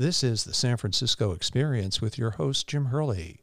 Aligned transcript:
This 0.00 0.22
is 0.22 0.44
the 0.44 0.54
San 0.54 0.76
Francisco 0.76 1.32
Experience 1.32 2.00
with 2.00 2.18
your 2.18 2.30
host, 2.30 2.68
Jim 2.68 2.86
Herlihy. 2.86 3.42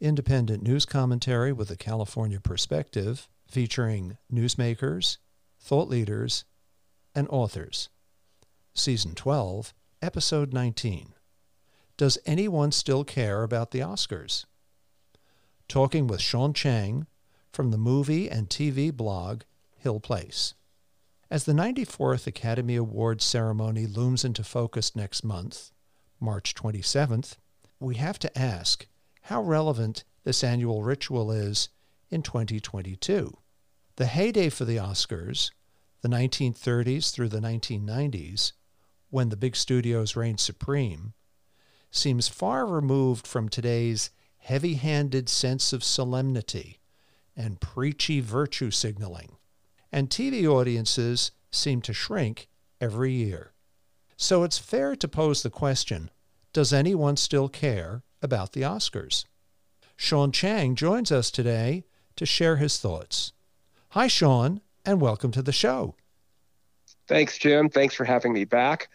Independent 0.00 0.60
news 0.60 0.84
commentary 0.84 1.52
with 1.52 1.70
a 1.70 1.76
California 1.76 2.40
perspective 2.40 3.28
featuring 3.46 4.18
newsmakers, 4.32 5.18
thought 5.60 5.88
leaders, 5.88 6.46
and 7.14 7.28
authors. 7.30 7.90
Season 8.74 9.14
12, 9.14 9.72
Episode 10.02 10.52
19. 10.52 11.14
Does 11.96 12.18
anyone 12.26 12.72
still 12.72 13.04
care 13.04 13.44
about 13.44 13.70
the 13.70 13.78
Oscars? 13.78 14.46
Talking 15.68 16.08
with 16.08 16.20
Shaun 16.20 16.54
Chang 16.54 17.06
from 17.52 17.70
the 17.70 17.78
movie 17.78 18.28
and 18.28 18.48
TV 18.48 18.92
blog 18.92 19.42
Hill 19.76 20.00
Place. 20.00 20.54
As 21.30 21.44
the 21.44 21.52
94th 21.52 22.26
Academy 22.26 22.74
Awards 22.74 23.24
ceremony 23.24 23.86
looms 23.86 24.24
into 24.24 24.42
focus 24.42 24.96
next 24.96 25.22
month, 25.22 25.70
March 26.24 26.54
27th, 26.54 27.36
we 27.78 27.96
have 27.96 28.18
to 28.18 28.38
ask 28.38 28.86
how 29.22 29.42
relevant 29.42 30.04
this 30.24 30.42
annual 30.42 30.82
ritual 30.82 31.30
is 31.30 31.68
in 32.10 32.22
2022. 32.22 33.36
The 33.96 34.06
heyday 34.06 34.48
for 34.48 34.64
the 34.64 34.76
Oscars, 34.78 35.50
the 36.00 36.08
1930s 36.08 37.12
through 37.12 37.28
the 37.28 37.40
1990s, 37.40 38.52
when 39.10 39.28
the 39.28 39.36
big 39.36 39.54
studios 39.54 40.16
reigned 40.16 40.40
supreme, 40.40 41.12
seems 41.90 42.26
far 42.26 42.66
removed 42.66 43.26
from 43.26 43.48
today's 43.48 44.10
heavy 44.38 44.74
handed 44.74 45.28
sense 45.28 45.72
of 45.72 45.84
solemnity 45.84 46.80
and 47.36 47.60
preachy 47.60 48.20
virtue 48.20 48.70
signaling. 48.70 49.36
And 49.92 50.10
TV 50.10 50.46
audiences 50.46 51.30
seem 51.50 51.82
to 51.82 51.92
shrink 51.92 52.48
every 52.80 53.12
year. 53.12 53.53
So 54.16 54.44
it's 54.44 54.58
fair 54.58 54.94
to 54.96 55.08
pose 55.08 55.42
the 55.42 55.50
question 55.50 56.10
does 56.52 56.72
anyone 56.72 57.16
still 57.16 57.48
care 57.48 58.02
about 58.22 58.52
the 58.52 58.62
Oscars? 58.62 59.24
Shaun 59.96 60.30
Chang 60.30 60.76
joins 60.76 61.10
us 61.10 61.32
today 61.32 61.84
to 62.14 62.24
share 62.24 62.56
his 62.56 62.78
thoughts. 62.78 63.32
Hi, 63.90 64.06
Shaun, 64.06 64.60
and 64.84 65.00
welcome 65.00 65.32
to 65.32 65.42
the 65.42 65.52
show. 65.52 65.96
Thanks, 67.08 67.38
Jim. 67.38 67.68
Thanks 67.68 67.94
for 67.94 68.04
having 68.04 68.32
me 68.32 68.44
back. 68.44 68.88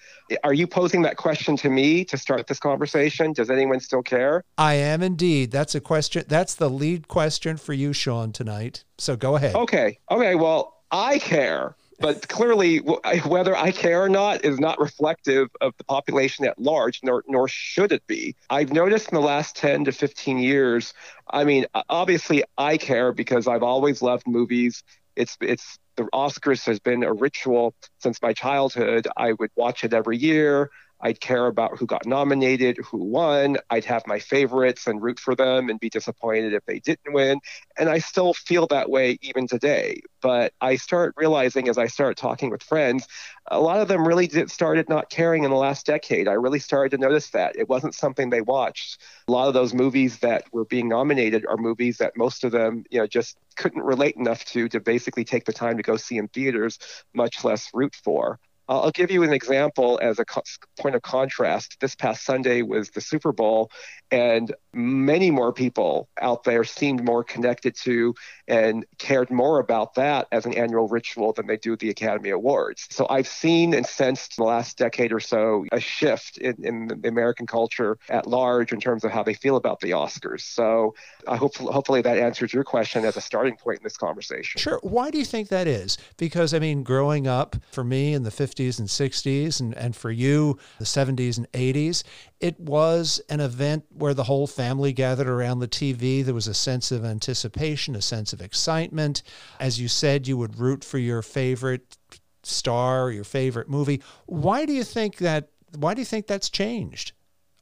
Are 0.44 0.54
you 0.54 0.66
posing 0.66 1.02
that 1.04 1.18
question 1.18 1.58
to 1.58 1.70
me 1.70 2.06
to 2.06 2.18
start 2.18 2.48
this 2.48 2.60
conversation? 2.60 3.34
Does 3.34 3.50
anyone 3.50 3.82
still 3.82 4.02
care? 4.02 4.44
I 4.58 4.76
am 4.76 5.04
indeed. 5.04 5.52
That's 5.52 5.76
a 5.76 5.82
question. 5.82 6.24
That's 6.28 6.56
the 6.56 6.70
lead 6.70 7.10
question 7.10 7.58
for 7.58 7.74
you, 7.74 7.92
Shaun, 7.92 8.32
tonight. 8.32 8.86
So 8.98 9.16
go 9.16 9.36
ahead. 9.36 9.54
Okay. 9.54 10.00
Okay. 10.10 10.36
Well, 10.36 10.82
I 10.92 11.20
care 11.20 11.76
but 12.00 12.28
clearly, 12.28 12.78
whether 12.78 13.56
I 13.56 13.72
care 13.72 14.04
or 14.04 14.10
not 14.10 14.46
is 14.46 14.60
not 14.60 14.80
reflective 14.80 15.50
of 15.62 15.74
the 15.78 15.84
population 15.84 16.46
at 16.46 16.60
large, 16.60 17.02
nor 17.04 17.24
nor 17.28 17.48
should 17.48 17.92
it 17.92 18.06
be. 18.08 18.36
I've 18.50 18.72
noticed 18.72 19.10
in 19.10 19.16
the 19.16 19.22
last 19.22 19.56
10 19.58 19.86
to 19.86 19.92
15 19.92 20.38
years. 20.40 20.94
I 21.30 21.44
mean, 21.44 21.66
obviously, 21.90 22.44
I 22.58 22.78
care 22.78 23.12
because 23.12 23.48
I've 23.48 23.64
always 23.64 24.02
loved 24.02 24.28
movies. 24.28 24.84
It's 25.16 25.38
it's 25.42 25.78
the 25.98 26.04
Oscars 26.14 26.66
has 26.66 26.80
been 26.80 27.04
a 27.04 27.14
ritual 27.14 27.74
since 28.00 28.22
my 28.22 28.34
childhood. 28.34 29.08
I 29.18 29.34
would 29.34 29.52
watch 29.56 29.84
it 29.84 29.94
every 29.94 30.18
year. 30.18 30.70
I'd 31.02 31.20
care 31.20 31.48
about 31.48 31.78
who 31.78 31.86
got 31.86 32.06
nominated, 32.06 32.78
who 32.78 32.98
won. 32.98 33.58
I'd 33.70 33.86
have 33.86 34.06
my 34.06 34.20
favorites 34.20 34.88
and 34.88 35.02
root 35.02 35.20
for 35.20 35.36
them 35.36 35.70
and 35.70 35.80
be 35.80 35.90
disappointed 35.90 36.54
if 36.54 36.66
they 36.66 36.80
didn't 36.80 37.14
win. 37.14 37.40
And 37.78 37.90
I 37.90 38.00
still 38.00 38.34
feel 38.34 38.68
that 38.68 38.90
way 38.90 39.18
even 39.22 39.48
today. 39.48 40.02
But 40.22 40.54
I 40.60 40.76
start 40.76 41.14
realizing 41.18 41.70
as 41.70 41.78
I 41.78 41.88
start 41.88 42.18
talking 42.18 42.50
with 42.50 42.64
friends, 42.64 43.08
a 43.48 43.60
lot 43.60 43.80
of 43.80 43.88
them 43.88 44.08
really 44.08 44.28
did 44.28 44.52
started 44.52 44.90
not 44.90 45.10
caring 45.10 45.44
in 45.44 45.52
the 45.52 45.58
last 45.58 45.86
decade. 45.86 46.28
I 46.28 46.34
really 46.34 46.60
started 46.60 46.92
to 46.92 46.98
notice 46.98 47.30
that. 47.30 47.56
It 47.56 47.70
wasn't 47.70 47.96
something 47.96 48.30
they 48.30 48.42
watched. 48.42 49.02
A 49.28 49.32
lot 49.32 49.48
of 49.48 49.54
those 49.54 49.74
movies 49.74 50.20
that 50.20 50.44
were 50.52 50.66
being 50.66 50.90
nominated 50.90 51.46
are 51.48 51.58
movies 51.58 51.98
that 51.98 52.18
most 52.18 52.44
of 52.44 52.52
them, 52.52 52.84
you 52.90 53.00
know, 53.00 53.08
just 53.08 53.38
couldn't 53.56 53.84
relate 53.84 54.16
enough 54.16 54.44
to 54.46 54.68
to 54.70 54.80
basically 54.80 55.24
take 55.24 55.46
the 55.46 55.54
time 55.54 55.78
to 55.78 55.84
go 55.84 55.98
see 55.98 56.18
in 56.18 56.28
theaters, 56.28 56.80
much 57.14 57.44
less 57.44 57.70
root 57.74 57.96
for. 57.96 58.40
I'll 58.70 58.92
give 58.92 59.10
you 59.10 59.24
an 59.24 59.34
example 59.34 60.00
as 60.02 60.20
a 60.20 60.26
co- 60.26 60.44
point 60.80 60.96
of 60.96 61.02
contrast. 61.02 61.78
This 61.82 61.96
past 61.96 62.24
Sunday 62.24 62.62
was 62.62 62.92
the 62.92 63.02
Super 63.02 63.32
Bowl, 63.32 63.72
and 64.12 64.54
many 64.74 65.32
more 65.32 65.52
people 65.52 66.08
out 66.22 66.44
there 66.44 66.64
seemed 66.64 67.04
more 67.04 67.24
connected 67.24 67.76
to 67.84 68.14
and 68.48 68.86
cared 69.00 69.32
more 69.32 69.60
about 69.60 69.96
that 69.96 70.28
as 70.32 70.46
an 70.46 70.54
annual 70.54 70.88
ritual 70.88 71.34
than 71.34 71.48
they 71.48 71.58
do 71.58 71.76
the 71.76 71.90
Academy 71.90 72.30
Awards. 72.30 72.86
So 72.92 73.08
I've 73.10 73.28
seen 73.28 73.74
and 73.74 73.86
sensed 73.86 74.38
in 74.38 74.44
the 74.44 74.48
last 74.48 74.78
decade 74.78 75.12
or 75.12 75.20
so 75.20 75.66
a 75.72 75.80
shift 75.80 76.38
in, 76.38 76.56
in 76.64 76.88
the 77.02 77.08
American 77.08 77.48
culture 77.48 77.98
at 78.08 78.28
large 78.28 78.72
in 78.72 78.80
terms 78.80 79.04
of 79.04 79.12
how 79.12 79.24
they 79.24 79.34
feel 79.34 79.56
about 79.56 79.80
the 79.80 79.92
Oscars. 79.92 80.42
So 80.42 80.94
I 81.28 81.38
hope 81.38 81.56
hopefully 81.58 82.04
that 82.04 82.20
answers 82.20 82.54
your 82.54 82.64
question 82.64 83.04
as 83.04 83.18
a 83.18 83.22
starting 83.22 83.56
point 83.56 83.80
in 83.80 83.84
this 83.84 83.98
conversation. 83.98 84.60
Sure. 84.60 84.80
Why 84.84 85.10
do 85.10 85.18
you 85.18 85.26
think 85.26 85.48
that 85.50 85.66
is? 85.66 85.98
Because 86.18 86.54
I 86.54 86.60
mean, 86.60 86.84
growing 86.84 87.26
up 87.26 87.56
for 87.72 87.84
me 87.84 88.14
in 88.14 88.24
the 88.24 88.30
50s 88.30 88.59
and 88.60 88.88
60s, 88.88 89.60
and, 89.60 89.74
and 89.76 89.96
for 89.96 90.12
you, 90.12 90.58
the 90.78 90.86
70s 90.86 91.38
and 91.38 91.52
80s, 91.54 92.04
it 92.40 92.60
was 92.60 93.22
an 93.30 93.40
event 93.40 93.86
where 93.90 94.14
the 94.14 94.24
whole 94.24 94.48
family 94.48 94.92
gathered 94.92 95.28
around 95.28 95.60
the 95.60 95.68
TV. 95.68 96.24
There 96.24 96.34
was 96.34 96.48
a 96.48 96.54
sense 96.54 96.92
of 96.92 97.06
anticipation, 97.06 97.96
a 97.96 98.02
sense 98.02 98.34
of 98.34 98.42
excitement. 98.42 99.24
As 99.60 99.80
you 99.80 99.88
said, 99.88 100.28
you 100.28 100.38
would 100.38 100.60
root 100.60 100.84
for 100.84 100.98
your 100.98 101.22
favorite 101.22 101.98
star, 102.44 103.12
your 103.12 103.24
favorite 103.24 103.70
movie. 103.70 104.02
Why 104.26 104.66
do 104.66 104.74
you 104.74 104.84
think 104.84 105.18
that? 105.18 105.50
Why 105.78 105.94
do 105.94 106.02
you 106.02 106.06
think 106.06 106.28
that's 106.28 106.50
changed 106.50 107.14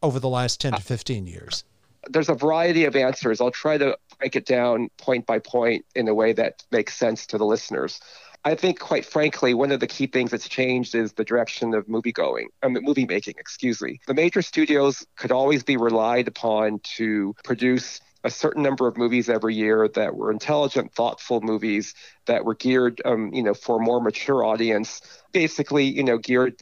over 0.01 0.19
the 0.19 0.29
last 0.29 0.61
10 0.61 0.73
to 0.73 0.81
15 0.81 1.27
years? 1.27 1.63
There's 2.09 2.29
a 2.29 2.35
variety 2.35 2.85
of 2.85 2.95
answers. 2.95 3.41
I'll 3.41 3.51
try 3.51 3.77
to 3.77 3.97
break 4.19 4.35
it 4.35 4.45
down 4.45 4.89
point 4.97 5.25
by 5.25 5.39
point 5.39 5.85
in 5.95 6.07
a 6.07 6.13
way 6.13 6.33
that 6.33 6.63
makes 6.71 6.95
sense 6.95 7.25
to 7.27 7.37
the 7.37 7.45
listeners. 7.45 7.99
I 8.47 8.55
think, 8.55 8.79
quite 8.79 9.05
frankly, 9.05 9.53
one 9.53 9.73
of 9.73 9.81
the 9.81 9.87
key 9.87 10.07
things 10.07 10.31
that's 10.31 10.47
changed 10.47 10.95
is 10.95 11.11
the 11.11 11.25
direction 11.25 11.73
of 11.73 11.89
movie 11.89 12.13
going, 12.13 12.47
um, 12.63 12.77
movie 12.81 13.05
making, 13.05 13.33
excuse 13.37 13.81
me. 13.81 13.99
The 14.07 14.13
major 14.13 14.41
studios 14.41 15.05
could 15.17 15.33
always 15.33 15.63
be 15.63 15.75
relied 15.75 16.29
upon 16.29 16.79
to 16.95 17.35
produce 17.43 17.99
a 18.23 18.29
certain 18.29 18.63
number 18.63 18.87
of 18.87 18.95
movies 18.95 19.27
every 19.27 19.53
year 19.53 19.89
that 19.89 20.15
were 20.15 20.31
intelligent, 20.31 20.93
thoughtful 20.93 21.41
movies 21.41 21.93
that 22.27 22.45
were 22.45 22.55
geared, 22.55 23.01
um, 23.05 23.33
you 23.33 23.43
know, 23.43 23.53
for 23.53 23.77
a 23.77 23.83
more 23.83 24.01
mature 24.01 24.43
audience 24.43 25.01
basically, 25.31 25.85
you 25.85 26.03
know, 26.03 26.17
geared 26.17 26.55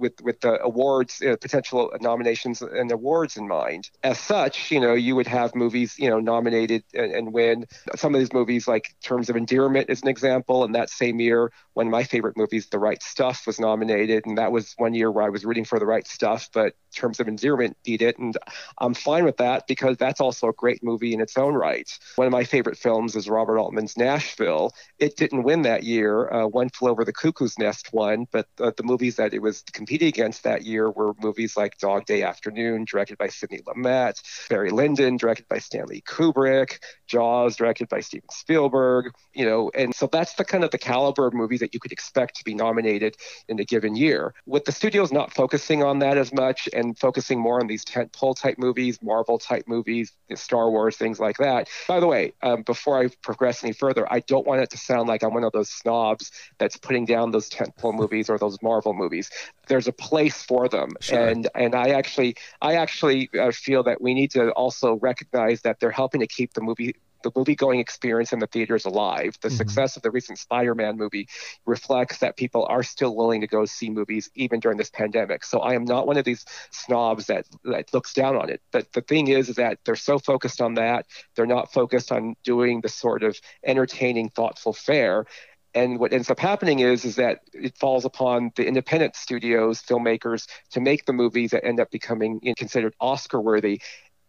with 0.00 0.20
with 0.22 0.40
the 0.40 0.58
awards, 0.62 1.20
uh, 1.22 1.36
potential 1.40 1.92
nominations 2.00 2.62
and 2.62 2.90
awards 2.90 3.36
in 3.36 3.46
mind. 3.46 3.90
As 4.02 4.18
such, 4.18 4.70
you 4.70 4.80
know, 4.80 4.94
you 4.94 5.14
would 5.16 5.26
have 5.26 5.54
movies, 5.54 5.96
you 5.98 6.08
know, 6.08 6.20
nominated 6.20 6.84
and, 6.94 7.12
and 7.12 7.32
win. 7.32 7.66
Some 7.94 8.14
of 8.14 8.20
these 8.20 8.32
movies, 8.32 8.66
like 8.66 8.94
Terms 9.02 9.28
of 9.28 9.36
Endearment, 9.36 9.90
is 9.90 10.02
an 10.02 10.08
example. 10.08 10.64
And 10.64 10.74
that 10.74 10.90
same 10.90 11.20
year, 11.20 11.52
one 11.74 11.86
of 11.86 11.92
my 11.92 12.04
favorite 12.04 12.36
movies, 12.36 12.68
The 12.68 12.78
Right 12.78 13.02
Stuff, 13.02 13.46
was 13.46 13.60
nominated, 13.60 14.24
and 14.26 14.38
that 14.38 14.52
was 14.52 14.74
one 14.78 14.94
year 14.94 15.10
where 15.10 15.24
I 15.24 15.28
was 15.28 15.44
rooting 15.44 15.64
for 15.64 15.78
The 15.78 15.86
Right 15.86 16.06
Stuff, 16.06 16.48
but 16.52 16.74
Terms 16.94 17.20
of 17.20 17.28
Endearment 17.28 17.76
beat 17.84 18.02
it, 18.02 18.18
and 18.18 18.36
I'm 18.78 18.94
fine 18.94 19.24
with 19.24 19.38
that 19.38 19.66
because 19.66 19.96
that's 19.96 20.20
also 20.20 20.48
a 20.48 20.52
great 20.52 20.82
movie 20.82 21.14
in 21.14 21.20
its 21.20 21.36
own 21.36 21.54
right. 21.54 21.90
One 22.16 22.26
of 22.26 22.32
my 22.32 22.44
favorite 22.44 22.78
films 22.78 23.16
is 23.16 23.28
Robert 23.28 23.58
Altman's 23.58 23.96
Nashville. 23.96 24.72
It 24.98 25.11
didn't 25.16 25.42
win 25.42 25.62
that 25.62 25.82
year. 25.84 26.30
Uh, 26.30 26.46
one 26.46 26.68
Flew 26.70 26.90
Over 26.90 27.04
the 27.04 27.12
Cuckoo's 27.12 27.58
Nest 27.58 27.92
won 27.92 28.26
but 28.30 28.46
the, 28.56 28.72
the 28.76 28.82
movies 28.82 29.16
that 29.16 29.34
it 29.34 29.40
was 29.40 29.62
competing 29.72 30.08
against 30.08 30.42
that 30.44 30.62
year 30.62 30.90
were 30.90 31.14
movies 31.22 31.56
like 31.56 31.78
Dog 31.78 32.06
Day 32.06 32.22
Afternoon, 32.22 32.84
directed 32.84 33.18
by 33.18 33.28
Sidney 33.28 33.60
Lumet, 33.60 34.20
Barry 34.48 34.70
Lyndon, 34.70 35.16
directed 35.16 35.46
by 35.48 35.58
Stanley 35.58 36.02
Kubrick, 36.06 36.78
Jaws, 37.06 37.56
directed 37.56 37.88
by 37.88 38.00
Steven 38.00 38.28
Spielberg, 38.30 39.12
you 39.34 39.44
know, 39.44 39.70
and 39.74 39.94
so 39.94 40.08
that's 40.10 40.34
the 40.34 40.44
kind 40.44 40.64
of 40.64 40.70
the 40.70 40.78
caliber 40.78 41.26
of 41.26 41.34
movies 41.34 41.60
that 41.60 41.74
you 41.74 41.80
could 41.80 41.92
expect 41.92 42.36
to 42.36 42.44
be 42.44 42.54
nominated 42.54 43.16
in 43.48 43.58
a 43.60 43.64
given 43.64 43.96
year. 43.96 44.34
With 44.46 44.64
the 44.64 44.72
studios 44.72 45.12
not 45.12 45.32
focusing 45.34 45.82
on 45.82 45.98
that 46.00 46.16
as 46.16 46.32
much 46.32 46.68
and 46.72 46.98
focusing 46.98 47.38
more 47.38 47.60
on 47.60 47.66
these 47.66 47.84
tentpole 47.84 48.40
type 48.40 48.58
movies, 48.58 48.98
Marvel 49.02 49.38
type 49.38 49.64
movies, 49.66 50.12
Star 50.34 50.70
Wars, 50.70 50.96
things 50.96 51.20
like 51.20 51.36
that. 51.38 51.68
By 51.86 52.00
the 52.00 52.06
way, 52.06 52.32
um, 52.42 52.62
before 52.62 53.02
I 53.02 53.08
progress 53.22 53.62
any 53.62 53.72
further, 53.72 54.10
I 54.10 54.20
don't 54.20 54.46
want 54.46 54.62
it 54.62 54.70
to 54.70 54.78
sound 54.78 55.01
like 55.06 55.22
I'm 55.22 55.34
one 55.34 55.44
of 55.44 55.52
those 55.52 55.70
snobs 55.70 56.30
that's 56.58 56.76
putting 56.76 57.04
down 57.04 57.30
those 57.30 57.48
tentpole 57.48 57.94
movies 57.94 58.28
or 58.30 58.38
those 58.38 58.58
Marvel 58.62 58.94
movies. 58.94 59.30
There's 59.68 59.88
a 59.88 59.92
place 59.92 60.42
for 60.42 60.68
them, 60.68 60.90
sure. 61.00 61.28
and 61.28 61.48
and 61.54 61.74
I 61.74 61.90
actually 61.90 62.36
I 62.60 62.74
actually 62.74 63.30
uh, 63.38 63.52
feel 63.52 63.82
that 63.84 64.00
we 64.00 64.14
need 64.14 64.30
to 64.32 64.50
also 64.52 64.94
recognize 64.94 65.62
that 65.62 65.80
they're 65.80 65.90
helping 65.90 66.20
to 66.20 66.26
keep 66.26 66.54
the 66.54 66.60
movie 66.60 66.94
the 67.22 67.32
movie 67.36 67.54
going 67.54 67.80
experience 67.80 68.32
in 68.32 68.38
the 68.38 68.46
theaters 68.46 68.84
alive. 68.84 69.36
The 69.40 69.48
mm-hmm. 69.48 69.56
success 69.56 69.96
of 69.96 70.02
the 70.02 70.10
recent 70.10 70.38
Spider 70.38 70.74
Man 70.74 70.96
movie 70.96 71.28
reflects 71.66 72.18
that 72.18 72.36
people 72.36 72.66
are 72.66 72.82
still 72.82 73.14
willing 73.14 73.40
to 73.40 73.46
go 73.46 73.64
see 73.64 73.90
movies 73.90 74.30
even 74.34 74.60
during 74.60 74.78
this 74.78 74.90
pandemic. 74.90 75.44
So 75.44 75.60
I 75.60 75.74
am 75.74 75.84
not 75.84 76.06
one 76.06 76.16
of 76.16 76.24
these 76.24 76.44
snobs 76.70 77.26
that, 77.26 77.46
that 77.64 77.92
looks 77.92 78.12
down 78.12 78.36
on 78.36 78.50
it. 78.50 78.60
But 78.72 78.92
the 78.92 79.02
thing 79.02 79.28
is, 79.28 79.48
is 79.48 79.56
that 79.56 79.78
they're 79.84 79.96
so 79.96 80.18
focused 80.18 80.60
on 80.60 80.74
that, 80.74 81.06
they're 81.36 81.46
not 81.46 81.72
focused 81.72 82.12
on 82.12 82.36
doing 82.44 82.80
the 82.80 82.88
sort 82.88 83.22
of 83.22 83.38
entertaining, 83.64 84.30
thoughtful 84.30 84.72
fare 84.72 85.26
And 85.74 85.98
what 85.98 86.12
ends 86.12 86.30
up 86.30 86.38
happening 86.38 86.80
is 86.80 87.04
is 87.04 87.16
that 87.16 87.40
it 87.54 87.76
falls 87.78 88.04
upon 88.04 88.52
the 88.56 88.66
independent 88.66 89.16
studios, 89.16 89.82
filmmakers, 89.82 90.46
to 90.70 90.80
make 90.80 91.06
the 91.06 91.12
movies 91.12 91.50
that 91.52 91.64
end 91.64 91.80
up 91.80 91.90
becoming 91.90 92.40
considered 92.56 92.94
Oscar 93.00 93.40
worthy. 93.40 93.80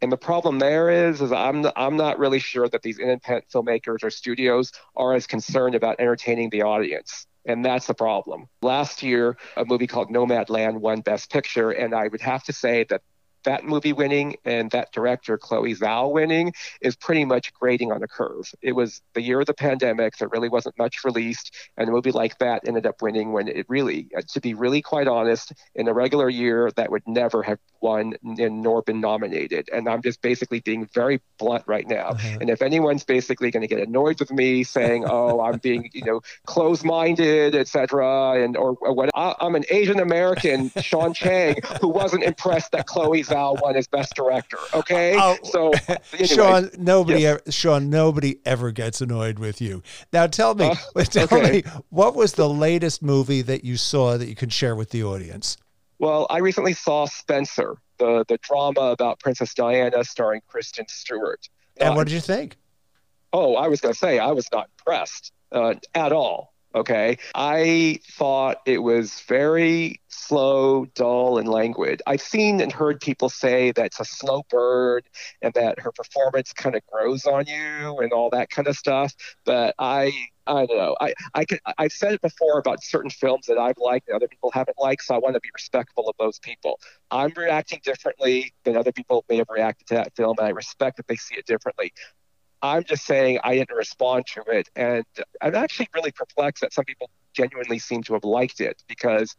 And 0.03 0.11
the 0.11 0.17
problem 0.17 0.59
there 0.59 0.89
is, 0.89 1.21
is 1.21 1.31
I'm 1.31 1.65
I'm 1.77 1.95
not 1.95 2.19
really 2.19 2.39
sure 2.39 2.67
that 2.67 2.81
these 2.81 2.99
independent 2.99 3.47
filmmakers 3.49 4.03
or 4.03 4.09
studios 4.09 4.73
are 4.97 5.13
as 5.13 5.27
concerned 5.27 5.75
about 5.75 6.01
entertaining 6.01 6.49
the 6.49 6.63
audience. 6.63 7.25
And 7.45 7.63
that's 7.63 7.87
the 7.87 7.93
problem. 7.93 8.49
Last 8.61 9.01
year, 9.01 9.37
a 9.55 9.63
movie 9.63 9.87
called 9.87 10.09
Nomadland 10.09 10.81
won 10.81 10.99
Best 10.99 11.31
Picture, 11.31 11.71
and 11.71 11.95
I 11.95 12.09
would 12.09 12.19
have 12.19 12.43
to 12.43 12.53
say 12.53 12.83
that 12.89 13.01
that 13.43 13.63
movie 13.63 13.93
winning 13.93 14.37
and 14.45 14.71
that 14.71 14.91
director 14.91 15.37
Chloe 15.37 15.75
Zhao 15.75 16.11
winning 16.11 16.53
is 16.81 16.95
pretty 16.95 17.25
much 17.25 17.53
grading 17.53 17.91
on 17.91 18.03
a 18.03 18.07
curve. 18.07 18.51
It 18.61 18.73
was 18.73 19.01
the 19.13 19.21
year 19.21 19.39
of 19.41 19.45
the 19.45 19.53
pandemic, 19.53 20.17
there 20.17 20.27
really 20.27 20.49
wasn't 20.49 20.77
much 20.77 21.03
released, 21.03 21.55
and 21.77 21.89
a 21.89 21.91
movie 21.91 22.11
like 22.11 22.37
that 22.39 22.67
ended 22.67 22.85
up 22.85 23.01
winning 23.01 23.31
when 23.31 23.47
it 23.47 23.65
really, 23.69 24.09
uh, 24.17 24.21
to 24.33 24.41
be 24.41 24.53
really 24.53 24.81
quite 24.81 25.07
honest, 25.07 25.53
in 25.75 25.87
a 25.87 25.93
regular 25.93 26.29
year 26.29 26.71
that 26.75 26.91
would 26.91 27.03
never 27.07 27.43
have 27.43 27.59
won 27.81 28.13
and 28.23 28.61
nor 28.61 28.81
been 28.81 29.01
nominated. 29.01 29.69
And 29.71 29.87
I'm 29.89 30.01
just 30.01 30.21
basically 30.21 30.61
being 30.61 30.87
very 30.93 31.21
blunt 31.37 31.63
right 31.67 31.87
now. 31.87 32.09
Uh-huh. 32.09 32.37
And 32.41 32.49
if 32.49 32.61
anyone's 32.61 33.03
basically 33.03 33.51
going 33.51 33.61
to 33.61 33.67
get 33.67 33.85
annoyed 33.85 34.19
with 34.19 34.31
me 34.31 34.63
saying, 34.63 35.05
"Oh, 35.07 35.41
I'm 35.41 35.57
being 35.59 35.89
you 35.93 36.03
know 36.05 36.21
closed-minded, 36.45 37.55
etc., 37.55 38.43
and 38.43 38.55
or, 38.57 38.77
or 38.81 38.93
what, 38.93 39.09
I'm 39.15 39.55
an 39.55 39.65
Asian 39.69 39.99
American, 39.99 40.71
Shaun 40.81 41.13
Chang, 41.13 41.57
who 41.81 41.89
wasn't 41.89 42.23
impressed 42.23 42.71
that 42.71 42.87
Chloe 42.87 43.23
Zhao 43.33 43.61
won 43.61 43.75
as 43.75 43.87
best 43.87 44.15
director. 44.15 44.57
Okay, 44.73 45.15
oh, 45.17 45.37
so 45.43 45.71
anyway, 46.13 46.27
Shaun, 46.27 46.69
nobody, 46.77 47.21
yes. 47.21 47.41
ever, 47.41 47.51
Shaun, 47.51 47.89
nobody 47.89 48.39
ever 48.45 48.71
gets 48.71 49.01
annoyed 49.01 49.39
with 49.39 49.61
you. 49.61 49.83
Now, 50.11 50.27
tell 50.27 50.55
me, 50.55 50.71
uh, 50.95 51.03
tell 51.03 51.23
okay. 51.25 51.51
me, 51.51 51.63
what 51.89 52.15
was 52.15 52.33
the 52.33 52.49
latest 52.49 53.01
movie 53.01 53.41
that 53.41 53.63
you 53.63 53.77
saw 53.77 54.17
that 54.17 54.27
you 54.27 54.35
could 54.35 54.53
share 54.53 54.75
with 54.75 54.91
the 54.91 55.03
audience? 55.03 55.57
Well, 55.99 56.27
I 56.29 56.39
recently 56.39 56.73
saw 56.73 57.05
Spencer, 57.05 57.77
the 57.97 58.25
the 58.27 58.37
drama 58.37 58.81
about 58.81 59.19
Princess 59.19 59.53
Diana, 59.53 60.03
starring 60.03 60.41
Kristen 60.47 60.85
Stewart. 60.87 61.47
And 61.77 61.95
what 61.95 62.07
did 62.07 62.13
you 62.13 62.19
think? 62.19 62.57
Oh, 63.31 63.55
I 63.55 63.67
was 63.67 63.81
going 63.81 63.93
to 63.93 63.97
say 63.97 64.19
I 64.19 64.31
was 64.31 64.47
not 64.51 64.69
impressed 64.77 65.31
uh, 65.51 65.73
at 65.95 66.11
all. 66.11 66.52
Okay. 66.75 67.17
I 67.35 67.99
thought 68.13 68.57
it 68.65 68.79
was 68.79 69.21
very 69.27 70.01
slow, 70.07 70.85
dull, 70.95 71.37
and 71.37 71.47
languid. 71.47 72.01
I've 72.07 72.21
seen 72.21 72.61
and 72.61 72.71
heard 72.71 72.99
people 72.99 73.29
say 73.29 73.71
that 73.73 73.85
it's 73.85 73.99
a 73.99 74.05
slow 74.05 74.41
bird 74.49 75.07
and 75.43 75.53
that 75.53 75.79
her 75.79 75.91
performance 75.91 76.51
kind 76.51 76.75
of 76.75 76.81
grows 76.87 77.25
on 77.25 77.45
you 77.45 77.99
and 77.99 78.11
all 78.11 78.31
that 78.31 78.49
kind 78.49 78.67
of 78.67 78.75
stuff. 78.75 79.13
But 79.45 79.75
I 79.77 80.11
I 80.45 80.65
don't 80.65 80.77
know. 80.77 80.95
I, 80.99 81.13
I 81.35 81.45
could, 81.45 81.59
I've 81.77 81.93
said 81.93 82.13
it 82.15 82.21
before 82.21 82.59
about 82.59 82.83
certain 82.83 83.09
films 83.11 83.45
that 83.45 83.57
I've 83.57 83.77
liked 83.77 84.09
and 84.09 84.15
other 84.15 84.27
people 84.27 84.51
haven't 84.53 84.77
liked, 84.77 85.03
so 85.03 85.15
I 85.15 85.19
want 85.19 85.35
to 85.35 85.39
be 85.39 85.49
respectful 85.53 86.09
of 86.09 86.15
those 86.19 86.37
people. 86.39 86.81
I'm 87.11 87.31
reacting 87.37 87.79
differently 87.85 88.53
than 88.65 88.75
other 88.75 88.91
people 88.91 89.23
may 89.29 89.37
have 89.37 89.47
reacted 89.49 89.87
to 89.87 89.93
that 89.95 90.13
film, 90.17 90.35
and 90.39 90.47
I 90.47 90.49
respect 90.51 90.97
that 90.97 91.07
they 91.07 91.15
see 91.15 91.35
it 91.35 91.45
differently. 91.45 91.93
I'm 92.63 92.85
just 92.85 93.05
saying 93.05 93.39
I 93.43 93.55
didn't 93.55 93.75
respond 93.75 94.25
to 94.33 94.43
it. 94.47 94.69
And 94.75 95.05
I'm 95.41 95.53
actually 95.53 95.89
really 95.93 96.11
perplexed 96.11 96.61
that 96.61 96.73
some 96.73 96.85
people 96.85 97.09
genuinely 97.33 97.77
seem 97.77 98.01
to 98.03 98.13
have 98.13 98.23
liked 98.23 98.61
it 98.61 98.81
because 98.87 99.35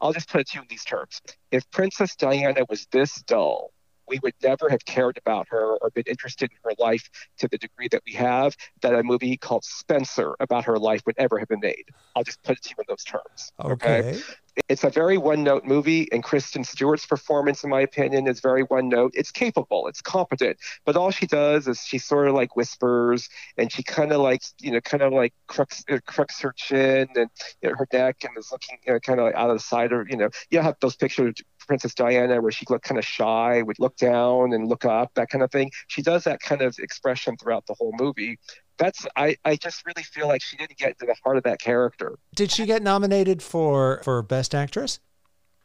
I'll 0.00 0.12
just 0.12 0.28
put 0.28 0.42
it 0.42 0.48
to 0.50 0.56
you 0.56 0.60
in 0.60 0.66
these 0.68 0.84
terms. 0.84 1.20
If 1.50 1.68
Princess 1.70 2.14
Diana 2.14 2.60
was 2.68 2.86
this 2.92 3.22
dull, 3.22 3.72
we 4.06 4.18
would 4.22 4.34
never 4.42 4.68
have 4.68 4.84
cared 4.84 5.18
about 5.18 5.46
her 5.50 5.76
or 5.76 5.90
been 5.90 6.04
interested 6.06 6.50
in 6.50 6.56
her 6.64 6.74
life 6.78 7.08
to 7.38 7.48
the 7.48 7.58
degree 7.58 7.88
that 7.90 8.02
we 8.06 8.12
have, 8.14 8.54
that 8.82 8.94
a 8.94 9.02
movie 9.02 9.36
called 9.36 9.64
Spencer 9.64 10.34
about 10.40 10.64
her 10.64 10.78
life 10.78 11.02
would 11.06 11.16
ever 11.18 11.38
have 11.38 11.48
been 11.48 11.60
made. 11.60 11.84
I'll 12.16 12.24
just 12.24 12.42
put 12.42 12.58
it 12.58 12.62
to 12.64 12.70
you 12.70 12.76
in 12.78 12.84
those 12.88 13.04
terms. 13.04 13.52
Okay. 13.60 13.98
okay? 13.98 14.20
It's 14.68 14.84
a 14.84 14.90
very 14.90 15.18
one 15.18 15.42
note 15.44 15.64
movie, 15.64 16.10
and 16.12 16.22
Kristen 16.22 16.64
Stewart's 16.64 17.06
performance, 17.06 17.64
in 17.64 17.70
my 17.70 17.80
opinion, 17.80 18.26
is 18.26 18.40
very 18.40 18.62
one 18.62 18.88
note. 18.88 19.12
It's 19.14 19.30
capable, 19.30 19.86
it's 19.88 20.00
competent, 20.00 20.58
but 20.84 20.96
all 20.96 21.10
she 21.10 21.26
does 21.26 21.68
is 21.68 21.80
she 21.80 21.98
sort 21.98 22.28
of 22.28 22.34
like 22.34 22.56
whispers 22.56 23.28
and 23.56 23.72
she 23.72 23.82
kind 23.82 24.12
of 24.12 24.20
like, 24.20 24.42
you 24.60 24.72
know, 24.72 24.80
kind 24.80 25.02
of 25.02 25.12
like 25.12 25.32
crooks, 25.46 25.84
uh, 25.90 25.98
crooks 26.06 26.40
her 26.40 26.52
chin 26.56 27.08
and 27.14 27.30
you 27.62 27.70
know, 27.70 27.76
her 27.76 27.86
neck 27.92 28.16
and 28.24 28.36
is 28.36 28.50
looking 28.52 28.78
you 28.86 28.92
know, 28.92 29.00
kind 29.00 29.20
of 29.20 29.26
like 29.26 29.34
out 29.34 29.50
of 29.50 29.56
the 29.56 29.62
side 29.62 29.92
of, 29.92 30.08
you 30.10 30.16
know, 30.16 30.28
you 30.50 30.60
have 30.60 30.76
those 30.80 30.96
pictures 30.96 31.34
Princess 31.68 31.94
Diana, 31.94 32.40
where 32.40 32.50
she 32.50 32.64
looked 32.68 32.84
kind 32.84 32.98
of 32.98 33.04
shy, 33.04 33.62
would 33.62 33.78
look 33.78 33.96
down 33.96 34.52
and 34.52 34.66
look 34.66 34.84
up, 34.84 35.14
that 35.14 35.28
kind 35.28 35.44
of 35.44 35.52
thing. 35.52 35.70
She 35.86 36.02
does 36.02 36.24
that 36.24 36.40
kind 36.40 36.62
of 36.62 36.76
expression 36.78 37.36
throughout 37.36 37.66
the 37.66 37.74
whole 37.74 37.94
movie. 37.98 38.38
That's 38.78 39.06
I, 39.14 39.36
I 39.44 39.56
just 39.56 39.84
really 39.86 40.02
feel 40.02 40.26
like 40.26 40.42
she 40.42 40.56
didn't 40.56 40.78
get 40.78 40.98
to 40.98 41.06
the 41.06 41.14
heart 41.22 41.36
of 41.36 41.42
that 41.44 41.60
character. 41.60 42.18
Did 42.34 42.50
she 42.50 42.66
get 42.66 42.82
nominated 42.82 43.42
for 43.42 44.00
for 44.02 44.22
Best 44.22 44.54
Actress? 44.54 44.98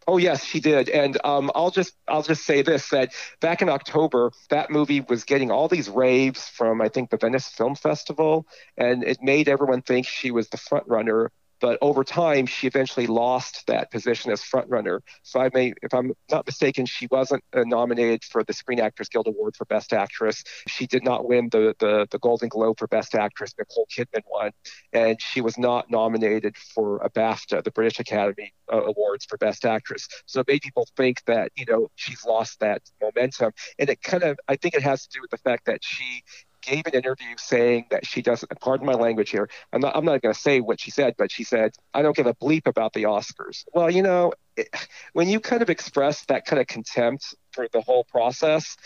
Oh 0.05 0.17
yes, 0.17 0.43
she 0.43 0.59
did, 0.59 0.89
and 0.89 1.17
um, 1.23 1.49
I'll 1.55 1.71
just 1.71 1.95
I'll 2.07 2.23
just 2.23 2.45
say 2.45 2.61
this: 2.61 2.89
that 2.89 3.13
back 3.39 3.61
in 3.61 3.69
October, 3.69 4.31
that 4.49 4.69
movie 4.69 4.99
was 4.99 5.23
getting 5.23 5.49
all 5.49 5.69
these 5.69 5.89
raves 5.89 6.49
from 6.49 6.81
I 6.81 6.89
think 6.89 7.09
the 7.09 7.17
Venice 7.17 7.47
Film 7.47 7.75
Festival, 7.75 8.45
and 8.75 9.03
it 9.03 9.19
made 9.21 9.47
everyone 9.47 9.81
think 9.81 10.05
she 10.05 10.31
was 10.31 10.49
the 10.49 10.57
front 10.57 10.85
runner. 10.87 11.31
But 11.63 11.77
over 11.81 12.03
time, 12.03 12.45
she 12.45 12.67
eventually 12.67 13.07
lost 13.07 13.63
that 13.67 13.89
position 13.89 14.33
as 14.33 14.41
frontrunner. 14.41 14.99
So 15.21 15.39
I 15.39 15.49
may, 15.53 15.73
if 15.81 15.93
I'm 15.93 16.11
not 16.29 16.45
mistaken, 16.45 16.85
she 16.85 17.07
wasn't 17.09 17.41
uh, 17.53 17.63
nominated 17.65 18.25
for 18.25 18.43
the 18.43 18.51
Screen 18.51 18.81
Actors 18.81 19.07
Guild 19.07 19.27
Award 19.27 19.55
for 19.55 19.63
Best 19.63 19.93
Actress. 19.93 20.43
She 20.67 20.85
did 20.87 21.05
not 21.05 21.25
win 21.25 21.47
the, 21.53 21.73
the, 21.79 22.05
the 22.11 22.19
Golden 22.19 22.49
Globe 22.49 22.77
for 22.77 22.87
Best 22.87 23.15
Actress. 23.15 23.53
Nicole 23.57 23.87
Kidman 23.95 24.23
won. 24.29 24.51
And 24.91 25.21
she 25.21 25.39
was 25.39 25.57
not 25.57 25.89
nominated 25.89 26.57
for 26.57 26.97
a 26.97 27.09
BAFTA, 27.09 27.63
the 27.63 27.71
British 27.71 27.97
Academy 27.97 28.53
uh, 28.69 28.83
Awards 28.83 29.23
for 29.23 29.37
Best 29.37 29.63
Actress. 29.63 30.09
So 30.25 30.41
it 30.41 30.49
made 30.49 30.63
people 30.63 30.85
think 30.97 31.23
that, 31.27 31.53
you 31.55 31.65
know, 31.69 31.87
she's 31.95 32.25
lost 32.25 32.59
that 32.59 32.81
momentum. 33.01 33.53
And 33.79 33.89
it 33.89 34.01
kind 34.01 34.23
of, 34.23 34.37
I 34.49 34.57
think 34.57 34.73
it 34.73 34.83
has 34.83 35.03
to 35.03 35.09
do 35.13 35.21
with 35.21 35.31
the 35.31 35.37
fact 35.37 35.67
that 35.67 35.79
she 35.81 36.23
gave 36.63 36.85
an 36.87 36.93
interview 36.93 37.35
saying 37.37 37.85
that 37.91 38.05
she 38.05 38.21
doesn't, 38.21 38.49
pardon 38.59 38.85
my 38.85 38.93
language 38.93 39.29
here, 39.29 39.49
I'm 39.71 39.81
not, 39.81 39.95
I'm 39.95 40.05
not 40.05 40.21
going 40.21 40.33
to 40.33 40.39
say 40.39 40.59
what 40.59 40.79
she 40.79 40.91
said, 40.91 41.15
but 41.17 41.31
she 41.31 41.43
said, 41.43 41.75
I 41.93 42.01
don't 42.01 42.15
give 42.15 42.27
a 42.27 42.33
bleep 42.33 42.67
about 42.67 42.93
the 42.93 43.03
Oscars. 43.03 43.65
Well, 43.73 43.91
you 43.91 44.01
know, 44.01 44.33
it, 44.57 44.69
when 45.13 45.29
you 45.29 45.39
kind 45.39 45.61
of 45.61 45.69
express 45.69 46.25
that 46.25 46.45
kind 46.45 46.59
of 46.59 46.67
contempt 46.67 47.35
for 47.51 47.67
the 47.71 47.81
whole 47.81 48.03
process, 48.05 48.77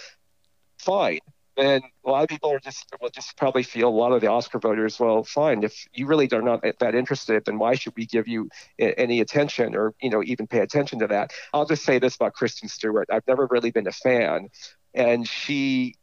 fine. 0.79 1.19
And 1.57 1.83
a 2.06 2.09
lot 2.12 2.21
of 2.21 2.29
people 2.29 2.51
are 2.51 2.59
just 2.59 2.85
will 3.01 3.09
just 3.09 3.35
probably 3.35 3.63
feel 3.63 3.89
a 3.89 3.89
lot 3.89 4.12
of 4.12 4.21
the 4.21 4.27
Oscar 4.27 4.59
voters. 4.59 5.00
Well, 5.00 5.23
fine. 5.23 5.63
If 5.63 5.88
you 5.91 6.06
really 6.06 6.30
are 6.31 6.41
not 6.41 6.63
that 6.80 6.94
interested, 6.94 7.45
then 7.45 7.57
why 7.57 7.73
should 7.73 7.94
we 7.97 8.06
give 8.06 8.27
you 8.27 8.50
any 8.77 9.21
attention 9.21 9.75
or 9.75 9.95
you 10.00 10.12
know 10.12 10.21
even 10.23 10.45
pay 10.45 10.59
attention 10.59 11.00
to 11.00 11.07
that? 11.07 11.31
I'll 11.56 11.65
just 11.65 11.83
say 11.83 11.97
this 11.97 12.15
about 12.15 12.33
Kristen 12.33 12.69
Stewart. 12.69 13.09
I've 13.12 13.27
never 13.27 13.47
really 13.50 13.71
been 13.71 13.88
a 13.88 13.91
fan, 13.91 14.50
and 14.94 15.27
she 15.27 15.95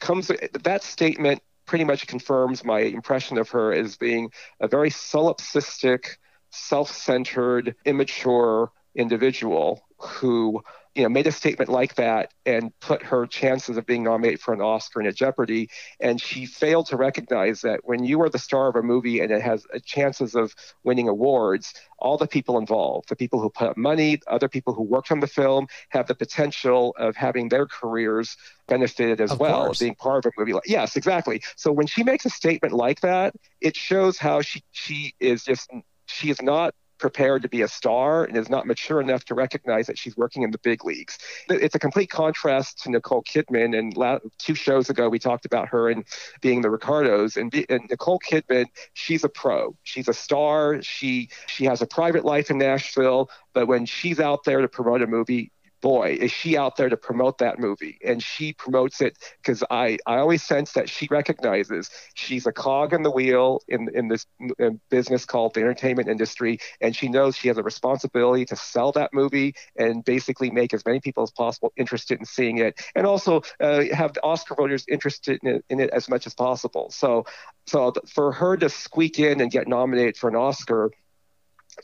comes 0.00 0.30
that 0.62 0.82
statement 0.82 1.42
pretty 1.66 1.84
much 1.84 2.06
confirms 2.06 2.64
my 2.64 2.80
impression 2.80 3.38
of 3.38 3.48
her 3.50 3.72
as 3.72 3.96
being 3.96 4.30
a 4.60 4.68
very 4.68 4.90
solipsistic, 4.90 6.16
self-centered, 6.50 7.74
immature 7.84 8.70
individual 8.94 9.85
who 9.98 10.62
you 10.94 11.02
know 11.02 11.08
made 11.08 11.26
a 11.26 11.32
statement 11.32 11.70
like 11.70 11.94
that 11.96 12.32
and 12.46 12.72
put 12.80 13.02
her 13.02 13.26
chances 13.26 13.76
of 13.76 13.86
being 13.86 14.02
nominated 14.02 14.40
for 14.40 14.54
an 14.54 14.60
Oscar 14.60 15.00
in 15.00 15.06
a 15.06 15.12
jeopardy. 15.12 15.68
And 16.00 16.20
she 16.20 16.46
failed 16.46 16.86
to 16.86 16.96
recognize 16.96 17.60
that 17.60 17.80
when 17.84 18.04
you 18.04 18.20
are 18.22 18.30
the 18.30 18.38
star 18.38 18.68
of 18.68 18.76
a 18.76 18.82
movie 18.82 19.20
and 19.20 19.30
it 19.30 19.42
has 19.42 19.66
chances 19.84 20.34
of 20.34 20.54
winning 20.84 21.08
awards 21.08 21.74
all 21.98 22.18
the 22.18 22.26
people 22.26 22.58
involved 22.58 23.08
the 23.08 23.16
people 23.16 23.40
who 23.40 23.48
put 23.48 23.68
up 23.68 23.76
money 23.76 24.20
other 24.26 24.48
people 24.48 24.74
who 24.74 24.82
worked 24.82 25.10
on 25.10 25.20
the 25.20 25.26
film 25.26 25.66
have 25.88 26.06
the 26.06 26.14
potential 26.14 26.94
of 26.98 27.16
having 27.16 27.48
their 27.48 27.66
careers 27.66 28.36
benefited 28.68 29.20
as 29.20 29.32
of 29.32 29.40
well 29.40 29.72
being 29.78 29.94
part 29.94 30.26
of 30.26 30.32
a 30.36 30.40
movie 30.40 30.52
like 30.52 30.62
yes 30.66 30.96
exactly. 30.96 31.42
So 31.56 31.72
when 31.72 31.86
she 31.86 32.02
makes 32.02 32.24
a 32.24 32.30
statement 32.30 32.74
like 32.74 33.00
that 33.00 33.34
it 33.60 33.76
shows 33.76 34.18
how 34.18 34.40
she 34.40 34.62
she 34.72 35.14
is 35.20 35.44
just 35.44 35.70
she 36.06 36.30
is 36.30 36.40
not 36.40 36.74
prepared 36.98 37.42
to 37.42 37.48
be 37.48 37.62
a 37.62 37.68
star 37.68 38.24
and 38.24 38.36
is 38.36 38.48
not 38.48 38.66
mature 38.66 39.00
enough 39.00 39.24
to 39.26 39.34
recognize 39.34 39.86
that 39.86 39.98
she's 39.98 40.16
working 40.16 40.42
in 40.42 40.50
the 40.50 40.58
big 40.58 40.84
leagues. 40.84 41.18
It's 41.48 41.74
a 41.74 41.78
complete 41.78 42.10
contrast 42.10 42.82
to 42.82 42.90
Nicole 42.90 43.22
Kidman. 43.22 43.78
And 43.78 43.96
la- 43.96 44.18
two 44.38 44.54
shows 44.54 44.90
ago, 44.90 45.08
we 45.08 45.18
talked 45.18 45.44
about 45.44 45.68
her 45.68 45.88
and 45.90 46.04
being 46.40 46.62
the 46.62 46.70
Ricardos. 46.70 47.36
And, 47.36 47.50
be- 47.50 47.66
and 47.68 47.82
Nicole 47.90 48.20
Kidman, 48.20 48.66
she's 48.94 49.24
a 49.24 49.28
pro. 49.28 49.76
She's 49.82 50.08
a 50.08 50.14
star. 50.14 50.82
She 50.82 51.28
she 51.46 51.64
has 51.64 51.82
a 51.82 51.86
private 51.86 52.24
life 52.24 52.50
in 52.50 52.58
Nashville. 52.58 53.30
But 53.52 53.66
when 53.66 53.86
she's 53.86 54.20
out 54.20 54.44
there 54.44 54.60
to 54.60 54.68
promote 54.68 55.02
a 55.02 55.06
movie, 55.06 55.52
boy, 55.86 56.18
is 56.20 56.32
she 56.32 56.56
out 56.56 56.74
there 56.74 56.88
to 56.88 56.96
promote 56.96 57.38
that 57.38 57.60
movie. 57.60 57.96
And 58.04 58.20
she 58.20 58.52
promotes 58.52 59.00
it 59.00 59.16
because 59.40 59.62
I, 59.70 59.98
I 60.04 60.16
always 60.16 60.42
sense 60.42 60.72
that 60.72 60.88
she 60.88 61.06
recognizes 61.12 61.90
she's 62.14 62.44
a 62.44 62.50
cog 62.50 62.92
in 62.92 63.04
the 63.04 63.10
wheel 63.12 63.60
in, 63.68 63.88
in 63.94 64.08
this 64.08 64.26
in 64.58 64.80
business 64.90 65.24
called 65.24 65.54
the 65.54 65.60
entertainment 65.60 66.08
industry. 66.08 66.58
And 66.80 66.96
she 66.96 67.06
knows 67.08 67.36
she 67.36 67.46
has 67.46 67.56
a 67.56 67.62
responsibility 67.62 68.44
to 68.46 68.56
sell 68.56 68.90
that 68.92 69.10
movie 69.14 69.54
and 69.76 70.04
basically 70.04 70.50
make 70.50 70.74
as 70.74 70.84
many 70.84 70.98
people 70.98 71.22
as 71.22 71.30
possible 71.30 71.72
interested 71.76 72.18
in 72.18 72.24
seeing 72.24 72.58
it. 72.58 72.80
And 72.96 73.06
also 73.06 73.42
uh, 73.60 73.84
have 73.92 74.12
the 74.12 74.24
Oscar 74.24 74.56
voters 74.56 74.84
interested 74.88 75.38
in 75.44 75.54
it, 75.54 75.64
in 75.68 75.78
it 75.78 75.90
as 75.90 76.08
much 76.08 76.26
as 76.26 76.34
possible. 76.34 76.90
So, 76.90 77.26
so 77.68 77.92
for 78.12 78.32
her 78.32 78.56
to 78.56 78.68
squeak 78.68 79.20
in 79.20 79.40
and 79.40 79.52
get 79.52 79.68
nominated 79.68 80.16
for 80.16 80.28
an 80.28 80.34
Oscar 80.34 80.90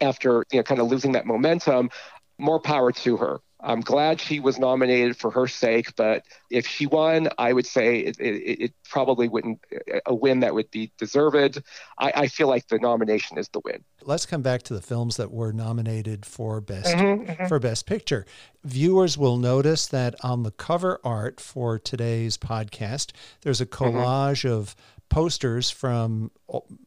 after 0.01 0.45
you 0.51 0.59
know 0.59 0.65
kind 0.65 0.81
of 0.81 0.89
losing 0.89 1.13
that 1.13 1.25
momentum 1.25 1.89
more 2.37 2.59
power 2.59 2.91
to 2.91 3.19
her 3.19 3.41
I'm 3.63 3.81
glad 3.81 4.21
she 4.21 4.41
was 4.41 4.59
nominated 4.59 5.17
for 5.17 5.31
her 5.31 5.47
sake, 5.47 5.95
but 5.95 6.25
if 6.51 6.67
she 6.67 6.87
won, 6.87 7.29
I 7.39 7.53
would 7.53 7.67
say 7.67 7.99
it, 7.99 8.19
it, 8.19 8.63
it 8.65 8.73
probably 8.89 9.29
wouldn't 9.29 9.61
a 10.05 10.15
win 10.15 10.41
that 10.41 10.55
would 10.55 10.71
be 10.71 10.91
deserved. 10.99 11.63
I, 11.99 12.13
I, 12.15 12.29
feel 12.29 12.49
like 12.49 12.67
the 12.69 12.79
nomination 12.79 13.39
is 13.39 13.49
the 13.51 13.61
win. 13.65 13.85
Let's 14.03 14.27
come 14.27 14.43
back 14.43 14.63
to 14.65 14.75
the 14.75 14.83
films 14.83 15.17
that 15.17 15.31
were 15.31 15.53
nominated 15.53 16.27
for 16.27 16.61
best 16.61 16.89
mm-hmm, 16.89 17.31
mm-hmm. 17.31 17.47
for 17.47 17.61
best 17.61 17.87
picture. 17.87 18.27
Viewers 18.65 19.17
will 19.17 19.37
notice 19.37 19.87
that 19.87 20.17
on 20.25 20.43
the 20.43 20.51
cover 20.51 21.01
art 21.05 21.41
for 21.41 21.79
today's 21.79 22.37
podcast, 22.37 23.13
there's 23.43 23.61
a 23.61 23.67
mm-hmm. 23.67 23.97
collage 23.97 24.45
mm-hmm. 24.45 24.55
of 24.55 24.75
posters 25.13 25.71
from 25.71 26.31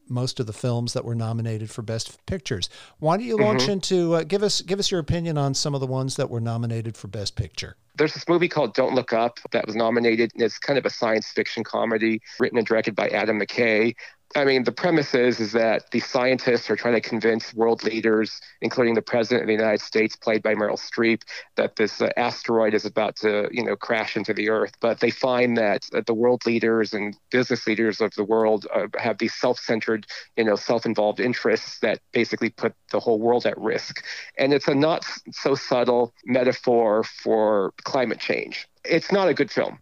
most 0.09 0.39
of 0.39 0.47
the 0.47 0.53
films 0.53 0.93
that 0.93 1.05
were 1.05 1.13
nominated 1.13 1.69
for 1.69 1.83
best 1.83 2.25
pictures. 2.25 2.69
Why 2.97 3.17
don't 3.17 3.25
you 3.25 3.37
launch 3.37 3.63
mm-hmm. 3.63 3.73
into 3.73 4.15
uh, 4.15 4.23
give 4.23 4.41
us 4.41 4.61
give 4.61 4.79
us 4.79 4.89
your 4.89 4.99
opinion 4.99 5.37
on 5.37 5.53
some 5.53 5.75
of 5.75 5.79
the 5.79 5.87
ones 5.87 6.15
that 6.15 6.29
were 6.29 6.41
nominated 6.41 6.97
for 6.97 7.07
best 7.07 7.35
picture? 7.35 7.77
There's 7.97 8.15
this 8.15 8.27
movie 8.27 8.49
called 8.49 8.73
Don't 8.73 8.95
Look 8.95 9.13
Up 9.13 9.39
that 9.51 9.67
was 9.67 9.75
nominated, 9.75 10.31
and 10.33 10.41
it's 10.43 10.57
kind 10.57 10.79
of 10.79 10.85
a 10.85 10.89
science 10.89 11.27
fiction 11.27 11.63
comedy 11.63 12.19
written 12.39 12.57
and 12.57 12.65
directed 12.65 12.95
by 12.95 13.09
Adam 13.09 13.39
McKay. 13.39 13.95
I 14.35 14.43
mean, 14.43 14.65
the 14.65 14.71
premise 14.73 15.15
is, 15.15 15.39
is 15.39 15.53
that 15.53 15.91
the 15.91 16.01
scientists 16.01 16.69
are 16.69 16.75
trying 16.75 16.95
to 16.95 17.01
convince 17.01 17.53
world 17.53 17.85
leaders, 17.85 18.41
including 18.59 18.93
the 18.93 19.01
president 19.01 19.43
of 19.43 19.47
the 19.47 19.53
United 19.53 19.79
States, 19.79 20.17
played 20.17 20.43
by 20.43 20.55
Meryl 20.55 20.77
Streep, 20.77 21.21
that 21.55 21.77
this 21.77 22.01
uh, 22.01 22.09
asteroid 22.17 22.73
is 22.73 22.83
about 22.83 23.15
to, 23.17 23.47
you 23.49 23.63
know, 23.63 23.77
crash 23.77 24.17
into 24.17 24.33
the 24.33 24.49
Earth. 24.49 24.73
But 24.81 24.99
they 24.99 25.09
find 25.09 25.55
that 25.57 25.87
uh, 25.93 26.01
the 26.05 26.13
world 26.13 26.45
leaders 26.45 26.93
and 26.93 27.15
business 27.31 27.65
leaders 27.65 28.01
of 28.01 28.13
the 28.15 28.25
world 28.25 28.67
uh, 28.75 28.87
have 28.97 29.19
these 29.19 29.33
self-centered, 29.33 30.05
you 30.35 30.43
know, 30.43 30.57
self-involved 30.57 31.21
interests 31.21 31.79
that 31.79 32.01
basically 32.11 32.49
put 32.49 32.73
the 32.91 32.99
whole 32.99 33.19
world 33.19 33.45
at 33.45 33.57
risk. 33.57 34.03
And 34.37 34.53
it's 34.53 34.67
a 34.67 34.75
not 34.75 35.05
so 35.31 35.55
subtle 35.55 36.13
metaphor 36.25 37.03
for 37.03 37.73
climate 37.85 38.19
change. 38.19 38.67
It's 38.83 39.13
not 39.13 39.29
a 39.29 39.33
good 39.33 39.49
film 39.49 39.79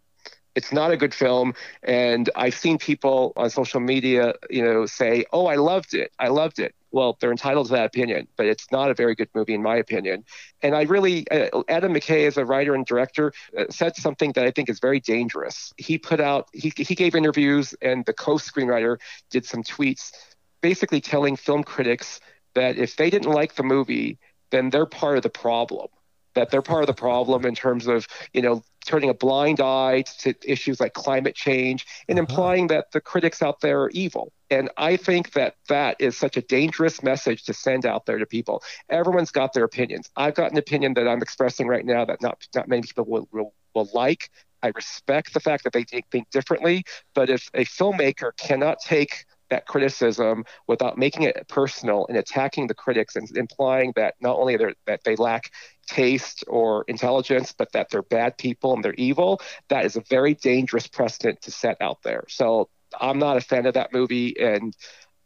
it's 0.54 0.72
not 0.72 0.90
a 0.90 0.96
good 0.96 1.14
film. 1.14 1.54
And 1.82 2.30
i've 2.36 2.54
seen 2.54 2.78
people 2.78 3.32
on 3.36 3.50
social 3.50 3.80
media 3.80 4.34
you 4.50 4.62
know 4.62 4.86
say 4.86 5.24
oh 5.32 5.46
i 5.46 5.56
loved 5.56 5.94
it. 5.94 6.12
I 6.18 6.28
loved 6.28 6.58
it. 6.58 6.74
Well 6.92 7.16
they're 7.20 7.30
entitled 7.30 7.66
to 7.68 7.72
that 7.72 7.86
opinion 7.86 8.28
but 8.36 8.46
it's 8.46 8.70
not 8.70 8.90
a 8.90 8.94
very 8.94 9.14
good 9.14 9.28
movie 9.34 9.54
in 9.54 9.62
my 9.62 9.76
opinion. 9.76 10.24
And 10.62 10.74
i 10.74 10.82
really 10.82 11.28
uh, 11.30 11.62
adam 11.68 11.94
mckay 11.94 12.26
as 12.26 12.36
a 12.36 12.44
writer 12.44 12.74
and 12.74 12.86
director 12.86 13.32
uh, 13.58 13.64
said 13.70 13.96
something 13.96 14.32
that 14.32 14.44
i 14.44 14.50
think 14.50 14.68
is 14.68 14.80
very 14.80 15.00
dangerous. 15.00 15.72
He 15.76 15.98
put 15.98 16.20
out 16.20 16.48
he, 16.52 16.72
he 16.76 16.94
gave 16.94 17.14
interviews 17.14 17.74
and 17.82 18.04
the 18.04 18.12
co-screenwriter 18.12 18.98
did 19.30 19.44
some 19.44 19.62
tweets 19.62 20.12
basically 20.60 21.00
telling 21.00 21.36
film 21.36 21.62
critics 21.62 22.20
that 22.54 22.78
if 22.78 22.96
they 22.96 23.10
didn't 23.10 23.32
like 23.32 23.54
the 23.56 23.62
movie 23.62 24.18
then 24.50 24.70
they're 24.70 24.86
part 24.86 25.16
of 25.16 25.22
the 25.22 25.30
problem 25.30 25.88
that 26.34 26.50
they're 26.50 26.62
part 26.62 26.82
of 26.82 26.86
the 26.86 26.94
problem 26.94 27.44
in 27.44 27.54
terms 27.54 27.86
of 27.86 28.06
you 28.32 28.42
know 28.42 28.62
turning 28.86 29.08
a 29.08 29.14
blind 29.14 29.60
eye 29.60 30.02
to 30.18 30.34
issues 30.44 30.78
like 30.78 30.92
climate 30.92 31.34
change 31.34 31.86
and 32.08 32.18
uh-huh. 32.18 32.26
implying 32.28 32.66
that 32.66 32.90
the 32.92 33.00
critics 33.00 33.40
out 33.42 33.60
there 33.60 33.82
are 33.82 33.90
evil. 33.90 34.32
And 34.50 34.70
i 34.76 34.96
think 34.96 35.32
that 35.32 35.56
that 35.68 35.96
is 35.98 36.16
such 36.16 36.36
a 36.36 36.42
dangerous 36.42 37.02
message 37.02 37.44
to 37.44 37.54
send 37.54 37.86
out 37.86 38.06
there 38.06 38.18
to 38.18 38.26
people. 38.26 38.62
Everyone's 38.90 39.30
got 39.30 39.52
their 39.52 39.64
opinions. 39.64 40.10
I've 40.16 40.34
got 40.34 40.50
an 40.52 40.58
opinion 40.58 40.94
that 40.94 41.08
i'm 41.08 41.22
expressing 41.22 41.66
right 41.66 41.84
now 41.84 42.04
that 42.04 42.20
not 42.20 42.46
not 42.54 42.68
many 42.68 42.82
people 42.82 43.04
will, 43.06 43.28
will, 43.32 43.54
will 43.74 43.88
like. 43.92 44.30
I 44.62 44.72
respect 44.74 45.34
the 45.34 45.40
fact 45.40 45.64
that 45.64 45.72
they 45.74 45.84
think 45.84 46.30
differently 46.30 46.84
but 47.14 47.30
if 47.30 47.50
a 47.54 47.64
filmmaker 47.64 48.30
cannot 48.36 48.78
take 48.80 49.26
that 49.50 49.66
criticism 49.66 50.44
without 50.66 50.98
making 50.98 51.22
it 51.22 51.46
personal 51.48 52.06
and 52.08 52.16
attacking 52.16 52.66
the 52.66 52.74
critics 52.74 53.16
and 53.16 53.28
implying 53.36 53.92
that 53.96 54.14
not 54.20 54.36
only 54.36 54.56
that 54.56 55.00
they 55.04 55.16
lack 55.16 55.50
taste 55.86 56.44
or 56.46 56.84
intelligence, 56.88 57.54
but 57.56 57.72
that 57.72 57.90
they're 57.90 58.02
bad 58.02 58.38
people 58.38 58.74
and 58.74 58.84
they're 58.84 58.94
evil, 58.94 59.40
that 59.68 59.84
is 59.84 59.96
a 59.96 60.02
very 60.08 60.34
dangerous 60.34 60.86
precedent 60.86 61.42
to 61.42 61.50
set 61.50 61.76
out 61.80 62.02
there. 62.02 62.24
So 62.28 62.68
I'm 63.00 63.18
not 63.18 63.36
a 63.36 63.40
fan 63.40 63.66
of 63.66 63.74
that 63.74 63.92
movie. 63.92 64.38
And 64.38 64.76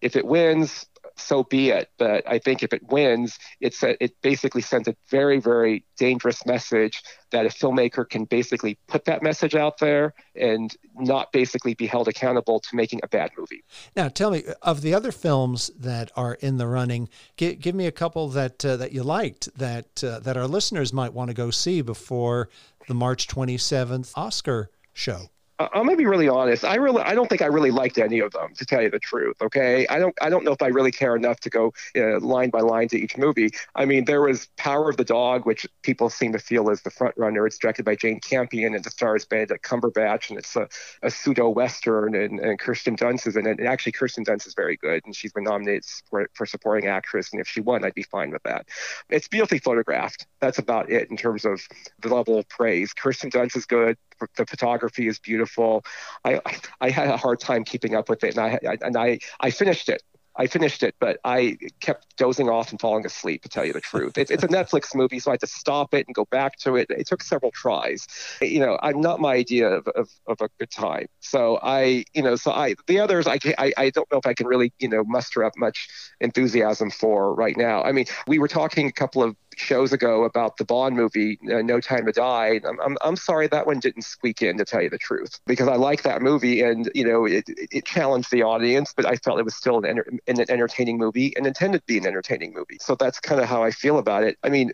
if 0.00 0.17
it 0.17 0.25
wins, 0.25 0.87
so 1.19 1.45
be 1.45 1.71
it. 1.71 1.91
But 1.99 2.29
I 2.29 2.39
think 2.39 2.63
if 2.63 2.73
it 2.73 2.83
wins, 2.91 3.39
it's 3.61 3.83
a, 3.83 4.03
it 4.03 4.21
basically 4.23 4.63
sends 4.63 4.89
a 4.89 4.97
very, 5.11 5.41
very 5.41 5.85
dangerous 5.99 6.45
message 6.47 7.03
that 7.31 7.45
a 7.45 7.49
filmmaker 7.49 8.09
can 8.09 8.25
basically 8.25 8.79
put 8.87 9.05
that 9.05 9.23
message 9.23 9.55
out 9.55 9.79
there 9.79 10.15
and 10.35 10.75
not 10.95 11.31
basically 11.33 11.75
be 11.75 11.87
held 11.87 12.09
accountable 12.09 12.61
to 12.61 12.75
making 12.75 13.01
a 13.03 13.09
bad 13.09 13.31
movie. 13.37 13.63
Now, 13.95 14.09
tell 14.09 14.31
me 14.31 14.45
of 14.63 14.81
the 14.81 14.95
other 14.95 15.13
films 15.13 15.71
that 15.79 16.11
are 16.17 16.35
in 16.35 16.57
the 16.57 16.67
running. 16.67 17.09
Give, 17.37 17.59
give 17.59 17.75
me 17.75 17.87
a 17.87 17.93
couple 17.93 18.29
that 18.29 18.65
uh, 18.65 18.77
that 18.77 18.93
you 18.93 19.03
liked 19.03 19.55
that 19.59 20.03
uh, 20.03 20.21
that 20.21 20.37
our 20.37 20.47
listeners 20.47 20.93
might 20.93 21.13
want 21.13 21.29
to 21.29 21.35
go 21.35 21.51
see 21.51 21.83
before 21.83 22.49
the 22.87 22.95
March 22.95 23.27
twenty 23.27 23.59
seventh 23.59 24.13
Oscar 24.17 24.71
show. 24.93 25.31
I'm 25.59 25.85
gonna 25.85 25.97
be 25.97 26.07
really 26.07 26.29
honest. 26.29 26.65
I 26.65 26.77
really, 26.77 27.03
I 27.03 27.15
don't 27.15 27.29
think 27.29 27.43
I 27.43 27.47
really 27.47 27.73
liked 27.73 27.99
any 27.99 28.21
of 28.21 28.33
them, 28.33 28.55
to 28.55 28.65
tell 28.65 28.81
you 28.81 28.91
the 28.91 29.00
truth. 29.00 29.37
Okay, 29.43 29.87
I 29.88 29.99
don't, 29.99 30.15
I 30.23 30.31
don't 30.31 30.45
know 30.45 30.53
if 30.53 30.62
I 30.62 30.69
really 30.69 30.93
care 30.93 31.17
enough 31.17 31.41
to 31.41 31.50
go 31.50 31.73
uh, 31.97 32.21
line 32.21 32.50
by 32.50 32.61
line 32.61 32.87
to 32.88 32.99
each 32.99 33.17
movie. 33.17 33.50
I 33.75 33.85
mean, 33.85 34.05
there 34.05 34.21
was 34.21 34.47
Power 34.57 34.88
of 34.88 34.97
the 34.97 35.05
Dog, 35.05 35.47
which 35.47 35.67
people 35.83 36.11
seem 36.11 36.33
to 36.33 36.38
feel 36.38 36.71
is 36.71 36.83
the 36.83 36.91
front 36.91 37.15
runner. 37.17 37.47
It's 37.47 37.59
directed 37.59 37.85
by 37.85 37.97
Jane 37.97 38.21
Campion 38.21 38.75
and 38.75 38.87
it 38.87 38.93
stars 38.93 39.25
Benedict 39.25 39.65
Cumberbatch, 39.65 40.31
and 40.31 40.38
it's 40.38 40.55
a, 40.55 40.69
a 41.03 41.11
pseudo 41.11 41.49
western, 41.49 42.15
and, 42.15 42.38
and 42.38 42.59
Kirsten 42.59 42.97
Dunst 42.97 43.27
is 43.27 43.37
in 43.37 43.47
it. 43.47 43.59
And 43.59 43.67
actually, 43.67 43.93
Kirsten 43.93 44.25
Dunst 44.25 44.47
is 44.47 44.55
very 44.55 44.77
good, 44.77 45.03
and 45.05 45.15
she's 45.15 45.33
been 45.33 45.45
nominated 45.45 45.85
for, 46.09 46.29
for 46.35 46.47
supporting 46.47 46.88
actress. 46.88 47.33
And 47.33 47.41
if 47.41 47.49
she 47.49 47.61
won, 47.61 47.85
I'd 47.85 47.95
be 47.95 48.05
fine 48.05 48.31
with 48.31 48.43
that. 48.45 48.67
It's 49.09 49.27
beautifully 49.27 49.59
photographed. 49.59 50.27
That's 50.41 50.59
about 50.59 50.91
it 50.91 51.11
in 51.11 51.17
terms 51.17 51.45
of 51.45 51.61
the 52.00 52.15
level 52.15 52.38
of 52.38 52.49
praise. 52.49 52.93
Kirsten 52.93 53.31
Dunst 53.31 53.57
is 53.57 53.67
good 53.67 53.97
the 54.37 54.47
photography 54.47 55.07
is 55.07 55.19
beautiful. 55.19 55.85
I, 56.25 56.41
I 56.81 56.91
had 56.91 57.09
a 57.09 57.17
hard 57.17 57.41
time 57.41 57.65
keeping 57.65 57.95
up 57.95 58.09
with 58.09 58.25
it, 58.25 58.37
and 58.37 58.45
I, 58.45 58.59
I 58.69 58.79
and 58.83 58.97
I 58.97 59.19
I 59.41 59.51
finished 59.51 59.89
it. 59.89 60.03
I 60.41 60.47
finished 60.47 60.85
it, 60.85 60.95
but 61.01 61.19
I 61.25 61.59
kept 61.81 62.17
dozing 62.17 62.49
off 62.49 62.71
and 62.71 62.81
falling 62.81 63.05
asleep, 63.05 63.43
to 63.43 63.49
tell 63.49 63.65
you 63.65 63.73
the 63.73 63.81
truth. 63.81 64.17
It's, 64.17 64.31
it's 64.31 64.45
a 64.45 64.49
Netflix 64.49 64.95
movie, 64.95 65.19
so 65.19 65.33
I 65.33 65.35
had 65.35 65.41
to 65.41 65.49
stop 65.49 65.93
it 65.95 66.07
and 66.07 66.15
go 66.15 66.27
back 66.31 66.57
to 66.59 66.77
it. 66.77 66.87
It 66.91 67.09
took 67.09 67.25
several 67.25 67.51
tries. 67.51 68.07
You 68.41 68.61
know, 68.61 68.79
I'm 68.81 69.01
not 69.01 69.19
my 69.19 69.35
idea 69.35 69.69
of, 69.69 69.89
of, 69.89 70.09
of 70.29 70.41
a 70.41 70.49
good 70.61 70.71
time. 70.71 71.07
So 71.19 71.59
I, 71.61 72.05
you 72.15 72.23
know, 72.23 72.37
so 72.37 72.53
I, 72.53 72.77
the 72.87 73.01
others, 73.01 73.27
I, 73.27 73.41
I, 73.59 73.73
I 73.77 73.91
don't 73.91 74.09
know 74.13 74.19
if 74.19 74.27
I 74.27 74.35
can 74.35 74.47
really, 74.47 74.73
you 74.79 74.89
know, 74.89 75.03
muster 75.03 75.43
up 75.43 75.55
much 75.57 75.89
enthusiasm 76.21 76.93
for 76.93 77.35
right 77.35 77.57
now. 77.57 77.83
I 77.83 77.91
mean, 77.91 78.07
we 78.29 78.39
were 78.39 78.47
talking 78.49 78.87
a 78.87 78.93
couple 78.93 79.25
of 79.25 79.35
shows 79.59 79.93
ago 79.93 80.25
about 80.25 80.57
the 80.57 80.65
Bond 80.65 80.97
movie, 80.97 81.38
uh, 81.53 81.62
No 81.62 81.81
Time 81.81 82.07
to 82.07 82.12
Die. 82.12 82.61
I'm, 82.67 82.81
I'm, 82.81 82.97
I'm 83.03 83.17
sorry 83.17 83.47
that 83.49 83.67
one 83.67 83.81
didn't 83.81 84.03
squeak 84.03 84.43
in, 84.43 84.57
to 84.59 84.65
tell 84.65 84.83
you 84.83 84.91
the 84.91 84.99
truth, 84.99 85.41
because 85.47 85.69
I 85.69 85.77
like 85.77 86.03
that 86.03 86.23
movie 86.23 86.62
and, 86.62 86.91
you 86.95 87.05
know, 87.05 87.27
it, 87.27 87.45
it 87.49 87.85
challenged 87.85 88.31
the 88.31 88.43
audience, 88.43 88.93
but 88.97 89.07
I 89.07 89.17
felt 89.17 89.38
it 89.38 89.45
was 89.45 89.55
still 89.55 89.79
an, 89.79 89.85
enter, 89.85 90.07
an 90.27 90.41
entertaining 90.49 90.99
movie 90.99 91.37
and 91.37 91.47
intended 91.47 91.79
to 91.81 91.87
be 91.87 91.99
an 91.99 92.07
entertaining 92.07 92.55
movie. 92.55 92.79
So 92.81 92.95
that's 92.95 93.21
kind 93.21 93.41
of 93.41 93.49
how 93.49 93.62
I 93.62 93.71
feel 93.71 93.99
about 93.99 94.25
it. 94.25 94.38
I 94.43 94.49
mean, 94.49 94.73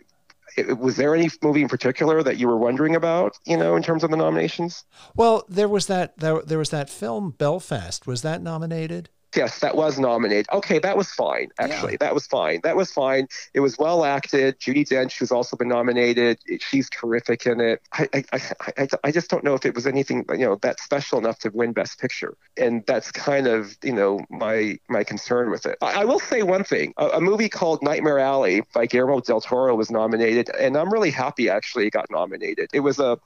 it, 0.57 0.77
was 0.77 0.95
there 0.95 1.15
any 1.15 1.29
movie 1.41 1.61
in 1.61 1.67
particular 1.67 2.23
that 2.23 2.37
you 2.37 2.47
were 2.47 2.57
wondering 2.57 2.95
about, 2.95 3.37
you 3.45 3.57
know, 3.57 3.75
in 3.75 3.83
terms 3.83 4.03
of 4.03 4.11
the 4.11 4.17
nominations? 4.17 4.85
Well, 5.15 5.45
there 5.49 5.67
was 5.67 5.87
that 5.87 6.17
there, 6.17 6.41
there 6.41 6.57
was 6.57 6.69
that 6.69 6.89
film 6.89 7.31
Belfast. 7.31 8.07
Was 8.07 8.21
that 8.21 8.41
nominated? 8.41 9.09
Yes, 9.35 9.59
that 9.59 9.75
was 9.75 9.99
nominated. 9.99 10.47
Okay, 10.51 10.79
that 10.79 10.97
was 10.97 11.11
fine. 11.11 11.49
Actually, 11.59 11.93
yeah. 11.93 11.97
that 12.01 12.13
was 12.13 12.25
fine. 12.27 12.61
That 12.63 12.75
was 12.75 12.91
fine. 12.91 13.27
It 13.53 13.59
was 13.59 13.77
well 13.77 14.05
acted. 14.05 14.59
Judi 14.59 14.87
Dench, 14.87 15.17
who's 15.17 15.31
also 15.31 15.57
been 15.57 15.67
nominated, 15.67 16.39
she's 16.59 16.89
terrific 16.89 17.45
in 17.45 17.59
it. 17.59 17.81
I, 17.93 18.07
I, 18.13 18.41
I, 18.77 18.87
I 19.03 19.11
just 19.11 19.29
don't 19.29 19.43
know 19.43 19.53
if 19.53 19.65
it 19.65 19.75
was 19.75 19.85
anything 19.87 20.25
you 20.31 20.45
know 20.45 20.55
that 20.61 20.79
special 20.79 21.19
enough 21.19 21.39
to 21.39 21.49
win 21.49 21.73
Best 21.73 21.99
Picture, 21.99 22.37
and 22.57 22.83
that's 22.85 23.11
kind 23.11 23.47
of 23.47 23.77
you 23.83 23.93
know 23.93 24.19
my 24.29 24.77
my 24.89 25.03
concern 25.03 25.51
with 25.51 25.65
it. 25.65 25.77
I, 25.81 26.01
I 26.01 26.05
will 26.05 26.19
say 26.19 26.43
one 26.43 26.63
thing: 26.63 26.93
a, 26.97 27.07
a, 27.07 27.21
movie 27.21 27.49
called 27.49 27.81
Nightmare 27.81 28.19
Alley 28.19 28.63
by 28.73 28.85
Guillermo 28.85 29.19
del 29.21 29.41
Toro 29.41 29.75
was 29.75 29.91
nominated, 29.91 30.49
and 30.59 30.77
I'm 30.77 30.91
really 30.91 31.11
happy 31.11 31.49
actually 31.49 31.87
it 31.87 31.91
got 31.91 32.09
nominated. 32.09 32.69
It 32.73 32.81
was 32.81 32.99
a 32.99 33.19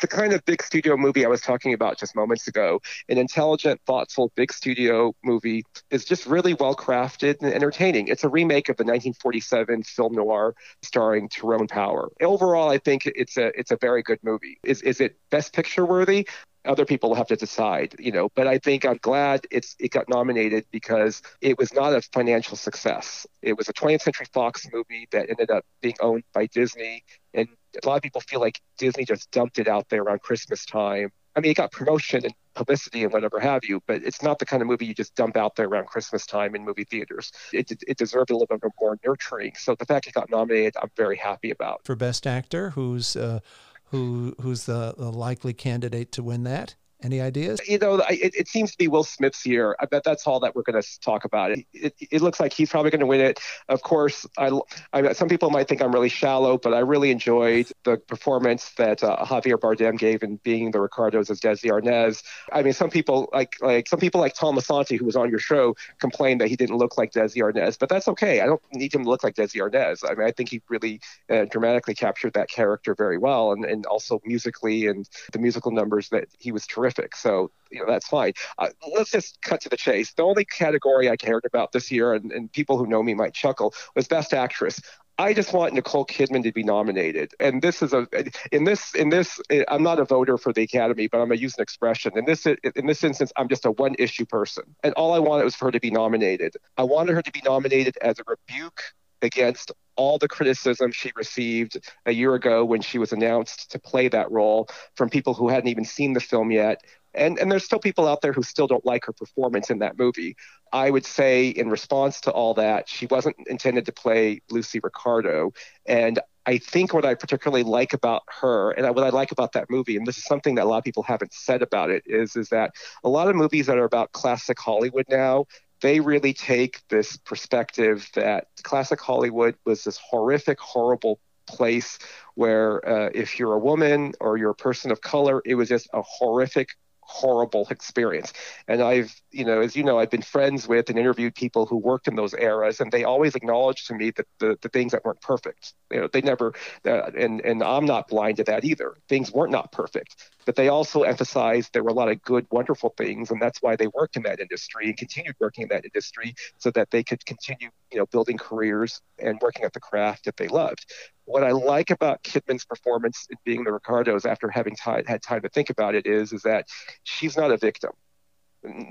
the 0.00 0.06
kind 0.06 0.32
of 0.32 0.44
big 0.44 0.62
studio 0.62 0.96
movie 0.96 1.24
I 1.24 1.28
was 1.28 1.40
talking 1.40 1.72
about 1.72 1.98
just 1.98 2.14
moments 2.14 2.46
ago. 2.48 2.80
An 3.08 3.18
intelligent, 3.18 3.80
thoughtful, 3.86 4.32
big 4.34 4.52
studio 4.52 5.14
movie 5.24 5.64
is 5.90 6.04
just 6.04 6.26
really 6.26 6.54
well 6.54 6.74
crafted 6.74 7.36
and 7.40 7.52
entertaining. 7.52 8.08
It's 8.08 8.24
a 8.24 8.28
remake 8.28 8.68
of 8.68 8.76
the 8.76 8.84
1947 8.84 9.82
film 9.82 10.14
noir 10.14 10.54
starring 10.82 11.28
Tyrone 11.28 11.68
Power. 11.68 12.10
Overall, 12.20 12.70
I 12.70 12.78
think 12.78 13.06
it's 13.06 13.36
a 13.36 13.58
it's 13.58 13.70
a 13.70 13.78
very 13.80 14.02
good 14.02 14.18
movie. 14.22 14.58
Is 14.64 14.82
is 14.82 15.00
it 15.00 15.16
best 15.30 15.52
picture 15.52 15.84
worthy? 15.86 16.26
other 16.66 16.84
people 16.84 17.10
will 17.10 17.16
have 17.16 17.26
to 17.26 17.36
decide, 17.36 17.94
you 17.98 18.12
know. 18.12 18.28
But 18.34 18.46
I 18.46 18.58
think 18.58 18.84
I'm 18.84 18.98
glad 19.02 19.46
it's 19.50 19.76
it 19.78 19.90
got 19.90 20.08
nominated 20.08 20.64
because 20.70 21.22
it 21.40 21.58
was 21.58 21.74
not 21.74 21.92
a 21.92 22.00
financial 22.00 22.56
success. 22.56 23.26
It 23.42 23.56
was 23.56 23.68
a 23.68 23.72
20th 23.72 24.02
Century 24.02 24.26
Fox 24.32 24.66
movie 24.72 25.06
that 25.12 25.28
ended 25.28 25.50
up 25.50 25.64
being 25.82 25.96
owned 26.00 26.24
by 26.32 26.46
Disney, 26.46 27.04
and 27.32 27.48
a 27.82 27.88
lot 27.88 27.96
of 27.96 28.02
people 28.02 28.20
feel 28.20 28.40
like 28.40 28.60
Disney 28.78 29.04
just 29.04 29.30
dumped 29.30 29.58
it 29.58 29.68
out 29.68 29.88
there 29.88 30.02
around 30.02 30.22
Christmas 30.22 30.64
time. 30.64 31.10
I 31.36 31.40
mean, 31.40 31.50
it 31.50 31.56
got 31.56 31.72
promotion 31.72 32.24
and 32.24 32.34
publicity 32.54 33.02
and 33.02 33.12
whatever 33.12 33.40
have 33.40 33.64
you, 33.64 33.82
but 33.86 34.02
it's 34.04 34.22
not 34.22 34.38
the 34.38 34.46
kind 34.46 34.62
of 34.62 34.68
movie 34.68 34.86
you 34.86 34.94
just 34.94 35.14
dump 35.16 35.36
out 35.36 35.56
there 35.56 35.66
around 35.66 35.86
Christmas 35.86 36.26
time 36.26 36.54
in 36.54 36.64
movie 36.64 36.84
theaters. 36.84 37.32
It, 37.52 37.72
it 37.86 37.96
deserved 37.96 38.30
a 38.30 38.36
little 38.36 38.46
bit 38.46 38.70
more 38.80 38.96
nurturing. 39.04 39.54
So 39.56 39.74
the 39.74 39.84
fact 39.84 40.06
it 40.06 40.14
got 40.14 40.30
nominated, 40.30 40.76
I'm 40.80 40.90
very 40.96 41.16
happy 41.16 41.50
about. 41.50 41.80
For 41.84 41.96
Best 41.96 42.26
Actor, 42.26 42.70
who's 42.70 43.16
uh, 43.16 43.40
who 43.86 44.34
who's 44.40 44.66
the, 44.66 44.94
the 44.96 45.10
likely 45.10 45.52
candidate 45.52 46.12
to 46.12 46.22
win 46.22 46.44
that? 46.44 46.76
Any 47.04 47.20
ideas? 47.20 47.60
You 47.68 47.76
know, 47.76 47.96
it, 48.08 48.34
it 48.34 48.48
seems 48.48 48.70
to 48.72 48.78
be 48.78 48.88
Will 48.88 49.04
Smith's 49.04 49.44
year. 49.44 49.76
I 49.78 49.84
bet 49.84 50.04
that's 50.04 50.26
all 50.26 50.40
that 50.40 50.56
we're 50.56 50.62
going 50.62 50.80
to 50.80 51.00
talk 51.00 51.26
about. 51.26 51.50
It, 51.50 51.66
it, 51.74 51.94
it 52.10 52.22
looks 52.22 52.40
like 52.40 52.54
he's 52.54 52.70
probably 52.70 52.90
going 52.90 53.00
to 53.00 53.06
win 53.06 53.20
it. 53.20 53.38
Of 53.68 53.82
course, 53.82 54.26
I, 54.38 54.58
I, 54.94 55.12
some 55.12 55.28
people 55.28 55.50
might 55.50 55.68
think 55.68 55.82
I'm 55.82 55.92
really 55.92 56.08
shallow, 56.08 56.56
but 56.56 56.72
I 56.72 56.78
really 56.78 57.10
enjoyed 57.10 57.70
the 57.84 57.98
performance 57.98 58.70
that 58.78 59.04
uh, 59.04 59.22
Javier 59.22 59.58
Bardem 59.58 59.98
gave 59.98 60.22
in 60.22 60.36
being 60.36 60.70
the 60.70 60.80
Ricardos 60.80 61.28
as 61.28 61.40
Desi 61.40 61.70
Arnaz. 61.70 62.22
I 62.50 62.62
mean, 62.62 62.72
some 62.72 62.88
people 62.88 63.28
like 63.34 63.56
like 63.60 63.86
some 63.86 64.00
people 64.00 64.22
like 64.22 64.34
Tom 64.34 64.56
Asante, 64.56 64.98
who 64.98 65.04
was 65.04 65.14
on 65.14 65.28
your 65.28 65.38
show, 65.38 65.76
complained 66.00 66.40
that 66.40 66.48
he 66.48 66.56
didn't 66.56 66.78
look 66.78 66.96
like 66.96 67.12
Desi 67.12 67.42
Arnaz, 67.42 67.78
but 67.78 67.90
that's 67.90 68.08
okay. 68.08 68.40
I 68.40 68.46
don't 68.46 68.62
need 68.72 68.94
him 68.94 69.04
to 69.04 69.10
look 69.10 69.22
like 69.22 69.34
Desi 69.34 69.56
Arnaz. 69.56 70.10
I 70.10 70.14
mean, 70.14 70.26
I 70.26 70.30
think 70.30 70.48
he 70.48 70.62
really 70.70 71.02
uh, 71.28 71.44
dramatically 71.50 71.94
captured 71.94 72.32
that 72.32 72.48
character 72.48 72.94
very 72.94 73.18
well, 73.18 73.52
and, 73.52 73.66
and 73.66 73.84
also 73.84 74.22
musically 74.24 74.86
and 74.86 75.06
the 75.34 75.38
musical 75.38 75.70
numbers 75.70 76.08
that 76.08 76.28
he 76.38 76.50
was 76.50 76.66
terrific 76.66 76.93
terrific. 76.94 77.16
So, 77.16 77.50
you 77.70 77.80
know, 77.80 77.86
that's 77.86 78.06
fine. 78.06 78.32
Uh, 78.58 78.68
let's 78.94 79.10
just 79.10 79.40
cut 79.42 79.60
to 79.62 79.68
the 79.68 79.76
chase. 79.76 80.12
The 80.14 80.22
only 80.22 80.44
category 80.44 81.10
I 81.10 81.16
cared 81.16 81.44
about 81.44 81.72
this 81.72 81.90
year, 81.90 82.14
and, 82.14 82.32
and 82.32 82.52
people 82.52 82.78
who 82.78 82.86
know 82.86 83.02
me 83.02 83.14
might 83.14 83.34
chuckle, 83.34 83.74
was 83.94 84.08
Best 84.08 84.32
Actress. 84.32 84.80
I 85.16 85.32
just 85.32 85.52
want 85.52 85.74
Nicole 85.74 86.04
Kidman 86.04 86.42
to 86.42 86.50
be 86.50 86.64
nominated. 86.64 87.34
And 87.38 87.62
this 87.62 87.82
is 87.82 87.92
a 87.92 88.08
in 88.50 88.64
this 88.64 88.96
in 88.96 89.10
this 89.10 89.40
I'm 89.68 89.84
not 89.84 90.00
a 90.00 90.04
voter 90.04 90.36
for 90.36 90.52
the 90.52 90.62
Academy, 90.62 91.06
but 91.06 91.18
I'm 91.18 91.28
gonna 91.28 91.40
use 91.40 91.54
an 91.56 91.62
expression. 91.62 92.18
In 92.18 92.24
this 92.24 92.46
in 92.46 92.86
this 92.86 93.04
instance, 93.04 93.32
I'm 93.36 93.48
just 93.48 93.64
a 93.64 93.70
one 93.70 93.94
issue 93.96 94.26
person, 94.26 94.64
and 94.82 94.92
all 94.94 95.12
I 95.12 95.20
wanted 95.20 95.44
was 95.44 95.54
for 95.54 95.66
her 95.66 95.70
to 95.70 95.78
be 95.78 95.90
nominated. 95.90 96.56
I 96.76 96.82
wanted 96.82 97.14
her 97.14 97.22
to 97.22 97.30
be 97.30 97.40
nominated 97.44 97.96
as 98.02 98.18
a 98.18 98.24
rebuke 98.26 98.82
against 99.22 99.70
all 99.96 100.18
the 100.18 100.28
criticism 100.28 100.92
she 100.92 101.12
received 101.16 101.78
a 102.06 102.12
year 102.12 102.34
ago 102.34 102.64
when 102.64 102.80
she 102.80 102.98
was 102.98 103.12
announced 103.12 103.70
to 103.72 103.78
play 103.78 104.08
that 104.08 104.30
role 104.30 104.68
from 104.94 105.08
people 105.08 105.34
who 105.34 105.48
hadn't 105.48 105.68
even 105.68 105.84
seen 105.84 106.12
the 106.12 106.20
film 106.20 106.50
yet. 106.50 106.82
And, 107.14 107.38
and 107.38 107.50
there's 107.50 107.64
still 107.64 107.78
people 107.78 108.08
out 108.08 108.22
there 108.22 108.32
who 108.32 108.42
still 108.42 108.66
don't 108.66 108.84
like 108.84 109.04
her 109.04 109.12
performance 109.12 109.70
in 109.70 109.78
that 109.78 109.96
movie. 109.98 110.36
I 110.72 110.90
would 110.90 111.06
say, 111.06 111.48
in 111.48 111.68
response 111.68 112.20
to 112.22 112.32
all 112.32 112.54
that, 112.54 112.88
she 112.88 113.06
wasn't 113.06 113.36
intended 113.46 113.86
to 113.86 113.92
play 113.92 114.40
Lucy 114.50 114.80
Ricardo. 114.82 115.52
And 115.86 116.18
I 116.46 116.58
think 116.58 116.92
what 116.92 117.06
I 117.06 117.14
particularly 117.14 117.62
like 117.62 117.92
about 117.92 118.22
her 118.40 118.72
and 118.72 118.86
what 118.94 119.04
I 119.04 119.10
like 119.10 119.30
about 119.32 119.52
that 119.52 119.70
movie, 119.70 119.96
and 119.96 120.06
this 120.06 120.18
is 120.18 120.24
something 120.24 120.56
that 120.56 120.64
a 120.64 120.68
lot 120.68 120.78
of 120.78 120.84
people 120.84 121.04
haven't 121.04 121.32
said 121.32 121.62
about 121.62 121.90
it, 121.90 122.02
is, 122.06 122.36
is 122.36 122.48
that 122.50 122.72
a 123.02 123.08
lot 123.08 123.28
of 123.28 123.36
movies 123.36 123.66
that 123.66 123.78
are 123.78 123.84
about 123.84 124.12
classic 124.12 124.58
Hollywood 124.58 125.06
now, 125.08 125.46
they 125.80 126.00
really 126.00 126.32
take 126.32 126.80
this 126.88 127.16
perspective 127.16 128.08
that 128.14 128.48
classic 128.62 129.00
Hollywood 129.00 129.56
was 129.64 129.84
this 129.84 129.98
horrific, 129.98 130.58
horrible 130.60 131.18
place 131.46 131.98
where 132.34 132.86
uh, 132.88 133.10
if 133.14 133.38
you're 133.38 133.52
a 133.54 133.58
woman 133.58 134.12
or 134.20 134.36
you're 134.36 134.50
a 134.50 134.54
person 134.54 134.90
of 134.90 135.00
color, 135.00 135.42
it 135.44 135.54
was 135.54 135.68
just 135.68 135.88
a 135.92 136.02
horrific, 136.02 136.70
horrible 137.06 137.66
experience. 137.70 138.32
And 138.68 138.82
I've, 138.82 139.14
you 139.30 139.44
know, 139.44 139.60
as 139.60 139.76
you 139.76 139.84
know, 139.84 139.98
I've 139.98 140.10
been 140.10 140.22
friends 140.22 140.66
with 140.66 140.90
and 140.90 140.98
interviewed 140.98 141.34
people 141.34 141.66
who 141.66 141.76
worked 141.76 142.08
in 142.08 142.16
those 142.16 142.34
eras, 142.34 142.80
and 142.80 142.90
they 142.90 143.04
always 143.04 143.34
acknowledged 143.34 143.86
to 143.88 143.94
me 143.94 144.10
that 144.12 144.26
the, 144.38 144.58
the 144.62 144.68
things 144.68 144.92
that 144.92 145.04
weren't 145.04 145.20
perfect, 145.20 145.74
you 145.90 146.00
know, 146.00 146.08
they 146.12 146.20
never, 146.20 146.52
uh, 146.86 147.10
and 147.16 147.40
and 147.42 147.62
I'm 147.62 147.84
not 147.84 148.08
blind 148.08 148.38
to 148.38 148.44
that 148.44 148.64
either. 148.64 148.94
Things 149.08 149.32
weren't 149.32 149.52
not 149.52 149.72
perfect, 149.72 150.30
but 150.44 150.56
they 150.56 150.68
also 150.68 151.02
emphasized 151.02 151.72
there 151.72 151.84
were 151.84 151.90
a 151.90 151.94
lot 151.94 152.10
of 152.10 152.22
good, 152.22 152.46
wonderful 152.50 152.94
things, 152.96 153.30
and 153.30 153.40
that's 153.40 153.60
why 153.62 153.76
they 153.76 153.86
worked 153.88 154.16
in 154.16 154.22
that 154.24 154.40
industry 154.40 154.86
and 154.86 154.96
continued 154.96 155.36
working 155.40 155.62
in 155.62 155.68
that 155.68 155.84
industry 155.84 156.34
so 156.58 156.70
that 156.72 156.90
they 156.90 157.02
could 157.02 157.24
continue, 157.26 157.70
you 157.92 157.98
know, 157.98 158.06
building 158.06 158.38
careers 158.38 159.00
and 159.18 159.38
working 159.40 159.64
at 159.64 159.72
the 159.72 159.80
craft 159.80 160.24
that 160.24 160.36
they 160.36 160.48
loved. 160.48 160.86
What 161.26 161.42
I 161.42 161.52
like 161.52 161.90
about 161.90 162.22
Kidman's 162.22 162.64
performance 162.64 163.26
in 163.30 163.38
being 163.44 163.64
the 163.64 163.72
Ricardos, 163.72 164.26
after 164.26 164.50
having 164.50 164.76
had 165.06 165.22
time 165.22 165.42
to 165.42 165.48
think 165.48 165.70
about 165.70 165.94
it, 165.94 166.06
is 166.06 166.32
is 166.32 166.42
that 166.42 166.66
she's 167.04 167.36
not 167.36 167.50
a 167.50 167.56
victim 167.56 167.92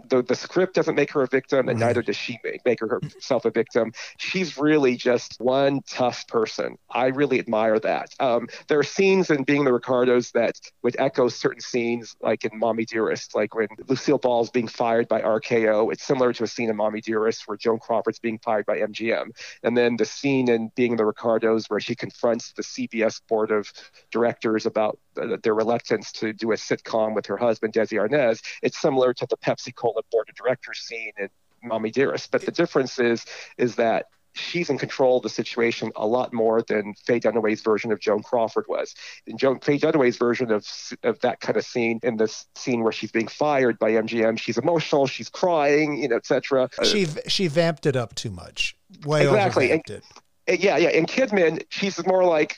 the, 0.10 0.22
the 0.22 0.36
script 0.36 0.76
doesn't 0.76 0.96
make 0.96 1.12
her 1.12 1.24
a 1.24 1.28
victim, 1.28 1.68
and 1.70 1.80
neither 1.80 2.02
does 2.02 2.16
she 2.16 2.40
make, 2.44 2.64
make 2.66 2.80
herself 2.80 3.46
a 3.46 3.52
victim. 3.52 3.92
She's 4.18 4.58
really 4.58 4.96
just 4.96 5.38
one 5.40 5.82
tough 5.88 6.28
person. 6.28 6.78
I 6.90 7.08
really 7.08 7.40
admire 7.40 7.80
that. 7.80 8.14
Um, 8.20 8.48
there 8.68 8.80
are 8.80 8.84
scenes 8.84 9.30
in 9.30 9.44
Being 9.44 9.66
the 9.66 9.74
Ricardos 9.74 10.32
that 10.32 10.60
would 10.84 10.96
echo 11.00 11.28
certain 11.28 11.62
scenes, 11.62 12.16
like 12.22 12.46
in 12.46 12.58
Mommy 12.58 12.86
Dearest, 12.86 13.36
like 13.36 13.56
when 13.56 13.68
Lucille 13.88 14.18
Ball's 14.20 14.52
being 14.52 14.68
fired 14.68 15.08
by 15.08 15.22
RKO. 15.22 15.92
It's 15.92 16.04
similar 16.04 16.34
to 16.34 16.44
a 16.44 16.48
scene 16.48 16.70
in 16.70 16.76
Mommy 16.76 17.02
Dearest 17.02 17.48
where 17.48 17.58
Joan 17.58 17.80
Crawford's 17.80 18.20
being 18.20 18.40
fired 18.40 18.66
by 18.66 18.78
MGM. 18.78 19.32
And 19.64 19.76
then 19.76 19.98
the 19.98 20.06
scene 20.06 20.50
in 20.50 20.72
Being 20.76 20.98
the 20.98 21.06
Ricardos 21.06 21.66
where 21.68 21.80
she 21.80 21.96
confronts 21.96 22.54
the 22.54 22.64
CBS 22.64 23.22
board 23.28 23.52
of 23.52 23.72
directors 24.12 24.66
about 24.66 25.00
their 25.16 25.54
reluctance 25.54 26.12
to 26.12 26.34
do 26.34 26.52
a 26.52 26.56
sitcom 26.56 27.16
with 27.16 27.26
her 27.28 27.38
husband, 27.38 27.74
Desi 27.74 28.00
Arnaz. 28.00 28.42
It's 28.62 28.80
similar 28.80 29.14
to 29.14 29.28
the 29.30 29.38
Pepsi 29.38 29.63
Cola 29.72 30.02
board 30.12 30.30
of 30.30 30.36
directors 30.36 30.80
scene 30.80 31.14
in 31.18 31.30
Mommy 31.64 31.92
Dearest. 31.92 32.32
But 32.32 32.46
the 32.46 32.52
difference 32.52 33.00
is, 33.00 33.26
is 33.58 33.76
that 33.76 34.08
she's 34.34 34.70
in 34.70 34.78
control 34.78 35.18
of 35.18 35.24
the 35.24 35.30
situation 35.30 35.92
a 35.96 36.06
lot 36.06 36.34
more 36.34 36.62
than 36.64 36.94
Faye 37.06 37.20
Dunaway's 37.20 37.62
version 37.62 37.92
of 37.92 38.00
Joan 38.00 38.24
Crawford 38.24 38.66
was. 38.68 38.96
In 39.28 39.38
Joan, 39.38 39.60
Faye 39.60 39.78
Dunaway's 39.78 40.18
version 40.18 40.52
of, 40.52 40.68
of 41.04 41.20
that 41.22 41.40
kind 41.40 41.58
of 41.58 41.66
scene, 41.66 42.00
in 42.04 42.18
this 42.18 42.46
scene 42.56 42.84
where 42.84 42.92
she's 42.92 43.12
being 43.12 43.28
fired 43.28 43.80
by 43.80 43.92
MGM, 43.92 44.40
she's 44.40 44.58
emotional, 44.58 45.08
she's 45.08 45.30
crying, 45.30 46.02
you 46.02 46.08
know, 46.08 46.16
etc. 46.16 46.70
Uh, 46.80 46.86
she 46.86 47.08
she 47.28 47.48
vamped 47.48 47.86
it 47.86 47.96
up 47.96 48.16
too 48.16 48.32
much. 48.32 48.76
Way 49.06 49.26
exactly. 49.26 49.72
And, 49.72 49.82
it. 50.48 50.60
yeah, 50.60 50.78
yeah. 50.78 50.90
In 50.90 51.06
Kidman, 51.06 51.64
she's 51.70 52.04
more 52.06 52.24
like, 52.24 52.58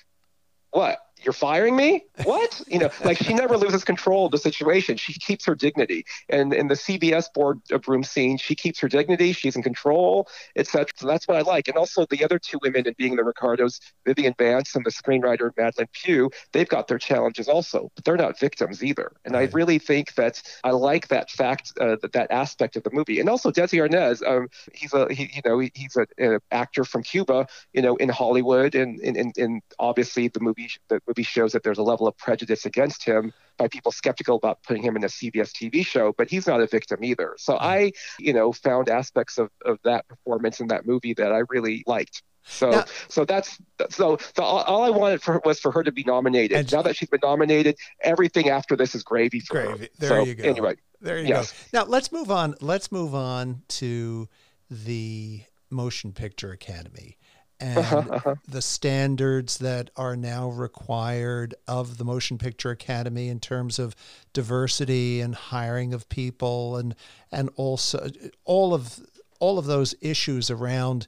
what? 0.72 1.00
You're 1.26 1.34
firing 1.34 1.76
me? 1.76 2.06
What? 2.24 2.62
You 2.68 2.80
know 2.80 2.90
like 3.04 3.18
she 3.18 3.34
never 3.34 3.58
loses 3.58 3.84
control 3.84 4.28
of 4.28 4.32
the 4.32 4.38
situation. 4.38 4.96
She 4.96 5.14
keeps 5.14 5.46
her 5.46 5.56
dignity. 5.56 6.06
And 6.30 6.54
in 6.54 6.68
the 6.68 6.76
cbs 6.76 7.34
board 7.34 7.60
room 7.88 8.04
scene 8.04 8.38
she 8.38 8.54
keeps 8.54 8.80
her 8.80 8.88
dignity. 8.88 9.34
She's 9.34 9.56
in 9.56 9.64
control 9.64 10.28
etc 10.56 10.88
so 10.96 11.08
that's 11.08 11.28
what 11.28 11.38
i 11.38 11.42
like. 11.42 11.68
And 11.68 11.78
also 11.78 12.06
the 12.10 12.24
other 12.24 12.38
two 12.38 12.60
women 12.62 12.88
in 12.88 12.94
being 12.98 13.16
the 13.16 13.24
ricardos 13.24 13.80
vivian 14.06 14.36
vance 14.38 14.76
and 14.76 14.86
the 14.86 14.92
screenwriter 14.92 15.50
madelyn 15.56 15.88
pugh 15.94 16.30
they've 16.54 16.70
got 16.70 16.88
their 16.88 17.00
challenges 17.00 17.48
also 17.48 17.92
but 17.96 18.06
they're 18.06 18.18
not 18.18 18.40
victims 18.40 18.84
either. 18.84 19.12
And 19.26 19.34
right. 19.34 19.50
i 19.50 19.52
really 19.52 19.80
think 19.80 20.14
that 20.16 20.44
i 20.64 20.72
like 20.72 21.08
that 21.08 21.32
fact 21.32 21.74
uh, 21.82 21.96
that, 22.02 22.14
that 22.14 22.32
aspect 22.32 22.76
of 22.76 22.84
the 22.84 22.92
movie. 22.92 23.20
And 23.20 23.30
also 23.30 23.52
desi 23.52 23.80
arnaz 23.84 24.22
um, 24.28 24.48
he's 24.74 24.94
a 24.94 25.12
he, 25.12 25.32
you 25.34 25.42
know 25.44 25.58
he, 25.58 25.72
he's 25.74 25.96
an 25.96 26.40
actor 26.52 26.84
from 26.84 27.02
cuba 27.02 27.48
you 27.74 27.82
know 27.82 27.96
in 27.96 28.10
hollywood 28.10 28.76
and, 28.76 29.00
and, 29.00 29.18
and, 29.18 29.38
and 29.38 29.62
obviously 29.80 30.28
the 30.28 30.40
movie 30.40 30.70
the 30.90 31.02
movie 31.16 31.24
shows 31.24 31.54
that 31.54 31.64
there's 31.64 31.78
a 31.78 31.84
level 31.84 32.08
of 32.08 32.18
prejudice 32.18 32.66
against 32.66 33.04
him 33.04 33.34
by 33.58 33.68
people 33.68 33.92
skeptical 33.92 34.36
about 34.36 34.62
putting 34.64 34.84
him 34.84 34.96
in 34.96 35.04
a 35.04 35.08
CBS 35.08 35.52
TV 35.52 35.86
show, 35.86 36.14
but 36.18 36.30
he's 36.30 36.46
not 36.46 36.60
a 36.60 36.68
victim 36.68 37.04
either. 37.04 37.36
So 37.38 37.54
mm-hmm. 37.54 37.66
I, 37.66 37.92
you 38.20 38.34
know, 38.34 38.52
found 38.52 38.90
aspects 38.90 39.38
of, 39.38 39.50
of 39.64 39.80
that 39.84 40.08
performance 40.08 40.60
in 40.60 40.68
that 40.68 40.86
movie 40.86 41.14
that 41.14 41.32
I 41.32 41.44
really 41.50 41.84
liked. 41.88 42.22
So, 42.48 42.70
now, 42.70 42.86
so 43.08 43.26
that's 43.26 43.58
so. 43.90 44.18
The, 44.36 44.44
all 44.44 44.84
I 44.84 44.92
wanted 44.92 45.24
for 45.24 45.42
was 45.46 45.60
for 45.60 45.72
her 45.72 45.84
to 45.84 45.92
be 45.92 46.04
nominated. 46.04 46.56
And 46.56 46.72
now 46.72 46.84
that 46.84 46.96
she's 46.96 47.10
been 47.10 47.22
nominated, 47.24 47.76
everything 48.02 48.50
after 48.50 48.76
this 48.76 48.94
is 48.94 49.02
gravy 49.02 49.40
for 49.40 49.64
gravy. 49.64 49.86
her. 49.86 49.90
There 49.98 50.10
so, 50.10 50.24
you 50.26 50.36
go. 50.36 50.44
Anyway, 50.44 50.76
there 51.02 51.18
you 51.18 51.28
yes. 51.28 51.52
go. 51.72 51.80
Now 51.80 51.86
let's 51.86 52.12
move 52.12 52.30
on. 52.30 52.54
Let's 52.62 52.92
move 52.92 53.16
on 53.16 53.64
to 53.70 54.30
the 54.70 55.42
Motion 55.72 56.12
Picture 56.12 56.52
Academy 56.52 57.18
and 57.60 57.78
uh-huh, 57.78 58.04
uh-huh. 58.10 58.36
the 58.48 58.62
standards 58.62 59.60
that 59.60 59.90
are 59.96 60.16
now 60.16 60.50
required 60.50 61.56
of 61.68 61.98
the 61.98 62.06
Motion 62.06 62.38
Picture 62.38 62.72
Academy 62.72 63.30
in 63.30 63.40
terms 63.40 63.80
of 63.80 63.96
diversity 64.34 65.22
and 65.22 65.36
hiring 65.36 65.94
of 65.94 66.10
people 66.10 66.78
and 66.78 66.96
and 67.32 67.50
also 67.56 68.10
all 68.44 68.74
of 68.74 69.00
all 69.40 69.58
of 69.58 69.66
those 69.66 69.96
issues 70.02 70.50
around 70.50 71.08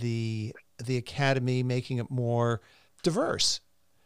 the 0.00 0.54
the 0.82 0.96
academy 0.96 1.62
making 1.62 1.98
it 1.98 2.10
more 2.10 2.60
diverse. 3.02 3.60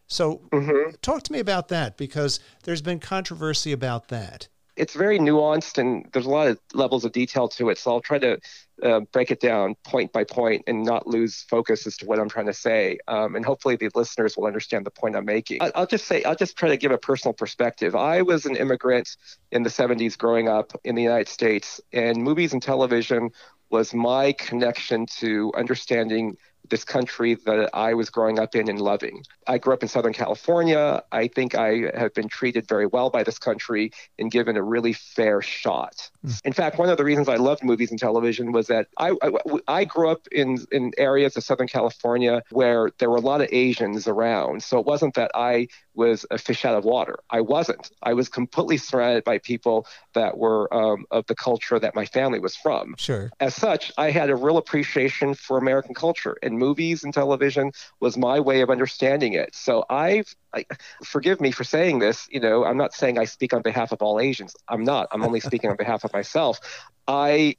So, 0.06 0.42
mm-hmm. 0.50 0.96
talk 1.02 1.22
to 1.24 1.32
me 1.32 1.38
about 1.38 1.68
that 1.68 1.96
because 1.96 2.40
there's 2.64 2.82
been 2.82 2.98
controversy 2.98 3.70
about 3.70 4.08
that. 4.08 4.48
It's 4.80 4.94
very 4.94 5.18
nuanced 5.18 5.78
and 5.78 6.08
there's 6.12 6.26
a 6.26 6.30
lot 6.30 6.48
of 6.48 6.58
levels 6.74 7.04
of 7.04 7.12
detail 7.12 7.48
to 7.48 7.70
it. 7.70 7.78
So, 7.78 7.92
I'll 7.92 8.00
try 8.00 8.18
to 8.18 8.38
uh, 8.82 9.00
break 9.12 9.30
it 9.30 9.40
down 9.40 9.74
point 9.84 10.12
by 10.12 10.24
point 10.24 10.62
and 10.66 10.84
not 10.84 11.06
lose 11.06 11.42
focus 11.48 11.86
as 11.86 11.96
to 11.98 12.06
what 12.06 12.18
I'm 12.18 12.28
trying 12.28 12.46
to 12.46 12.54
say. 12.54 12.98
Um, 13.08 13.36
and 13.36 13.44
hopefully 13.44 13.76
the 13.76 13.90
listeners 13.94 14.36
will 14.36 14.46
understand 14.46 14.86
the 14.86 14.90
point 14.90 15.16
I'm 15.16 15.24
making. 15.24 15.62
I, 15.62 15.70
will 15.78 15.86
just 15.86 16.06
say, 16.06 16.22
I'll 16.24 16.36
just 16.36 16.56
try 16.56 16.68
to 16.68 16.76
give 16.76 16.90
a 16.90 16.98
personal 16.98 17.34
perspective. 17.34 17.94
I 17.94 18.22
was 18.22 18.46
an 18.46 18.56
immigrant 18.56 19.16
in 19.52 19.62
the 19.62 19.70
70s 19.70 20.16
growing 20.16 20.48
up 20.48 20.72
in 20.84 20.94
the 20.94 21.02
United 21.02 21.28
States, 21.28 21.80
and 21.92 22.22
movies 22.22 22.52
and 22.52 22.62
television 22.62 23.30
was 23.70 23.94
my 23.94 24.32
connection 24.32 25.06
to 25.06 25.52
understanding 25.56 26.36
this 26.68 26.84
country 26.84 27.34
that 27.34 27.70
I 27.74 27.94
was 27.94 28.10
growing 28.10 28.38
up 28.38 28.54
in 28.54 28.68
and 28.68 28.80
loving. 28.80 29.24
I 29.46 29.58
grew 29.58 29.74
up 29.74 29.82
in 29.82 29.88
Southern 29.88 30.12
California. 30.12 31.02
I 31.10 31.28
think 31.28 31.54
I 31.54 31.90
have 31.94 32.14
been 32.14 32.28
treated 32.28 32.68
very 32.68 32.86
well 32.86 33.10
by 33.10 33.22
this 33.22 33.38
country 33.38 33.92
and 34.18 34.30
given 34.30 34.56
a 34.56 34.62
really 34.62 34.92
fair 34.92 35.42
shot. 35.42 36.10
Mm. 36.24 36.40
In 36.44 36.52
fact, 36.52 36.78
one 36.78 36.88
of 36.88 36.96
the 36.96 37.04
reasons 37.04 37.28
I 37.28 37.36
loved 37.36 37.64
movies 37.64 37.90
and 37.90 37.98
television 37.98 38.52
was 38.52 38.68
that 38.68 38.88
I, 38.98 39.12
I, 39.22 39.30
I, 39.66 39.84
grew 39.84 40.08
up 40.08 40.28
in, 40.30 40.58
in 40.70 40.92
areas 40.98 41.36
of 41.36 41.42
Southern 41.44 41.66
California 41.66 42.42
where 42.50 42.90
there 42.98 43.10
were 43.10 43.16
a 43.16 43.20
lot 43.20 43.40
of 43.40 43.48
Asians 43.50 44.06
around. 44.06 44.62
So 44.62 44.78
it 44.78 44.86
wasn't 44.86 45.14
that 45.14 45.30
I 45.34 45.68
was 45.94 46.24
a 46.30 46.38
fish 46.38 46.64
out 46.64 46.76
of 46.76 46.84
water. 46.84 47.18
I 47.30 47.40
wasn't. 47.40 47.90
I 48.02 48.14
was 48.14 48.28
completely 48.28 48.76
surrounded 48.76 49.24
by 49.24 49.38
people 49.38 49.86
that 50.14 50.38
were 50.38 50.72
um, 50.72 51.04
of 51.10 51.26
the 51.26 51.34
culture 51.34 51.78
that 51.78 51.94
my 51.94 52.06
family 52.06 52.38
was 52.38 52.56
from. 52.56 52.94
Sure. 52.98 53.30
As 53.40 53.54
such, 53.54 53.92
I 53.98 54.10
had 54.10 54.30
a 54.30 54.36
real 54.36 54.56
appreciation 54.56 55.34
for 55.34 55.58
American 55.58 55.94
culture, 55.94 56.36
and 56.50 56.58
movies 56.58 57.04
and 57.04 57.14
television 57.14 57.72
was 58.00 58.16
my 58.18 58.40
way 58.40 58.60
of 58.60 58.70
understanding 58.70 59.32
it. 59.32 59.54
So 59.54 59.84
I've, 59.88 60.34
I, 60.54 60.66
forgive 61.04 61.40
me 61.40 61.52
for 61.52 61.64
saying 61.64 62.00
this. 62.00 62.28
You 62.30 62.40
know, 62.40 62.64
I'm 62.64 62.76
not 62.76 62.92
saying 62.92 63.18
I 63.18 63.24
speak 63.24 63.54
on 63.54 63.62
behalf 63.62 63.92
of 63.92 64.02
all 64.02 64.20
Asians. 64.20 64.54
I'm 64.68 64.84
not. 64.84 65.08
I'm 65.12 65.22
only 65.22 65.40
speaking 65.40 65.70
on 65.70 65.76
behalf 65.76 66.04
of 66.04 66.12
myself. 66.12 66.60
I 67.06 67.56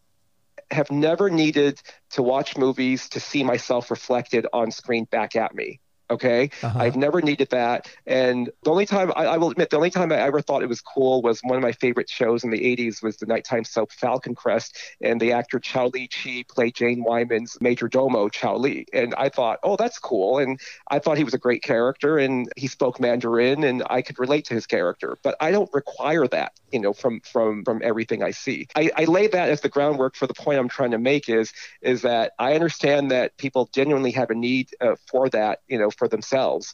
have 0.70 0.92
never 0.92 1.30
needed 1.30 1.82
to 2.12 2.22
watch 2.22 2.58
movies 2.58 3.10
to 3.10 3.20
see 3.20 3.44
myself 3.44 3.92
reflected 3.92 4.46
on 4.54 4.72
screen 4.72 5.06
back 5.06 5.36
at 5.36 5.56
me. 5.56 5.80
Okay. 6.12 6.50
Uh-huh. 6.62 6.78
I've 6.78 6.98
never 6.98 7.22
needed 7.22 7.50
that. 7.52 7.90
And 8.06 8.52
the 8.64 8.70
only 8.70 8.86
time 8.86 9.14
I, 9.16 9.26
I, 9.26 9.38
will 9.38 9.52
admit, 9.52 9.70
the 9.70 9.78
only 9.78 9.90
time 9.90 10.12
I 10.12 10.18
ever 10.18 10.42
thought 10.42 10.62
it 10.62 10.68
was 10.68 10.82
cool 10.82 11.22
was 11.22 11.40
one 11.42 11.56
of 11.56 11.64
my 11.64 11.72
favorite 11.72 12.10
shows 12.10 12.44
in 12.44 12.52
the 12.52 12.60
80s 12.60 13.02
was 13.02 13.18
the 13.18 13.26
nighttime 13.26 13.64
soap 13.64 13.94
Falcon 13.94 14.36
Crest. 14.36 14.78
And 15.02 15.22
the 15.22 15.32
actor 15.32 15.60
Chao 15.60 15.88
Li 15.88 16.10
Chi 16.10 16.44
played 16.50 16.76
Jane 16.76 17.04
Wyman's 17.04 17.58
major 17.62 17.88
domo, 17.88 18.28
Chao 18.28 18.58
Li. 18.58 18.86
And 18.92 19.16
I 19.16 19.30
thought, 19.30 19.60
oh, 19.64 19.78
that's 19.78 20.00
cool. 20.00 20.40
And 20.40 20.60
I 20.90 21.00
thought 21.00 21.18
he 21.18 21.24
was 21.24 21.34
a 21.34 21.40
great 21.40 21.64
character 21.64 22.18
and 22.18 22.52
he 22.58 22.68
spoke 22.68 23.00
Mandarin 23.00 23.64
and 23.64 23.84
I 23.90 24.02
could 24.02 24.20
relate 24.20 24.46
to 24.46 24.54
his 24.54 24.68
character. 24.68 25.18
But 25.24 25.38
I 25.40 25.52
don't 25.52 25.70
require 25.74 26.28
that, 26.28 26.52
you 26.72 26.80
know, 26.80 26.92
from 26.92 27.22
from 27.22 27.64
from 27.64 27.82
everything 27.84 28.22
I 28.22 28.32
see. 28.32 28.68
I, 28.76 28.92
I 28.98 29.06
lay 29.06 29.28
that 29.28 29.50
as 29.50 29.62
the 29.62 29.70
groundwork 29.70 30.16
for 30.16 30.28
the 30.28 30.34
point 30.34 30.60
I'm 30.60 30.68
trying 30.68 30.92
to 30.92 30.98
make 30.98 31.30
is 31.30 31.54
is 31.82 32.02
that 32.02 32.34
I 32.38 32.54
understand 32.54 33.12
that 33.12 33.38
people 33.38 33.70
genuinely 33.74 34.12
have 34.12 34.30
a 34.30 34.36
need 34.36 34.70
uh, 34.82 34.96
for 35.10 35.30
that, 35.30 35.60
you 35.68 35.78
know, 35.78 35.90
for 36.02 36.08
themselves. 36.08 36.74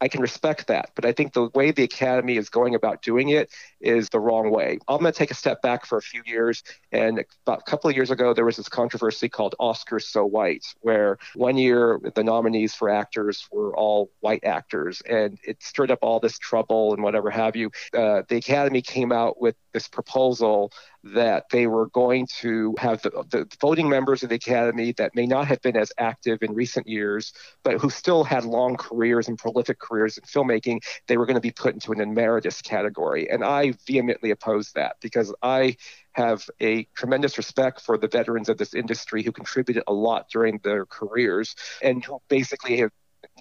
I 0.00 0.08
can 0.08 0.20
respect 0.20 0.66
that, 0.66 0.90
but 0.96 1.04
I 1.04 1.12
think 1.12 1.32
the 1.32 1.48
way 1.54 1.70
the 1.70 1.84
academy 1.84 2.36
is 2.36 2.48
going 2.48 2.74
about 2.74 3.02
doing 3.02 3.28
it 3.28 3.52
is 3.80 4.08
the 4.08 4.18
wrong 4.18 4.50
way. 4.50 4.78
I'm 4.88 4.98
going 4.98 5.12
to 5.12 5.16
take 5.16 5.30
a 5.30 5.34
step 5.34 5.62
back 5.62 5.86
for 5.86 5.96
a 5.96 6.02
few 6.02 6.22
years. 6.26 6.64
And 6.90 7.24
about 7.46 7.60
a 7.60 7.70
couple 7.70 7.88
of 7.88 7.94
years 7.94 8.10
ago, 8.10 8.34
there 8.34 8.44
was 8.44 8.56
this 8.56 8.68
controversy 8.68 9.28
called 9.28 9.54
Oscars 9.60 10.02
So 10.02 10.26
White, 10.26 10.64
where 10.80 11.18
one 11.36 11.56
year 11.56 12.00
the 12.16 12.24
nominees 12.24 12.74
for 12.74 12.90
actors 12.90 13.46
were 13.52 13.76
all 13.76 14.10
white 14.18 14.42
actors, 14.42 15.02
and 15.08 15.38
it 15.44 15.62
stirred 15.62 15.92
up 15.92 16.00
all 16.02 16.18
this 16.18 16.36
trouble 16.36 16.94
and 16.94 17.04
whatever 17.04 17.30
have 17.30 17.54
you. 17.54 17.70
Uh, 17.96 18.22
the 18.28 18.38
academy 18.38 18.82
came 18.82 19.12
out 19.12 19.40
with 19.40 19.54
this 19.72 19.86
proposal 19.86 20.72
that 21.04 21.48
they 21.50 21.66
were 21.66 21.88
going 21.88 22.26
to 22.40 22.74
have 22.78 23.02
the, 23.02 23.10
the, 23.30 23.46
voting 23.60 23.88
members 23.88 24.22
of 24.22 24.28
the 24.28 24.36
academy 24.36 24.92
that 24.92 25.14
may 25.14 25.26
not 25.26 25.48
have 25.48 25.60
been 25.60 25.76
as 25.76 25.92
active 25.98 26.42
in 26.42 26.54
recent 26.54 26.86
years, 26.86 27.32
but 27.64 27.80
who 27.80 27.90
still 27.90 28.22
had 28.22 28.44
long 28.44 28.76
careers 28.76 29.28
and 29.28 29.36
prolific 29.36 29.78
careers 29.80 30.16
in 30.16 30.24
filmmaking, 30.24 30.80
they 31.08 31.16
were 31.16 31.26
going 31.26 31.34
to 31.34 31.40
be 31.40 31.50
put 31.50 31.74
into 31.74 31.92
an 31.92 32.00
emeritus 32.00 32.62
category. 32.62 33.28
And 33.28 33.42
I 33.42 33.74
vehemently 33.86 34.30
oppose 34.30 34.70
that 34.72 34.96
because 35.00 35.34
I 35.42 35.76
have 36.12 36.48
a 36.60 36.84
tremendous 36.94 37.36
respect 37.36 37.80
for 37.80 37.98
the 37.98 38.08
veterans 38.08 38.48
of 38.48 38.58
this 38.58 38.74
industry 38.74 39.22
who 39.22 39.32
contributed 39.32 39.82
a 39.88 39.92
lot 39.92 40.28
during 40.30 40.60
their 40.62 40.86
careers 40.86 41.54
and 41.82 42.04
who 42.04 42.20
basically 42.28 42.78
have 42.78 42.90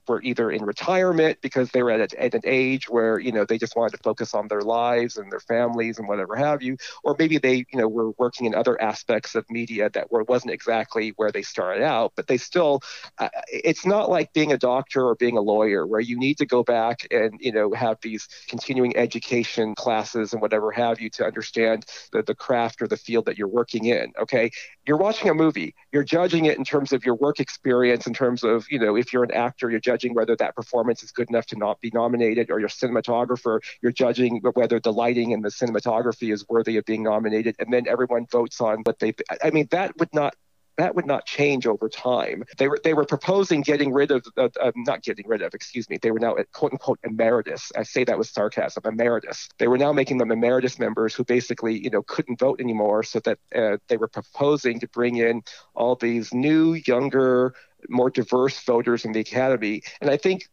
were 0.07 0.21
either 0.23 0.51
in 0.51 0.63
retirement 0.63 1.37
because 1.41 1.69
they 1.71 1.83
were 1.83 1.91
at, 1.91 2.13
at, 2.13 2.33
an 2.33 2.41
age 2.45 2.89
where 2.89 3.19
you 3.19 3.31
know 3.31 3.45
they 3.45 3.57
just 3.57 3.75
wanted 3.75 3.91
to 3.91 4.03
focus 4.03 4.33
on 4.33 4.47
their 4.47 4.61
lives 4.61 5.17
and 5.17 5.31
their 5.31 5.39
families 5.39 5.99
and 5.99 6.07
whatever 6.07 6.35
have 6.35 6.61
you 6.61 6.77
or 7.03 7.15
maybe 7.19 7.37
they 7.37 7.65
you 7.71 7.79
know 7.79 7.87
were 7.87 8.11
working 8.11 8.45
in 8.45 8.55
other 8.55 8.81
aspects 8.81 9.35
of 9.35 9.45
media 9.49 9.89
that 9.89 10.11
were 10.11 10.23
wasn't 10.23 10.51
exactly 10.51 11.13
where 11.17 11.31
they 11.31 11.41
started 11.41 11.83
out 11.83 12.13
but 12.15 12.27
they 12.27 12.37
still 12.37 12.81
uh, 13.19 13.29
it's 13.47 13.85
not 13.85 14.09
like 14.09 14.33
being 14.33 14.51
a 14.51 14.57
doctor 14.57 15.05
or 15.05 15.15
being 15.15 15.37
a 15.37 15.41
lawyer 15.41 15.85
where 15.85 15.99
you 15.99 16.17
need 16.17 16.37
to 16.37 16.45
go 16.45 16.63
back 16.63 17.05
and 17.11 17.37
you 17.39 17.51
know 17.51 17.71
have 17.73 17.97
these 18.01 18.27
continuing 18.47 18.95
education 18.97 19.75
classes 19.75 20.33
and 20.33 20.41
whatever 20.41 20.71
have 20.71 20.99
you 20.99 21.09
to 21.09 21.25
understand 21.25 21.85
the, 22.11 22.23
the 22.23 22.35
craft 22.35 22.81
or 22.81 22.87
the 22.87 22.97
field 22.97 23.25
that 23.25 23.37
you're 23.37 23.47
working 23.47 23.85
in 23.85 24.11
okay 24.19 24.49
you're 24.87 24.97
watching 24.97 25.29
a 25.29 25.33
movie 25.33 25.75
you're 25.91 26.03
judging 26.03 26.45
it 26.45 26.57
in 26.57 26.63
terms 26.63 26.91
of 26.93 27.05
your 27.05 27.15
work 27.15 27.39
experience 27.39 28.07
in 28.07 28.13
terms 28.13 28.43
of 28.43 28.65
you 28.69 28.79
know 28.79 28.95
if 28.95 29.13
you're 29.13 29.23
an 29.23 29.31
actor 29.31 29.69
you're 29.69 29.79
judging 29.79 30.13
whether 30.13 30.35
that 30.35 30.55
performance 30.55 31.03
is 31.03 31.11
good 31.11 31.29
enough 31.29 31.45
to 31.47 31.57
not 31.57 31.79
be 31.81 31.91
nominated, 31.93 32.51
or 32.51 32.59
your 32.59 32.69
cinematographer, 32.69 33.59
you're 33.81 33.91
judging 33.91 34.41
whether 34.53 34.79
the 34.79 34.91
lighting 34.91 35.33
and 35.33 35.43
the 35.43 35.49
cinematography 35.49 36.33
is 36.33 36.47
worthy 36.49 36.77
of 36.77 36.85
being 36.85 37.03
nominated, 37.03 37.55
and 37.59 37.71
then 37.71 37.87
everyone 37.87 38.25
votes 38.31 38.61
on 38.61 38.79
what 38.83 38.99
they. 38.99 39.13
I 39.43 39.51
mean, 39.51 39.67
that 39.71 39.97
would 39.97 40.13
not 40.13 40.35
that 40.77 40.95
would 40.95 41.05
not 41.05 41.25
change 41.25 41.67
over 41.67 41.89
time. 41.89 42.43
They 42.57 42.67
were 42.67 42.79
they 42.83 42.93
were 42.93 43.05
proposing 43.05 43.61
getting 43.61 43.91
rid 43.91 44.11
of 44.11 44.25
uh, 44.37 44.49
uh, 44.59 44.71
not 44.75 45.03
getting 45.03 45.27
rid 45.27 45.41
of, 45.41 45.53
excuse 45.53 45.89
me. 45.89 45.97
They 46.01 46.11
were 46.11 46.19
now 46.19 46.35
quote 46.53 46.71
unquote 46.71 46.99
emeritus. 47.03 47.71
I 47.75 47.83
say 47.83 48.03
that 48.05 48.17
with 48.17 48.27
sarcasm, 48.27 48.83
emeritus. 48.85 49.49
They 49.57 49.67
were 49.67 49.77
now 49.77 49.93
making 49.93 50.17
them 50.17 50.31
emeritus 50.31 50.79
members 50.79 51.13
who 51.13 51.23
basically 51.23 51.83
you 51.83 51.89
know 51.89 52.01
couldn't 52.03 52.39
vote 52.39 52.59
anymore, 52.59 53.03
so 53.03 53.19
that 53.21 53.39
uh, 53.55 53.77
they 53.87 53.97
were 53.97 54.07
proposing 54.07 54.79
to 54.79 54.87
bring 54.87 55.17
in 55.17 55.43
all 55.73 55.95
these 55.95 56.33
new, 56.33 56.73
younger, 56.87 57.53
more 57.89 58.09
diverse 58.09 58.63
voters 58.63 59.05
in 59.05 59.11
the 59.11 59.19
academy. 59.19 59.81
And 59.99 60.09
I 60.09 60.17
think 60.17 60.49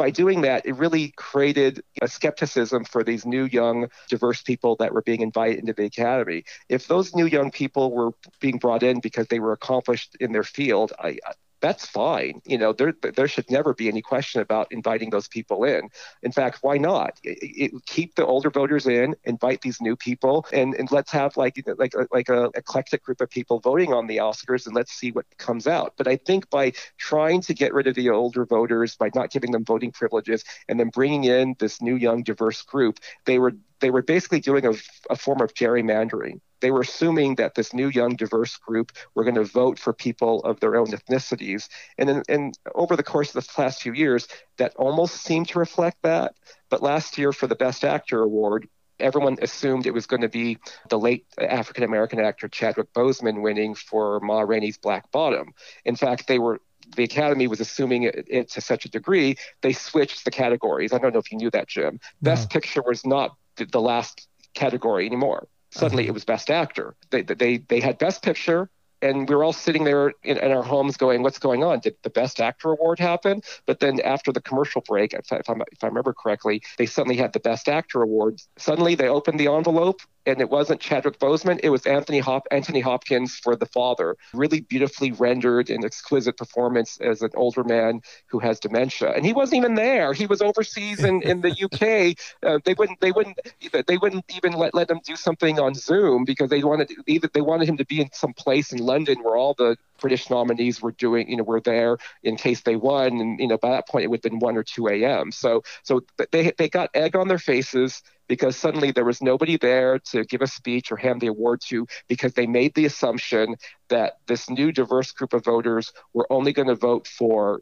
by 0.00 0.08
doing 0.08 0.40
that, 0.40 0.64
it 0.64 0.72
really 0.76 1.12
created 1.16 1.82
a 2.00 2.08
skepticism 2.08 2.86
for 2.86 3.04
these 3.04 3.26
new, 3.26 3.44
young, 3.44 3.90
diverse 4.08 4.40
people 4.40 4.74
that 4.76 4.94
were 4.94 5.02
being 5.02 5.20
invited 5.20 5.58
into 5.58 5.74
the 5.74 5.84
academy. 5.84 6.44
If 6.70 6.88
those 6.88 7.14
new, 7.14 7.26
young 7.26 7.50
people 7.50 7.92
were 7.92 8.12
being 8.40 8.56
brought 8.56 8.82
in 8.82 9.00
because 9.00 9.26
they 9.26 9.40
were 9.40 9.52
accomplished 9.52 10.16
in 10.18 10.32
their 10.32 10.42
field, 10.42 10.94
I, 10.98 11.18
that's 11.60 11.86
fine. 11.86 12.40
You 12.44 12.58
know, 12.58 12.72
there 12.72 12.94
there 13.02 13.28
should 13.28 13.50
never 13.50 13.74
be 13.74 13.88
any 13.88 14.02
question 14.02 14.40
about 14.40 14.68
inviting 14.70 15.10
those 15.10 15.28
people 15.28 15.64
in. 15.64 15.88
In 16.22 16.32
fact, 16.32 16.58
why 16.62 16.78
not? 16.78 17.18
It, 17.22 17.72
it, 17.72 17.86
keep 17.86 18.14
the 18.14 18.26
older 18.26 18.50
voters 18.50 18.86
in, 18.86 19.14
invite 19.24 19.60
these 19.60 19.80
new 19.80 19.96
people, 19.96 20.46
and, 20.52 20.74
and 20.74 20.90
let's 20.90 21.10
have 21.12 21.36
like 21.36 21.62
like 21.78 21.94
uh, 21.96 22.06
like 22.12 22.28
a 22.28 22.50
eclectic 22.54 23.02
group 23.04 23.20
of 23.20 23.30
people 23.30 23.60
voting 23.60 23.92
on 23.92 24.06
the 24.06 24.18
Oscars, 24.18 24.66
and 24.66 24.74
let's 24.74 24.92
see 24.92 25.12
what 25.12 25.26
comes 25.38 25.66
out. 25.66 25.94
But 25.96 26.08
I 26.08 26.16
think 26.16 26.48
by 26.50 26.72
trying 26.98 27.42
to 27.42 27.54
get 27.54 27.74
rid 27.74 27.86
of 27.86 27.94
the 27.94 28.10
older 28.10 28.44
voters, 28.46 28.96
by 28.96 29.10
not 29.14 29.30
giving 29.30 29.52
them 29.52 29.64
voting 29.64 29.92
privileges, 29.92 30.44
and 30.68 30.80
then 30.80 30.88
bringing 30.88 31.24
in 31.24 31.56
this 31.58 31.82
new, 31.82 31.96
young, 31.96 32.22
diverse 32.22 32.62
group, 32.62 32.98
they 33.26 33.38
were 33.38 33.52
they 33.80 33.90
were 33.90 34.02
basically 34.02 34.40
doing 34.40 34.66
a, 34.66 34.72
a 35.10 35.16
form 35.16 35.40
of 35.40 35.54
gerrymandering 35.54 36.40
they 36.60 36.70
were 36.70 36.80
assuming 36.80 37.36
that 37.36 37.54
this 37.54 37.72
new 37.72 37.88
young 37.88 38.16
diverse 38.16 38.56
group 38.56 38.92
were 39.14 39.24
going 39.24 39.34
to 39.34 39.44
vote 39.44 39.78
for 39.78 39.92
people 39.92 40.40
of 40.44 40.60
their 40.60 40.76
own 40.76 40.86
ethnicities 40.88 41.68
and, 41.98 42.10
in, 42.10 42.22
and 42.28 42.58
over 42.74 42.96
the 42.96 43.02
course 43.02 43.34
of 43.34 43.44
the 43.44 43.52
past 43.52 43.82
few 43.82 43.92
years 43.92 44.28
that 44.58 44.74
almost 44.76 45.22
seemed 45.22 45.48
to 45.48 45.58
reflect 45.58 45.98
that 46.02 46.34
but 46.68 46.82
last 46.82 47.18
year 47.18 47.32
for 47.32 47.46
the 47.46 47.54
best 47.54 47.84
actor 47.84 48.22
award 48.22 48.68
everyone 48.98 49.36
assumed 49.40 49.86
it 49.86 49.94
was 49.94 50.06
going 50.06 50.20
to 50.20 50.28
be 50.28 50.58
the 50.88 50.98
late 50.98 51.24
african 51.38 51.84
american 51.84 52.20
actor 52.20 52.48
chadwick 52.48 52.92
boseman 52.92 53.42
winning 53.42 53.74
for 53.74 54.20
ma 54.20 54.40
rainey's 54.40 54.78
black 54.78 55.10
bottom 55.10 55.52
in 55.84 55.96
fact 55.96 56.26
they 56.26 56.38
were 56.38 56.60
the 56.96 57.04
Academy 57.04 57.46
was 57.46 57.60
assuming 57.60 58.04
it, 58.04 58.26
it, 58.28 58.50
to 58.50 58.60
such 58.60 58.84
a 58.84 58.88
degree, 58.88 59.36
they 59.60 59.72
switched 59.72 60.24
the 60.24 60.30
categories. 60.30 60.92
I 60.92 60.98
don't 60.98 61.12
know 61.12 61.20
if 61.20 61.30
you 61.30 61.38
knew 61.38 61.50
that, 61.50 61.68
Jim. 61.68 62.00
No. 62.20 62.32
Best 62.32 62.50
Picture 62.50 62.82
was 62.82 63.06
not 63.06 63.36
the 63.56 63.80
last 63.80 64.26
category 64.54 65.06
anymore. 65.06 65.46
Suddenly, 65.70 66.04
uh-huh. 66.04 66.10
it 66.10 66.14
was 66.14 66.24
Best 66.24 66.50
Actor. 66.50 66.96
They, 67.10 67.22
they 67.22 67.58
they 67.58 67.80
had 67.80 67.98
Best 67.98 68.22
Picture, 68.22 68.70
and 69.02 69.28
we 69.28 69.34
were 69.34 69.44
all 69.44 69.52
sitting 69.52 69.84
there 69.84 70.08
in, 70.22 70.36
in, 70.38 70.52
our 70.52 70.62
homes 70.62 70.96
going, 70.96 71.22
"What's 71.22 71.38
going 71.38 71.64
on? 71.64 71.80
Did 71.80 71.96
the 72.02 72.10
Best 72.10 72.40
Actor 72.40 72.70
award 72.70 72.98
happen?" 72.98 73.42
But 73.66 73.80
then 73.80 74.00
after 74.00 74.32
the 74.32 74.40
commercial 74.40 74.82
break, 74.86 75.14
if 75.14 75.32
I, 75.32 75.36
if, 75.36 75.48
if 75.48 75.84
I 75.84 75.86
remember 75.86 76.12
correctly, 76.12 76.62
they 76.78 76.86
suddenly 76.86 77.16
had 77.16 77.32
the 77.32 77.40
Best 77.40 77.68
Actor 77.68 78.02
award. 78.02 78.40
Suddenly, 78.56 78.94
they 78.94 79.08
opened 79.08 79.40
the 79.40 79.48
envelope, 79.48 80.00
and 80.26 80.40
it 80.40 80.50
wasn't 80.50 80.80
Chadwick 80.80 81.18
Boseman; 81.18 81.60
it 81.62 81.70
was 81.70 81.86
Anthony 81.86 82.18
Hop- 82.18 82.48
Anthony 82.50 82.80
Hopkins 82.80 83.36
for 83.36 83.56
the 83.56 83.66
father. 83.66 84.16
Really 84.34 84.60
beautifully 84.60 85.12
rendered 85.12 85.70
and 85.70 85.84
exquisite 85.84 86.36
performance 86.36 86.98
as 87.00 87.22
an 87.22 87.30
older 87.34 87.64
man 87.64 88.00
who 88.26 88.38
has 88.40 88.60
dementia, 88.60 89.12
and 89.12 89.24
he 89.24 89.32
wasn't 89.32 89.58
even 89.58 89.74
there. 89.74 90.12
He 90.12 90.26
was 90.26 90.42
overseas 90.42 91.02
in, 91.04 91.22
in 91.22 91.40
the 91.40 91.50
UK. 91.50 92.16
Uh, 92.42 92.58
they 92.64 92.74
wouldn't 92.74 93.00
they 93.00 93.12
wouldn't 93.12 93.38
they 93.86 93.96
wouldn't 93.98 94.24
even 94.34 94.52
let, 94.52 94.74
let 94.74 94.90
him 94.90 95.00
do 95.04 95.14
something 95.14 95.58
on 95.58 95.74
Zoom 95.74 96.24
because 96.24 96.48
they 96.48 96.62
wanted 96.62 96.90
either 97.06 97.28
they 97.32 97.40
wanted 97.40 97.68
him 97.68 97.76
to 97.76 97.84
be 97.84 98.00
in 98.00 98.10
some 98.12 98.32
place 98.32 98.72
in 98.72 98.78
London 98.92 99.18
where 99.22 99.36
all 99.36 99.54
the 99.54 99.76
British 100.00 100.30
nominees 100.30 100.80
were 100.82 100.92
doing, 100.92 101.30
you 101.30 101.36
know, 101.36 101.42
were 101.52 101.60
there 101.60 101.98
in 102.22 102.36
case 102.36 102.60
they 102.62 102.76
won, 102.76 103.08
and 103.20 103.30
you 103.42 103.48
know, 103.50 103.58
by 103.58 103.70
that 103.70 103.86
point 103.88 104.04
it 104.04 104.08
would 104.08 104.22
have 104.24 104.30
been 104.30 104.38
one 104.48 104.56
or 104.56 104.64
two 104.64 104.88
a.m. 104.88 105.30
So, 105.32 105.62
so 105.82 106.00
they 106.32 106.52
they 106.58 106.68
got 106.68 106.90
egg 106.94 107.14
on 107.16 107.28
their 107.28 107.38
faces 107.38 108.02
because 108.28 108.56
suddenly 108.56 108.90
there 108.92 109.04
was 109.04 109.20
nobody 109.20 109.56
there 109.56 109.98
to 110.12 110.24
give 110.24 110.42
a 110.42 110.46
speech 110.46 110.92
or 110.92 110.96
hand 110.96 111.20
the 111.20 111.26
award 111.26 111.60
to 111.68 111.86
because 112.08 112.32
they 112.34 112.46
made 112.46 112.72
the 112.74 112.86
assumption 112.86 113.56
that 113.88 114.18
this 114.26 114.48
new 114.48 114.70
diverse 114.72 115.10
group 115.12 115.32
of 115.32 115.44
voters 115.44 115.92
were 116.14 116.26
only 116.30 116.52
going 116.52 116.68
to 116.68 116.76
vote 116.76 117.06
for 117.18 117.60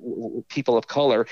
people 0.48 0.76
of 0.76 0.86
color, 0.86 1.26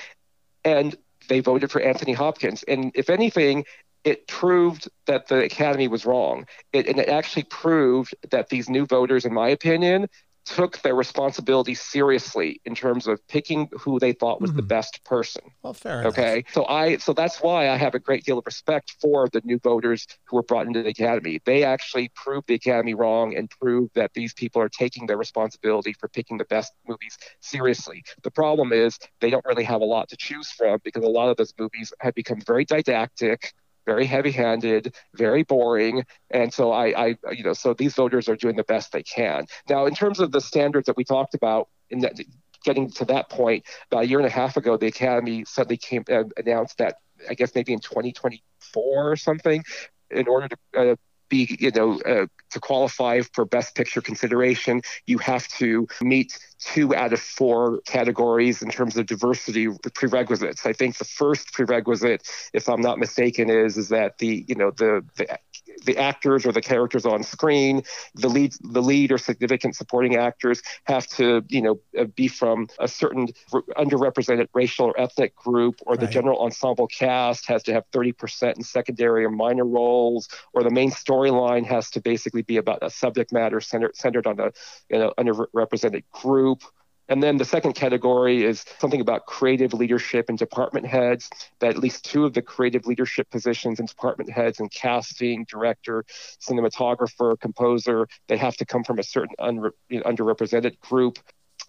and 0.65 0.97
they 1.29 1.41
voted 1.41 1.71
for 1.71 1.81
Anthony 1.81 2.13
Hopkins. 2.13 2.63
And 2.67 2.93
if 2.95 3.11
anything, 3.11 3.65
it 4.07 4.29
proved 4.29 4.89
that 5.07 5.27
the 5.27 5.43
academy 5.43 5.89
was 5.89 6.07
wrong. 6.07 6.47
It, 6.73 6.87
and 6.87 6.99
it 6.99 7.09
actually 7.09 7.43
proved 7.43 8.15
that 8.31 8.49
these 8.49 8.71
new 8.71 8.87
voters, 8.87 9.25
in 9.25 9.35
my 9.35 9.49
opinion, 9.49 10.09
took 10.45 10.81
their 10.83 10.95
responsibility 10.95 11.75
seriously 11.75 12.61
in 12.65 12.73
terms 12.73 13.09
of 13.09 13.19
picking 13.27 13.69
who 13.77 13.99
they 13.99 14.13
thought 14.13 14.41
was 14.41 14.51
mm-hmm. 14.51 14.59
the 14.59 14.63
best 14.63 15.05
person. 15.05 15.43
Well, 15.65 15.75
fair 15.75 16.05
okay? 16.07 16.35
enough. 16.35 16.53
So 16.53 16.67
I 16.67 16.99
so 16.99 17.13
that's 17.13 17.43
why 17.43 17.69
I 17.69 17.77
have 17.77 17.97
a 17.97 17.99
great 17.99 18.25
deal 18.25 18.39
of 18.39 18.47
respect 18.47 18.95
for 19.01 19.29
the 19.29 19.43
new 19.45 19.59
voters 19.59 20.07
who 20.25 20.37
were 20.37 20.45
brought 20.45 20.69
into 20.69 20.85
the 20.85 20.91
academy. 20.91 21.41
They 21.45 21.65
actually 21.65 22.13
proved 22.15 22.47
the 22.47 22.55
academy 22.55 22.95
wrong 22.95 23.37
and 23.37 23.51
proved 23.51 23.97
that 23.97 24.15
these 24.15 24.33
people 24.35 24.63
are 24.63 24.69
taking 24.69 25.09
their 25.09 25.19
responsibility 25.19 25.93
for 25.93 26.09
picking 26.09 26.39
the 26.39 26.45
best 26.45 26.73
movies 26.87 27.19
seriously. 27.41 28.05
The 28.23 28.31
problem 28.31 28.73
is 28.73 29.01
they 29.21 29.31
don't 29.31 29.45
really 29.45 29.65
have 29.65 29.81
a 29.81 29.85
lot 29.85 30.09
to 30.11 30.17
choose 30.17 30.49
from 30.53 30.79
because 30.85 31.03
a 31.03 31.09
lot 31.09 31.29
of 31.29 31.37
those 31.37 31.53
movies 31.59 31.93
have 31.99 32.15
become 32.15 32.41
very 32.41 32.65
didactic 32.65 33.53
very 33.87 34.05
heavy-handed, 34.05 34.95
very 35.15 35.43
boring, 35.45 36.05
and 36.31 36.53
so 36.53 36.73
I, 36.73 36.87
I, 37.07 37.07
you 37.33 37.45
know, 37.45 37.53
so 37.53 37.73
these 37.73 37.95
voters 37.95 38.29
are 38.29 38.37
doing 38.37 38.57
the 38.57 38.65
best 38.65 38.93
they 38.93 39.03
can. 39.03 39.47
Now, 39.69 39.87
in 39.87 39.95
terms 39.95 40.21
of 40.21 40.33
the 40.33 40.41
standards 40.41 40.87
that 40.87 40.97
we 40.97 41.05
talked 41.05 41.35
about, 41.35 41.69
in 41.89 42.01
that, 42.01 42.21
getting 42.65 42.91
to 42.91 43.05
that 43.07 43.31
point, 43.31 43.65
about 43.91 44.05
a 44.05 44.07
year 44.09 44.19
and 44.19 44.27
a 44.27 44.31
half 44.31 44.57
ago, 44.57 44.77
the 44.77 44.89
Academy 44.89 45.45
suddenly 45.47 45.77
came 45.77 46.05
uh, 46.11 46.25
announced 46.37 46.79
that 46.79 46.97
I 47.31 47.35
guess 47.35 47.55
maybe 47.55 47.73
in 47.73 47.81
2024 47.81 49.11
or 49.11 49.17
something, 49.17 49.65
in 50.11 50.29
order 50.29 50.49
to 50.49 50.57
uh, 50.77 50.97
be, 51.29 51.57
you 51.59 51.71
know, 51.71 52.01
uh, 52.01 52.27
to 52.57 52.61
qualify 52.61 53.21
for 53.21 53.45
Best 53.45 53.75
Picture 53.75 54.01
consideration, 54.01 54.81
you 55.07 55.19
have 55.19 55.47
to 55.49 55.87
meet 56.01 56.39
two 56.59 56.95
out 56.95 57.13
of 57.13 57.21
four 57.21 57.81
categories 57.87 58.63
in 58.63 58.71
terms 58.71 58.97
of 58.97 59.05
diversity 59.07 59.69
prerequisites. 59.95 60.65
I 60.65 60.73
think 60.73 60.97
the 60.97 61.05
first 61.05 61.53
prerequisite, 61.53 62.27
if 62.55 62.69
I'm 62.69 62.81
not 62.81 62.99
mistaken, 62.99 63.51
is 63.51 63.77
is 63.77 63.91
that 63.91 64.19
the, 64.19 64.45
you 64.49 64.55
know, 64.55 64.71
the 64.71 65.05
the 65.17 65.39
the 65.85 65.99
actors 65.99 66.47
or 66.47 66.53
the 66.53 66.63
characters 66.63 67.05
on 67.05 67.23
screen, 67.23 67.83
the 68.15 68.29
lead, 68.29 68.55
the 68.61 68.81
lead 68.81 69.13
or 69.13 69.19
significant 69.19 69.77
supporting 69.77 70.17
actors 70.17 70.63
have 70.85 71.07
to, 71.07 71.45
you 71.49 71.61
know, 71.61 71.81
uh, 71.99 72.05
be 72.05 72.29
from 72.29 72.67
a 72.79 72.89
certain 72.89 73.29
underrepresented 73.77 74.49
racial 74.55 74.87
or 74.87 74.99
ethnic 74.99 75.37
group, 75.37 75.77
or 75.87 75.97
the 75.97 76.07
general 76.07 76.43
ensemble 76.43 76.87
cast 76.87 77.47
has 77.47 77.63
to 77.65 77.73
have 77.73 77.85
30% 77.93 78.57
in 78.57 78.63
secondary 78.63 79.25
or 79.25 79.31
minor 79.31 79.67
roles, 79.67 80.29
or 80.55 80.63
the 80.63 80.71
main 80.71 80.91
storyline 80.91 81.67
has 81.67 81.91
to 81.91 82.01
basically 82.01 82.43
be 82.47 82.57
about 82.57 82.79
a 82.83 82.91
subject 82.91 83.33
matter 83.33 83.61
centered 83.61 83.97
centered 83.97 84.27
on 84.27 84.41
a, 84.41 84.53
you 84.89 84.99
know, 84.99 85.13
underrepresented 85.19 86.05
group. 86.13 86.63
And 87.09 87.23
then 87.23 87.37
the 87.37 87.45
second 87.45 87.75
category 87.75 88.45
is 88.45 88.65
something 88.79 89.01
about 89.01 89.27
creative 89.27 89.73
leadership 89.73 90.29
and 90.29 90.37
department 90.37 90.87
heads, 90.87 91.31
that 91.61 91.71
at 91.71 91.79
least 91.79 92.05
two 92.05 92.25
of 92.25 92.33
the 92.33 92.43
creative 92.43 92.87
leadership 92.87 93.31
positions 93.31 93.79
and 93.79 93.89
department 93.89 94.31
heads 94.31 94.59
and 94.59 94.71
casting, 94.73 95.45
director, 95.49 96.05
cinematographer, 96.41 97.39
composer, 97.39 98.09
they 98.27 98.37
have 98.37 98.57
to 98.57 98.65
come 98.65 98.83
from 98.83 98.99
a 98.99 99.05
certain 99.05 99.37
unre- 99.39 99.71
underrepresented 99.93 100.81
group 100.81 101.19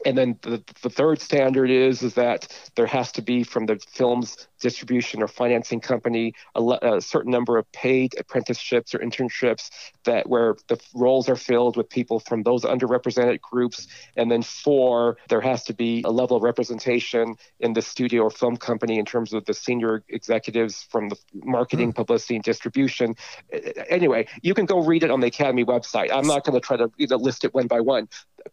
and 0.05 0.17
then 0.17 0.37
the, 0.41 0.63
the 0.81 0.89
third 0.89 1.21
standard 1.21 1.69
is 1.69 2.03
is 2.03 2.13
that 2.13 2.47
there 2.75 2.85
has 2.85 3.11
to 3.13 3.21
be 3.21 3.43
from 3.43 3.65
the 3.65 3.79
film's 3.89 4.47
distribution 4.59 5.21
or 5.21 5.27
financing 5.27 5.79
company 5.79 6.33
a, 6.55 6.61
a, 6.81 7.01
certain 7.01 7.31
number 7.31 7.57
of 7.57 7.71
paid 7.71 8.13
apprenticeships 8.19 8.93
or 8.93 8.99
internships 8.99 9.69
that 10.03 10.27
where 10.27 10.55
the 10.67 10.79
roles 10.95 11.29
are 11.29 11.35
filled 11.35 11.77
with 11.77 11.89
people 11.89 12.19
from 12.19 12.43
those 12.43 12.63
underrepresented 12.63 13.39
groups. 13.41 13.87
And 14.15 14.31
then 14.31 14.41
four 14.41 15.17
there 15.29 15.41
has 15.41 15.63
to 15.65 15.73
be 15.73 16.01
a 16.05 16.11
level 16.11 16.37
of 16.37 16.43
representation 16.43 17.35
in 17.59 17.73
the 17.73 17.81
studio 17.81 18.23
or 18.23 18.29
film 18.31 18.57
company 18.57 18.97
in 18.97 19.05
terms 19.05 19.33
of 19.33 19.45
the 19.45 19.53
senior 19.53 20.03
executives 20.09 20.87
from 20.89 21.09
the 21.09 21.17
marketing 21.33 21.91
mm. 21.91 21.95
publicity 21.95 22.35
and 22.35 22.43
distribution. 22.43 23.15
Anyway 23.89 24.27
you 24.41 24.53
can 24.53 24.65
go 24.65 24.83
read 24.83 25.03
it 25.03 25.11
on 25.11 25.19
the 25.19 25.27
academy 25.27 25.65
website. 25.65 26.11
I'm 26.11 26.27
not 26.27 26.43
going 26.43 26.59
to 26.59 26.65
try 26.65 26.77
to 26.77 26.91
you 26.97 27.07
know, 27.07 27.17
list 27.17 27.43
it 27.43 27.53
one 27.53 27.67
by 27.67 27.79
one 27.79 28.07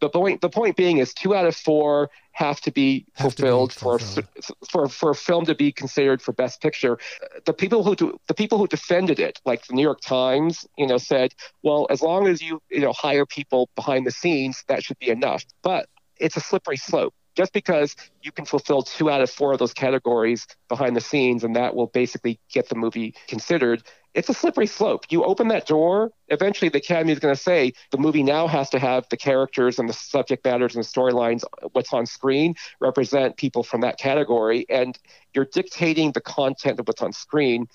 the 0.05 0.11
point 0.11 0.40
the 0.40 0.51
point 0.51 0.77
being 0.77 0.99
is 0.99 1.14
two 1.14 1.35
out 1.35 1.47
of 1.47 1.57
four 1.57 2.11
have 2.33 2.61
to 2.62 2.71
be 2.73 3.07
have 3.14 3.35
fulfilled, 3.35 3.71
to 3.71 3.77
be 3.77 3.81
fulfilled. 3.81 4.29
for 4.45 4.67
for 4.71 4.88
for 4.88 5.11
a 5.11 5.14
film 5.14 5.47
to 5.47 5.55
be 5.55 5.73
considered 5.73 6.21
for 6.21 6.33
best 6.33 6.61
picture. 6.61 6.99
The 7.45 7.53
people 7.53 7.85
who 7.85 7.95
do, 7.95 8.19
the 8.27 8.35
people 8.35 8.59
who 8.59 8.67
defended 8.67 9.19
it 9.19 9.40
like 9.45 9.67
the 9.67 9.75
new 9.75 9.83
york 9.83 10.01
times 10.01 10.67
you 10.77 10.87
know 10.87 10.99
said 10.99 11.33
well 11.62 11.87
as 11.90 12.03
long 12.03 12.27
as 12.27 12.43
you 12.43 12.61
you 12.71 12.81
know 12.81 12.93
hire 12.93 13.27
people 13.27 13.69
behind 13.75 14.07
the 14.07 14.11
scenes 14.11 14.64
that 14.69 14.83
should 14.83 14.99
be 14.99 15.09
enough. 15.09 15.45
But 15.62 15.88
it's 16.19 16.37
a 16.37 16.40
slippery 16.40 16.77
slope. 16.77 17.14
Just 17.37 17.53
because 17.53 17.97
you 18.23 18.31
can 18.31 18.45
fulfill 18.45 18.83
two 18.83 19.11
out 19.11 19.21
of 19.21 19.29
four 19.29 19.53
of 19.53 19.59
those 19.59 19.75
categories 19.75 20.47
behind 20.69 20.95
the 20.95 21.01
scenes 21.01 21.43
and 21.43 21.57
that 21.57 21.75
will 21.75 21.88
basically 21.88 22.38
get 22.53 22.69
the 22.69 22.77
movie 22.77 23.14
considered 23.27 23.83
it's 24.14 24.29
a 24.29 24.35
slippery 24.35 24.66
slope. 24.66 25.07
You 25.11 25.24
open 25.24 25.48
that 25.48 25.66
door, 25.66 26.12
eventually 26.29 26.68
the 26.68 26.79
Academy 26.79 27.12
is 27.12 27.18
going 27.18 27.35
to 27.35 27.40
say 27.40 27.72
the 27.90 27.98
movie 27.98 28.22
now 28.22 28.46
has 28.46 28.70
to 28.70 28.79
have 28.79 29.07
the 29.11 29.16
characters 29.16 29.79
and 29.79 29.88
the 29.88 29.92
subject 29.92 30.44
matters 30.44 30.74
and 30.74 30.85
the 30.85 30.88
storylines, 30.88 31.42
what's 31.72 31.92
on 31.92 32.07
screen, 32.07 32.55
represent 32.81 33.37
people 33.37 33.62
from 33.62 33.81
that 33.83 33.98
category. 33.98 34.66
And 34.68 34.98
you're 35.35 35.48
dictating 35.53 36.12
the 36.12 36.20
content 36.20 36.79
of 36.79 36.87
what's 36.87 37.03
on 37.03 37.12
screen. 37.12 37.66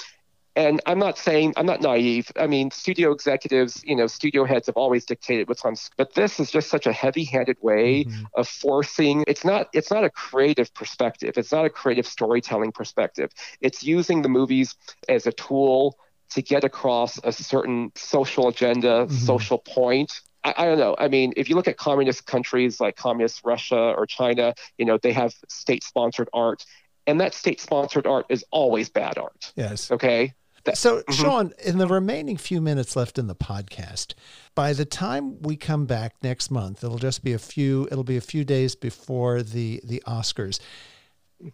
And 0.56 0.82
I'm 0.86 1.00
not 1.00 1.18
saying 1.18 1.54
I'm 1.58 1.66
not 1.66 1.82
naive. 1.82 2.32
I 2.38 2.48
mean, 2.48 2.72
studio 2.72 3.12
executives, 3.12 3.82
you 3.86 3.96
know, 3.96 4.08
studio 4.08 4.46
heads 4.46 4.66
have 4.66 4.76
always 4.76 5.06
dictated 5.06 5.48
what's 5.48 5.64
on. 5.64 5.76
Screen. 5.76 5.94
But 5.98 6.16
this 6.16 6.40
is 6.40 6.52
just 6.52 6.70
such 6.70 6.86
a 6.86 6.92
heavy-handed 6.92 7.58
way 7.62 8.04
mm-hmm. 8.04 8.24
of 8.34 8.48
forcing. 8.48 9.24
It's 9.28 9.46
not. 9.46 9.70
It's 9.74 9.92
not 9.92 10.04
a 10.04 10.10
creative 10.10 10.74
perspective. 10.74 11.38
It's 11.38 11.52
not 11.52 11.66
a 11.66 11.70
creative 11.70 12.08
storytelling 12.08 12.72
perspective. 12.72 13.32
It's 13.62 13.84
using 13.84 14.22
the 14.22 14.28
movies 14.28 14.76
as 15.08 15.28
a 15.28 15.32
tool 15.32 15.98
to 16.32 16.42
get 16.42 16.64
across 16.64 17.20
a 17.24 17.32
certain 17.32 17.92
social 17.96 18.48
agenda, 18.48 19.06
mm-hmm. 19.06 19.14
social 19.14 19.58
point. 19.58 20.22
I, 20.44 20.54
I, 20.58 20.66
don't 20.66 20.78
know. 20.78 20.96
I 20.98 21.08
mean, 21.08 21.34
if 21.36 21.50
you 21.50 21.56
look 21.56 21.68
at 21.68 21.78
communist 21.78 22.26
countries 22.26 22.80
like 22.80 22.96
communist 22.96 23.42
Russia 23.44 23.94
or 23.98 24.06
China, 24.06 24.54
you 24.78 24.86
know, 24.86 24.98
they 24.98 25.12
have 25.12 25.34
state 25.50 25.84
sponsored 25.84 26.30
art, 26.34 26.66
and 27.08 27.20
that 27.20 27.34
state 27.34 27.60
sponsored 27.60 28.08
art 28.08 28.26
is 28.30 28.46
always 28.52 28.90
bad 28.90 29.18
art. 29.18 29.52
Yes. 29.56 29.92
Okay. 29.92 30.34
That, 30.66 30.78
so, 30.78 30.98
mm-hmm. 30.98 31.14
Shaun, 31.14 31.54
in 31.64 31.78
the 31.78 31.88
remaining 31.88 32.38
few 32.38 32.62
minutes 32.62 32.96
left 32.96 33.18
in 33.18 33.28
the 33.28 33.36
podcast, 33.36 34.14
by 34.56 34.74
the 34.74 34.86
time 34.86 35.42
we 35.42 35.56
come 35.56 35.86
back 35.86 36.16
next 36.22 36.52
month, 36.52 36.84
it'll 36.84 36.98
just 36.98 37.24
be 37.24 37.34
a 37.34 37.40
few. 37.40 37.88
It'll 37.92 38.04
be 38.04 38.18
a 38.18 38.22
few 38.22 38.44
days 38.44 38.76
before 38.76 39.42
the 39.42 39.82
the 39.84 40.04
Oscars 40.06 40.60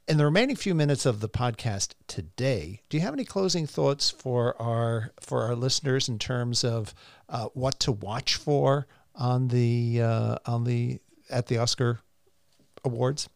in 0.07 0.17
the 0.17 0.25
remaining 0.25 0.55
few 0.55 0.75
minutes 0.75 1.05
of 1.05 1.19
the 1.19 1.29
podcast 1.29 1.93
today, 2.07 2.81
do 2.89 2.97
you 2.97 3.03
have 3.03 3.13
any 3.13 3.25
closing 3.25 3.67
thoughts 3.67 4.09
for 4.09 4.59
our 4.61 5.11
for 5.19 5.43
our 5.43 5.55
listeners 5.55 6.09
in 6.09 6.19
terms 6.19 6.63
of 6.63 6.93
uh, 7.29 7.45
what 7.53 7.79
to 7.81 7.91
watch 7.91 8.35
for 8.35 8.87
on 9.15 9.49
the 9.49 10.01
uh, 10.01 10.37
on 10.45 10.63
the 10.63 10.99
at 11.29 11.47
the 11.47 11.57
Oscar 11.57 11.99
awards? 12.83 13.29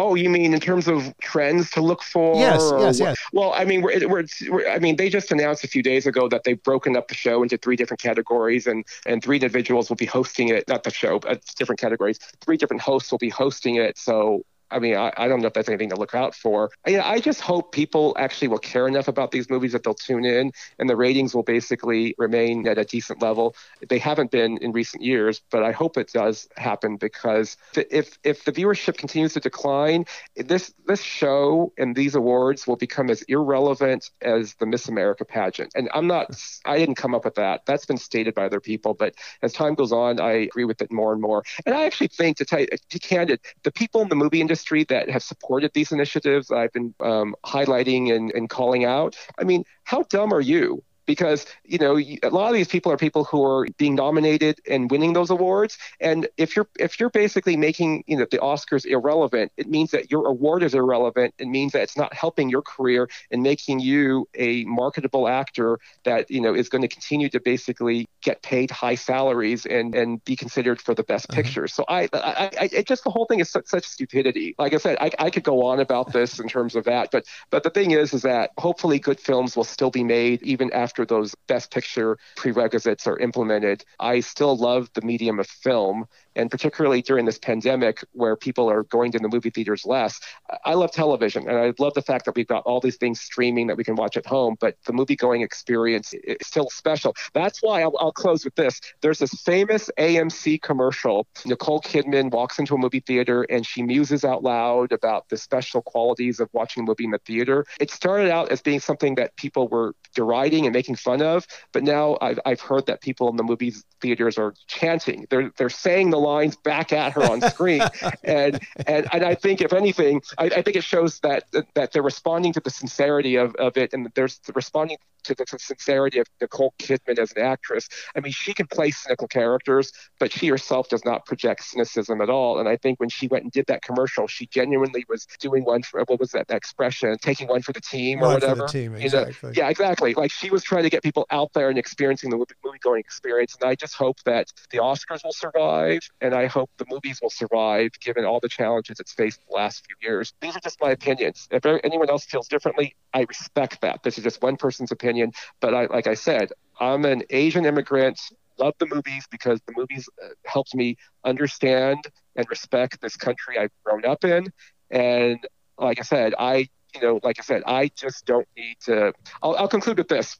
Oh, 0.00 0.14
you 0.14 0.30
mean 0.30 0.54
in 0.54 0.60
terms 0.60 0.86
of 0.86 1.12
trends 1.20 1.70
to 1.72 1.80
look 1.80 2.04
for? 2.04 2.36
Yes, 2.36 2.72
yes, 2.78 3.00
yes. 3.00 3.16
Well, 3.32 3.52
I 3.52 3.64
mean, 3.64 3.82
we're, 3.82 4.08
we're, 4.08 4.24
we're, 4.48 4.68
I 4.68 4.78
mean, 4.78 4.94
they 4.94 5.08
just 5.08 5.32
announced 5.32 5.64
a 5.64 5.66
few 5.66 5.82
days 5.82 6.06
ago 6.06 6.28
that 6.28 6.44
they've 6.44 6.62
broken 6.62 6.96
up 6.96 7.08
the 7.08 7.16
show 7.16 7.42
into 7.42 7.56
three 7.56 7.74
different 7.74 8.00
categories, 8.00 8.68
and 8.68 8.84
and 9.06 9.22
three 9.22 9.36
individuals 9.36 9.88
will 9.88 9.96
be 9.96 10.06
hosting 10.06 10.48
it. 10.48 10.68
Not 10.68 10.84
the 10.84 10.92
show, 10.92 11.18
but 11.18 11.44
different 11.56 11.80
categories. 11.80 12.20
Three 12.40 12.56
different 12.56 12.80
hosts 12.80 13.10
will 13.10 13.18
be 13.18 13.28
hosting 13.28 13.74
it. 13.74 13.98
So 13.98 14.44
I 14.70 14.78
mean, 14.78 14.96
I, 14.96 15.12
I 15.16 15.28
don't 15.28 15.40
know 15.40 15.46
if 15.48 15.54
that's 15.54 15.68
anything 15.68 15.90
to 15.90 15.96
look 15.96 16.14
out 16.14 16.34
for. 16.34 16.70
I, 16.86 16.98
I 17.00 17.20
just 17.20 17.40
hope 17.40 17.72
people 17.72 18.14
actually 18.18 18.48
will 18.48 18.58
care 18.58 18.86
enough 18.86 19.08
about 19.08 19.30
these 19.30 19.48
movies 19.48 19.72
that 19.72 19.82
they'll 19.82 19.94
tune 19.94 20.24
in 20.24 20.52
and 20.78 20.88
the 20.88 20.96
ratings 20.96 21.34
will 21.34 21.42
basically 21.42 22.14
remain 22.18 22.66
at 22.68 22.78
a 22.78 22.84
decent 22.84 23.22
level. 23.22 23.54
They 23.88 23.98
haven't 23.98 24.30
been 24.30 24.58
in 24.58 24.72
recent 24.72 25.02
years, 25.02 25.40
but 25.50 25.62
I 25.62 25.72
hope 25.72 25.96
it 25.96 26.12
does 26.12 26.48
happen 26.56 26.96
because 26.96 27.56
if 27.74 28.18
if 28.24 28.44
the 28.44 28.52
viewership 28.52 28.96
continues 28.98 29.34
to 29.34 29.40
decline, 29.40 30.04
this 30.36 30.72
this 30.86 31.02
show 31.02 31.72
and 31.78 31.96
these 31.96 32.14
awards 32.14 32.66
will 32.66 32.76
become 32.76 33.10
as 33.10 33.22
irrelevant 33.22 34.10
as 34.20 34.54
the 34.54 34.66
Miss 34.66 34.88
America 34.88 35.24
pageant. 35.24 35.72
And 35.74 35.88
I'm 35.94 36.06
not 36.06 36.26
I 36.64 36.78
didn't 36.78 36.96
come 36.96 37.14
up 37.14 37.24
with 37.24 37.36
that. 37.36 37.64
That's 37.66 37.86
been 37.86 37.98
stated 37.98 38.34
by 38.34 38.44
other 38.46 38.60
people, 38.60 38.94
but 38.94 39.14
as 39.42 39.52
time 39.52 39.74
goes 39.74 39.92
on, 39.92 40.20
I 40.20 40.32
agree 40.32 40.64
with 40.64 40.82
it 40.82 40.92
more 40.92 41.12
and 41.12 41.20
more. 41.20 41.42
And 41.64 41.74
I 41.74 41.84
actually 41.84 42.08
think 42.08 42.36
to 42.38 42.44
tell 42.44 42.60
you, 42.60 42.66
to 42.66 42.78
be 42.90 42.98
candid, 42.98 43.40
the 43.62 43.72
people 43.72 44.02
in 44.02 44.08
the 44.08 44.16
movie 44.16 44.40
industry 44.40 44.57
that 44.88 45.10
have 45.10 45.22
supported 45.22 45.72
these 45.74 45.92
initiatives 45.92 46.48
that 46.48 46.56
I've 46.56 46.72
been 46.72 46.94
um, 47.00 47.34
highlighting 47.44 48.14
and, 48.14 48.30
and 48.32 48.48
calling 48.48 48.84
out, 48.84 49.16
I 49.38 49.44
mean, 49.44 49.64
how 49.84 50.02
dumb 50.10 50.32
are 50.32 50.40
you? 50.40 50.82
because 51.08 51.46
you 51.64 51.78
know 51.78 51.98
a 51.98 52.28
lot 52.28 52.48
of 52.48 52.54
these 52.54 52.68
people 52.68 52.92
are 52.92 52.96
people 52.98 53.24
who 53.24 53.42
are 53.44 53.66
being 53.78 53.96
nominated 53.96 54.60
and 54.68 54.88
winning 54.90 55.14
those 55.14 55.30
awards. 55.30 55.78
And 56.00 56.28
if 56.36 56.54
you're 56.54 56.68
if 56.78 57.00
you're 57.00 57.10
basically 57.10 57.56
making 57.56 58.04
you 58.06 58.16
know 58.16 58.26
the 58.30 58.38
oscars 58.38 58.84
irrelevant 58.84 59.50
it 59.56 59.68
means 59.68 59.90
that 59.90 60.10
your 60.12 60.28
award 60.28 60.62
is 60.62 60.74
irrelevant. 60.74 61.34
It 61.38 61.48
means 61.48 61.72
that 61.72 61.82
it's 61.82 61.96
not 61.96 62.12
helping 62.14 62.50
your 62.50 62.62
career 62.62 63.08
and 63.32 63.42
making 63.42 63.80
you 63.80 64.28
a 64.34 64.64
marketable 64.64 65.26
actor 65.26 65.80
that 66.04 66.30
you 66.30 66.42
know 66.42 66.54
is 66.54 66.68
going 66.68 66.82
to 66.82 66.88
continue 66.88 67.30
to 67.30 67.40
basically 67.40 68.06
get 68.22 68.42
paid 68.42 68.70
high 68.70 68.94
salaries 68.94 69.66
and 69.66 69.94
and 69.94 70.24
be 70.24 70.36
considered 70.36 70.80
for 70.80 70.94
the 70.94 71.02
best 71.02 71.26
uh-huh. 71.30 71.42
pictures. 71.42 71.74
So 71.74 71.84
I, 71.88 72.08
I 72.12 72.50
i 72.60 72.68
it 72.72 72.86
just 72.86 73.04
the 73.04 73.10
whole 73.10 73.26
thing 73.26 73.40
is 73.40 73.50
such, 73.50 73.66
such 73.66 73.84
stupidity. 73.84 74.54
Like 74.58 74.74
i 74.74 74.78
said 74.78 74.96
I, 75.00 75.10
I 75.18 75.30
could 75.30 75.44
go 75.44 75.64
on 75.66 75.80
about 75.80 76.12
this 76.12 76.38
in 76.38 76.48
terms 76.48 76.74
of 76.74 76.84
that 76.84 77.10
but 77.10 77.24
but 77.50 77.62
the 77.62 77.70
thing 77.70 77.92
is 77.92 78.12
is 78.14 78.22
that 78.22 78.50
hopefully 78.58 78.98
good 78.98 79.20
films 79.20 79.56
will 79.56 79.64
still 79.64 79.90
be 79.90 80.04
made 80.04 80.42
even 80.42 80.72
after 80.72 81.04
those 81.04 81.34
best 81.46 81.70
picture 81.70 82.18
prerequisites 82.36 83.06
are 83.06 83.18
implemented, 83.18 83.84
I 83.98 84.20
still 84.20 84.56
love 84.56 84.90
the 84.94 85.02
medium 85.02 85.38
of 85.38 85.46
film 85.46 86.06
and 86.38 86.50
particularly 86.50 87.02
during 87.02 87.26
this 87.26 87.38
pandemic 87.38 88.02
where 88.12 88.36
people 88.36 88.70
are 88.70 88.84
going 88.84 89.12
to 89.12 89.18
the 89.18 89.28
movie 89.28 89.50
theaters 89.50 89.84
less. 89.84 90.20
I 90.64 90.74
love 90.74 90.92
television, 90.92 91.48
and 91.48 91.58
I 91.58 91.74
love 91.78 91.94
the 91.94 92.02
fact 92.02 92.24
that 92.24 92.36
we've 92.36 92.46
got 92.46 92.62
all 92.64 92.80
these 92.80 92.96
things 92.96 93.20
streaming 93.20 93.66
that 93.66 93.76
we 93.76 93.84
can 93.84 93.96
watch 93.96 94.16
at 94.16 94.24
home, 94.24 94.56
but 94.60 94.76
the 94.86 94.92
movie 94.92 95.16
going 95.16 95.42
experience 95.42 96.14
is 96.14 96.36
still 96.42 96.70
special. 96.70 97.14
That's 97.34 97.60
why 97.60 97.82
I'll, 97.82 97.96
I'll 97.98 98.12
close 98.12 98.44
with 98.44 98.54
this. 98.54 98.80
There's 99.02 99.18
this 99.18 99.32
famous 99.42 99.90
AMC 99.98 100.62
commercial. 100.62 101.26
Nicole 101.44 101.80
Kidman 101.82 102.30
walks 102.30 102.58
into 102.58 102.74
a 102.74 102.78
movie 102.78 103.00
theater 103.00 103.42
and 103.50 103.66
she 103.66 103.82
muses 103.82 104.24
out 104.24 104.44
loud 104.44 104.92
about 104.92 105.28
the 105.28 105.36
special 105.36 105.82
qualities 105.82 106.38
of 106.38 106.48
watching 106.52 106.84
a 106.84 106.86
movie 106.86 107.04
in 107.04 107.10
the 107.10 107.18
theater. 107.18 107.64
It 107.80 107.90
started 107.90 108.30
out 108.30 108.50
as 108.52 108.62
being 108.62 108.80
something 108.80 109.16
that 109.16 109.36
people 109.36 109.68
were 109.68 109.94
deriding 110.14 110.66
and 110.66 110.72
making 110.72 110.96
fun 110.96 111.22
of, 111.22 111.46
but 111.72 111.82
now 111.82 112.16
I've, 112.20 112.38
I've 112.46 112.60
heard 112.60 112.86
that 112.86 113.00
people 113.00 113.28
in 113.28 113.36
the 113.36 113.42
movie 113.42 113.74
theaters 114.00 114.38
are 114.38 114.54
chanting. 114.66 115.26
They're, 115.30 115.50
they're 115.56 115.70
saying 115.70 116.10
the 116.10 116.18
lines 116.28 116.56
back 116.56 116.92
at 116.92 117.12
her 117.12 117.22
on 117.22 117.40
screen. 117.40 117.82
and, 118.24 118.60
and 118.86 119.06
and 119.12 119.24
I 119.24 119.34
think 119.34 119.60
if 119.60 119.72
anything, 119.72 120.22
I, 120.36 120.44
I, 120.44 120.62
think 120.62 120.76
it 120.76 120.84
shows 120.84 121.20
that 121.20 121.44
that 121.74 121.92
they're 121.92 122.02
responding 122.02 122.52
to 122.54 122.60
the 122.60 122.70
sincerity 122.70 123.36
of, 123.36 123.54
of 123.56 123.76
it, 123.76 123.92
and 123.92 124.10
there's 124.14 124.38
the 124.40 124.52
responding 124.52 124.98
to 125.24 125.34
the 125.34 125.44
sincerity 125.58 126.18
of 126.18 126.26
Nicole 126.40 126.74
Kidman 126.78 127.18
as 127.18 127.32
an 127.32 127.42
actress. 127.42 127.88
I 128.16 128.20
mean, 128.20 128.32
she 128.32 128.54
can 128.54 128.66
play 128.66 128.90
cynical 128.90 129.28
characters, 129.28 129.92
but 130.18 130.32
she 130.32 130.48
herself 130.48 130.88
does 130.88 131.04
not 131.04 131.26
project 131.26 131.64
cynicism 131.64 132.20
at 132.20 132.30
all. 132.30 132.58
And 132.58 132.68
I 132.68 132.76
think 132.76 132.98
when 133.00 133.08
she 133.08 133.28
went 133.28 133.44
and 133.44 133.52
did 133.52 133.66
that 133.66 133.82
commercial, 133.82 134.26
she 134.26 134.46
genuinely 134.46 135.04
was 135.08 135.26
doing 135.38 135.64
one 135.64 135.82
for 135.82 136.02
what 136.06 136.20
was 136.20 136.30
that 136.32 136.50
expression, 136.50 137.16
taking 137.20 137.48
one 137.48 137.62
for 137.62 137.72
the 137.72 137.80
team 137.80 138.22
or 138.22 138.34
whatever. 138.34 138.66
team, 138.66 138.94
exactly. 138.94 139.50
You 139.50 139.54
know? 139.54 139.62
Yeah, 139.62 139.70
exactly. 139.70 140.14
Like 140.14 140.30
she 140.30 140.50
was 140.50 140.62
trying 140.62 140.84
to 140.84 140.90
get 140.90 141.02
people 141.02 141.26
out 141.30 141.52
there 141.52 141.68
and 141.68 141.78
experiencing 141.78 142.30
the 142.30 142.36
movie 142.36 142.78
going 142.82 143.00
experience. 143.00 143.56
And 143.60 143.68
I 143.68 143.74
just 143.74 143.94
hope 143.94 144.16
that 144.24 144.52
the 144.70 144.78
Oscars 144.78 145.24
will 145.24 145.32
survive, 145.32 146.00
and 146.20 146.34
I 146.34 146.46
hope 146.46 146.70
the 146.78 146.86
movies 146.88 147.20
will 147.22 147.30
survive 147.30 147.90
given 148.00 148.24
all 148.24 148.40
the 148.40 148.48
challenges 148.48 149.00
it's 149.00 149.12
faced 149.12 149.40
the 149.48 149.54
last 149.54 149.86
few 149.86 149.96
years. 150.08 150.32
These 150.40 150.56
are 150.56 150.60
just 150.60 150.80
my 150.80 150.90
opinions. 150.90 151.48
If 151.50 151.64
anyone 151.66 152.10
else 152.10 152.24
feels 152.24 152.48
differently, 152.48 152.96
I 153.14 153.24
respect 153.28 153.80
that. 153.82 154.02
This 154.02 154.18
is 154.18 154.24
just 154.24 154.42
one 154.42 154.56
person's 154.56 154.90
opinion. 154.90 155.32
But 155.60 155.74
I, 155.74 155.86
like 155.86 156.06
I 156.06 156.14
said, 156.14 156.52
I'm 156.80 157.04
an 157.04 157.22
Asian 157.30 157.64
immigrant. 157.64 158.20
Love 158.58 158.74
the 158.78 158.86
movies 158.86 159.26
because 159.30 159.60
the 159.66 159.72
movies 159.76 160.08
uh, 160.22 160.28
helped 160.44 160.74
me 160.74 160.96
understand 161.24 161.98
and 162.34 162.46
respect 162.50 163.00
this 163.00 163.16
country 163.16 163.58
I've 163.58 163.70
grown 163.84 164.04
up 164.04 164.24
in. 164.24 164.52
And 164.90 165.38
like 165.78 166.00
I 166.00 166.02
said, 166.02 166.34
I, 166.38 166.68
you 166.94 167.00
know, 167.00 167.20
like 167.22 167.38
I 167.38 167.42
said, 167.42 167.62
I 167.66 167.90
just 167.94 168.26
don't 168.26 168.48
need 168.56 168.76
to. 168.86 169.12
I'll, 169.42 169.54
I'll 169.56 169.68
conclude 169.68 169.98
with 169.98 170.08
this. 170.08 170.38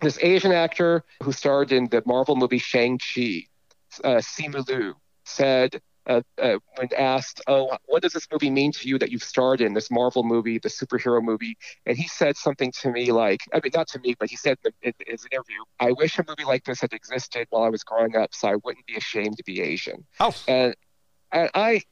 This 0.00 0.18
Asian 0.20 0.52
actor 0.52 1.04
who 1.22 1.32
starred 1.32 1.72
in 1.72 1.88
the 1.88 2.02
Marvel 2.06 2.36
movie 2.36 2.58
Shang-Chi, 2.58 3.46
uh, 4.04 4.16
Simu 4.16 4.66
Liu, 4.68 4.94
said 5.24 5.80
uh, 6.08 6.22
uh, 6.40 6.58
when 6.76 6.88
asked, 6.96 7.42
"Oh, 7.46 7.76
what 7.86 8.02
does 8.02 8.12
this 8.12 8.26
movie 8.32 8.50
mean 8.50 8.72
to 8.72 8.88
you 8.88 8.98
that 8.98 9.10
you've 9.10 9.22
starred 9.22 9.60
in 9.60 9.74
this 9.74 9.90
Marvel 9.90 10.24
movie, 10.24 10.58
the 10.58 10.68
superhero 10.68 11.22
movie?" 11.22 11.56
and 11.86 11.96
he 11.96 12.08
said 12.08 12.36
something 12.36 12.72
to 12.80 12.90
me 12.90 13.12
like, 13.12 13.40
I 13.52 13.60
mean, 13.62 13.72
not 13.74 13.88
to 13.88 13.98
me, 14.00 14.14
but 14.18 14.30
he 14.30 14.36
said 14.36 14.56
in, 14.64 14.72
in 14.82 14.92
his 15.06 15.26
interview, 15.30 15.62
"I 15.78 15.92
wish 15.92 16.18
a 16.18 16.24
movie 16.26 16.44
like 16.44 16.64
this 16.64 16.80
had 16.80 16.92
existed 16.92 17.46
while 17.50 17.64
I 17.64 17.68
was 17.68 17.84
growing 17.84 18.16
up, 18.16 18.34
so 18.34 18.48
I 18.48 18.56
wouldn't 18.64 18.86
be 18.86 18.96
ashamed 18.96 19.36
to 19.36 19.44
be 19.44 19.60
Asian." 19.60 20.06
Oh, 20.18 20.34
and, 20.46 20.74
and 21.32 21.50
I. 21.54 21.82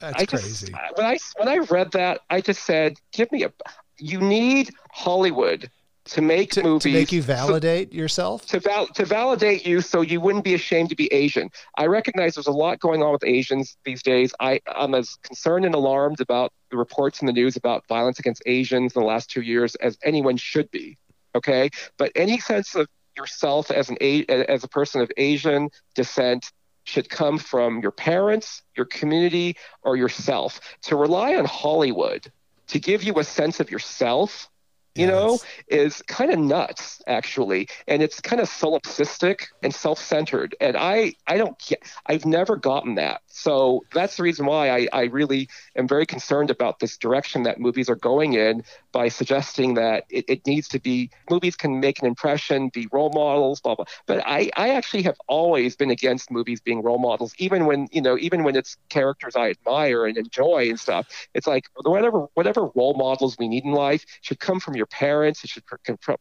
That's 0.00 0.22
I 0.22 0.26
crazy. 0.26 0.72
Just, 0.72 0.96
when 0.96 1.06
I 1.06 1.18
when 1.36 1.48
I 1.48 1.58
read 1.58 1.92
that, 1.92 2.22
I 2.30 2.40
just 2.40 2.64
said, 2.64 2.94
"Give 3.12 3.30
me 3.30 3.44
a." 3.44 3.52
You 3.98 4.20
need 4.20 4.70
Hollywood 4.90 5.70
to 6.06 6.20
make 6.20 6.50
to, 6.50 6.62
movies 6.62 6.82
to 6.82 6.98
make 6.98 7.12
you 7.12 7.22
validate 7.22 7.90
so, 7.90 7.96
yourself? 7.96 8.46
To 8.46 8.60
val- 8.60 8.86
to 8.88 9.04
validate 9.04 9.66
you 9.66 9.80
so 9.80 10.02
you 10.02 10.20
wouldn't 10.20 10.44
be 10.44 10.54
ashamed 10.54 10.90
to 10.90 10.96
be 10.96 11.12
asian. 11.12 11.50
I 11.76 11.86
recognize 11.86 12.34
there's 12.34 12.46
a 12.46 12.52
lot 12.52 12.78
going 12.80 13.02
on 13.02 13.12
with 13.12 13.24
asians 13.24 13.76
these 13.84 14.02
days. 14.02 14.34
I, 14.40 14.60
i'm 14.68 14.94
as 14.94 15.16
concerned 15.22 15.64
and 15.64 15.74
alarmed 15.74 16.20
about 16.20 16.52
the 16.70 16.76
reports 16.76 17.20
in 17.20 17.26
the 17.26 17.32
news 17.32 17.56
about 17.56 17.86
violence 17.88 18.18
against 18.18 18.42
asians 18.46 18.94
in 18.94 19.00
the 19.00 19.06
last 19.06 19.30
two 19.30 19.42
years 19.42 19.74
as 19.76 19.98
anyone 20.04 20.36
should 20.36 20.70
be 20.70 20.98
okay? 21.34 21.70
But 21.96 22.12
any 22.14 22.38
sense 22.38 22.74
of 22.74 22.86
yourself 23.16 23.70
as 23.70 23.88
an 23.90 23.96
as 24.28 24.64
a 24.64 24.68
person 24.68 25.00
of 25.00 25.10
asian 25.16 25.70
descent 25.94 26.52
should 26.84 27.08
come 27.08 27.38
from 27.38 27.80
your 27.80 27.92
parents 27.92 28.62
your 28.76 28.86
community 28.86 29.56
or 29.82 29.96
yourself. 29.96 30.60
To 30.82 30.96
rely 30.96 31.34
on 31.36 31.46
hollywood 31.46 32.30
to 32.66 32.78
give 32.78 33.02
you 33.02 33.18
a 33.18 33.24
sense 33.24 33.60
of 33.60 33.70
yourself 33.70 34.50
you 34.94 35.06
know, 35.06 35.38
is 35.68 36.02
kind 36.02 36.32
of 36.32 36.38
nuts 36.38 37.02
actually, 37.06 37.68
and 37.88 38.02
it's 38.02 38.20
kind 38.20 38.40
of 38.40 38.48
solipsistic 38.48 39.46
and 39.62 39.74
self-centered. 39.74 40.54
And 40.60 40.76
I, 40.76 41.14
I 41.26 41.36
don't 41.36 41.58
get, 41.58 41.82
I've 42.06 42.24
never 42.24 42.56
gotten 42.56 42.94
that. 42.96 43.22
So 43.34 43.84
that's 43.92 44.16
the 44.16 44.22
reason 44.22 44.46
why 44.46 44.70
I, 44.70 44.88
I 44.92 45.02
really 45.04 45.48
am 45.74 45.88
very 45.88 46.06
concerned 46.06 46.50
about 46.50 46.78
this 46.78 46.96
direction 46.96 47.42
that 47.42 47.58
movies 47.58 47.90
are 47.90 47.96
going 47.96 48.34
in 48.34 48.62
by 48.92 49.08
suggesting 49.08 49.74
that 49.74 50.04
it, 50.08 50.24
it 50.28 50.46
needs 50.46 50.68
to 50.68 50.78
be 50.78 51.10
movies 51.28 51.56
can 51.56 51.80
make 51.80 51.98
an 52.00 52.06
impression, 52.06 52.68
be 52.68 52.86
role 52.92 53.10
models, 53.12 53.60
blah 53.60 53.74
blah. 53.74 53.86
But 54.06 54.22
I, 54.24 54.50
I 54.56 54.70
actually 54.70 55.02
have 55.02 55.16
always 55.26 55.74
been 55.74 55.90
against 55.90 56.30
movies 56.30 56.60
being 56.60 56.80
role 56.80 57.00
models, 57.00 57.34
even 57.38 57.66
when 57.66 57.88
you 57.90 58.00
know, 58.00 58.16
even 58.18 58.44
when 58.44 58.54
it's 58.54 58.76
characters 58.88 59.34
I 59.34 59.50
admire 59.50 60.06
and 60.06 60.16
enjoy 60.16 60.68
and 60.70 60.78
stuff. 60.78 61.08
It's 61.34 61.48
like 61.48 61.68
whatever 61.82 62.28
whatever 62.34 62.70
role 62.76 62.94
models 62.94 63.36
we 63.36 63.48
need 63.48 63.64
in 63.64 63.72
life 63.72 64.04
should 64.20 64.38
come 64.38 64.60
from 64.60 64.76
your 64.76 64.86
parents, 64.86 65.42
it 65.42 65.50
should 65.50 65.64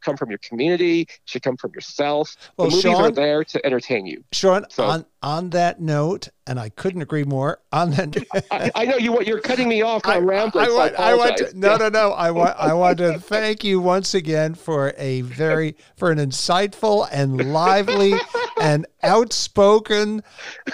come 0.02 0.18
from 0.18 0.32
your 0.32 0.40
community, 0.40 1.02
it 1.02 1.20
should 1.26 1.44
come 1.44 1.58
from 1.58 1.74
yourself. 1.76 2.36
Well, 2.58 2.70
the 2.70 2.76
movies 2.76 2.92
Shaun, 2.92 3.04
are 3.04 3.12
there 3.12 3.44
to 3.44 3.64
entertain 3.64 4.08
you. 4.08 4.24
Shaun, 4.32 4.66
so, 4.70 4.86
on 4.86 5.06
on 5.24 5.52
that 5.52 5.80
note, 5.80 6.28
and 6.46 6.60
I 6.60 6.70
couldn't 6.70 7.02
agree 7.02 7.24
more. 7.24 7.60
On 7.72 7.92
that, 7.92 8.18
I, 8.52 8.72
I, 8.76 8.86
know 8.86 8.98
you. 8.98 9.22
You're 9.22 9.40
cutting 9.40 9.70
me 9.70 9.82
off. 9.82 10.02
I, 10.06 10.18
I, 10.18 10.20
want, 10.20 10.96
I 11.00 11.16
want 11.16 11.38
to, 11.38 11.58
no, 11.58 11.78
no, 11.78 11.90
no. 11.90 12.12
I 12.12 12.30
want. 12.32 12.56
I 12.60 12.74
want 12.74 12.98
to 13.00 13.18
thank 13.20 13.64
you 13.64 13.80
once 13.80 14.14
again 14.14 14.54
for 14.54 14.94
a 14.98 15.22
very 15.22 15.78
for 15.96 16.12
an 16.12 16.20
insightful 16.20 17.08
and 17.12 17.54
lively 17.54 18.14
and 18.64 18.86
outspoken 19.04 20.24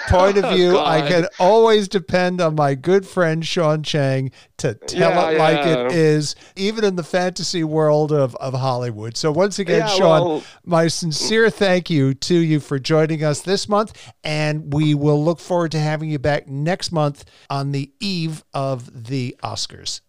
point 0.08 0.38
of 0.38 0.44
oh, 0.46 0.54
view. 0.54 0.78
Oh, 0.78 0.84
I 0.84 1.06
can 1.08 1.26
always 1.38 1.88
depend 1.88 2.40
on 2.40 2.54
my 2.54 2.74
good 2.74 3.06
friend 3.06 3.44
Shaun 3.44 3.82
Chang 3.82 4.30
to 4.58 4.74
tell 4.74 5.00
yeah, 5.00 5.30
it 5.30 5.32
yeah. 5.32 5.38
like 5.38 5.66
it 5.66 5.92
is, 5.92 6.36
even 6.56 6.84
in 6.84 6.96
the 6.96 7.02
fantasy 7.02 7.64
world 7.64 8.12
of, 8.12 8.34
of 8.36 8.54
Hollywood. 8.54 9.16
So 9.16 9.32
once 9.32 9.58
again, 9.58 9.80
yeah, 9.80 9.88
Shaun, 9.88 10.28
well, 10.28 10.44
my 10.64 10.86
sincere 10.86 11.50
thank 11.50 11.90
you 11.90 12.14
to 12.14 12.34
you 12.34 12.60
for 12.60 12.78
joining 12.78 13.24
us 13.24 13.40
this 13.40 13.68
month, 13.68 14.12
and 14.22 14.72
we 14.72 14.94
will 14.94 15.22
look 15.22 15.40
forward 15.40 15.72
to 15.72 15.80
having 15.80 16.10
you 16.10 16.18
back 16.18 16.46
next 16.46 16.92
month 16.92 17.24
on 17.48 17.72
the 17.72 17.90
eve 18.00 18.44
of 18.54 19.06
the 19.08 19.36
Oscars. 19.42 20.00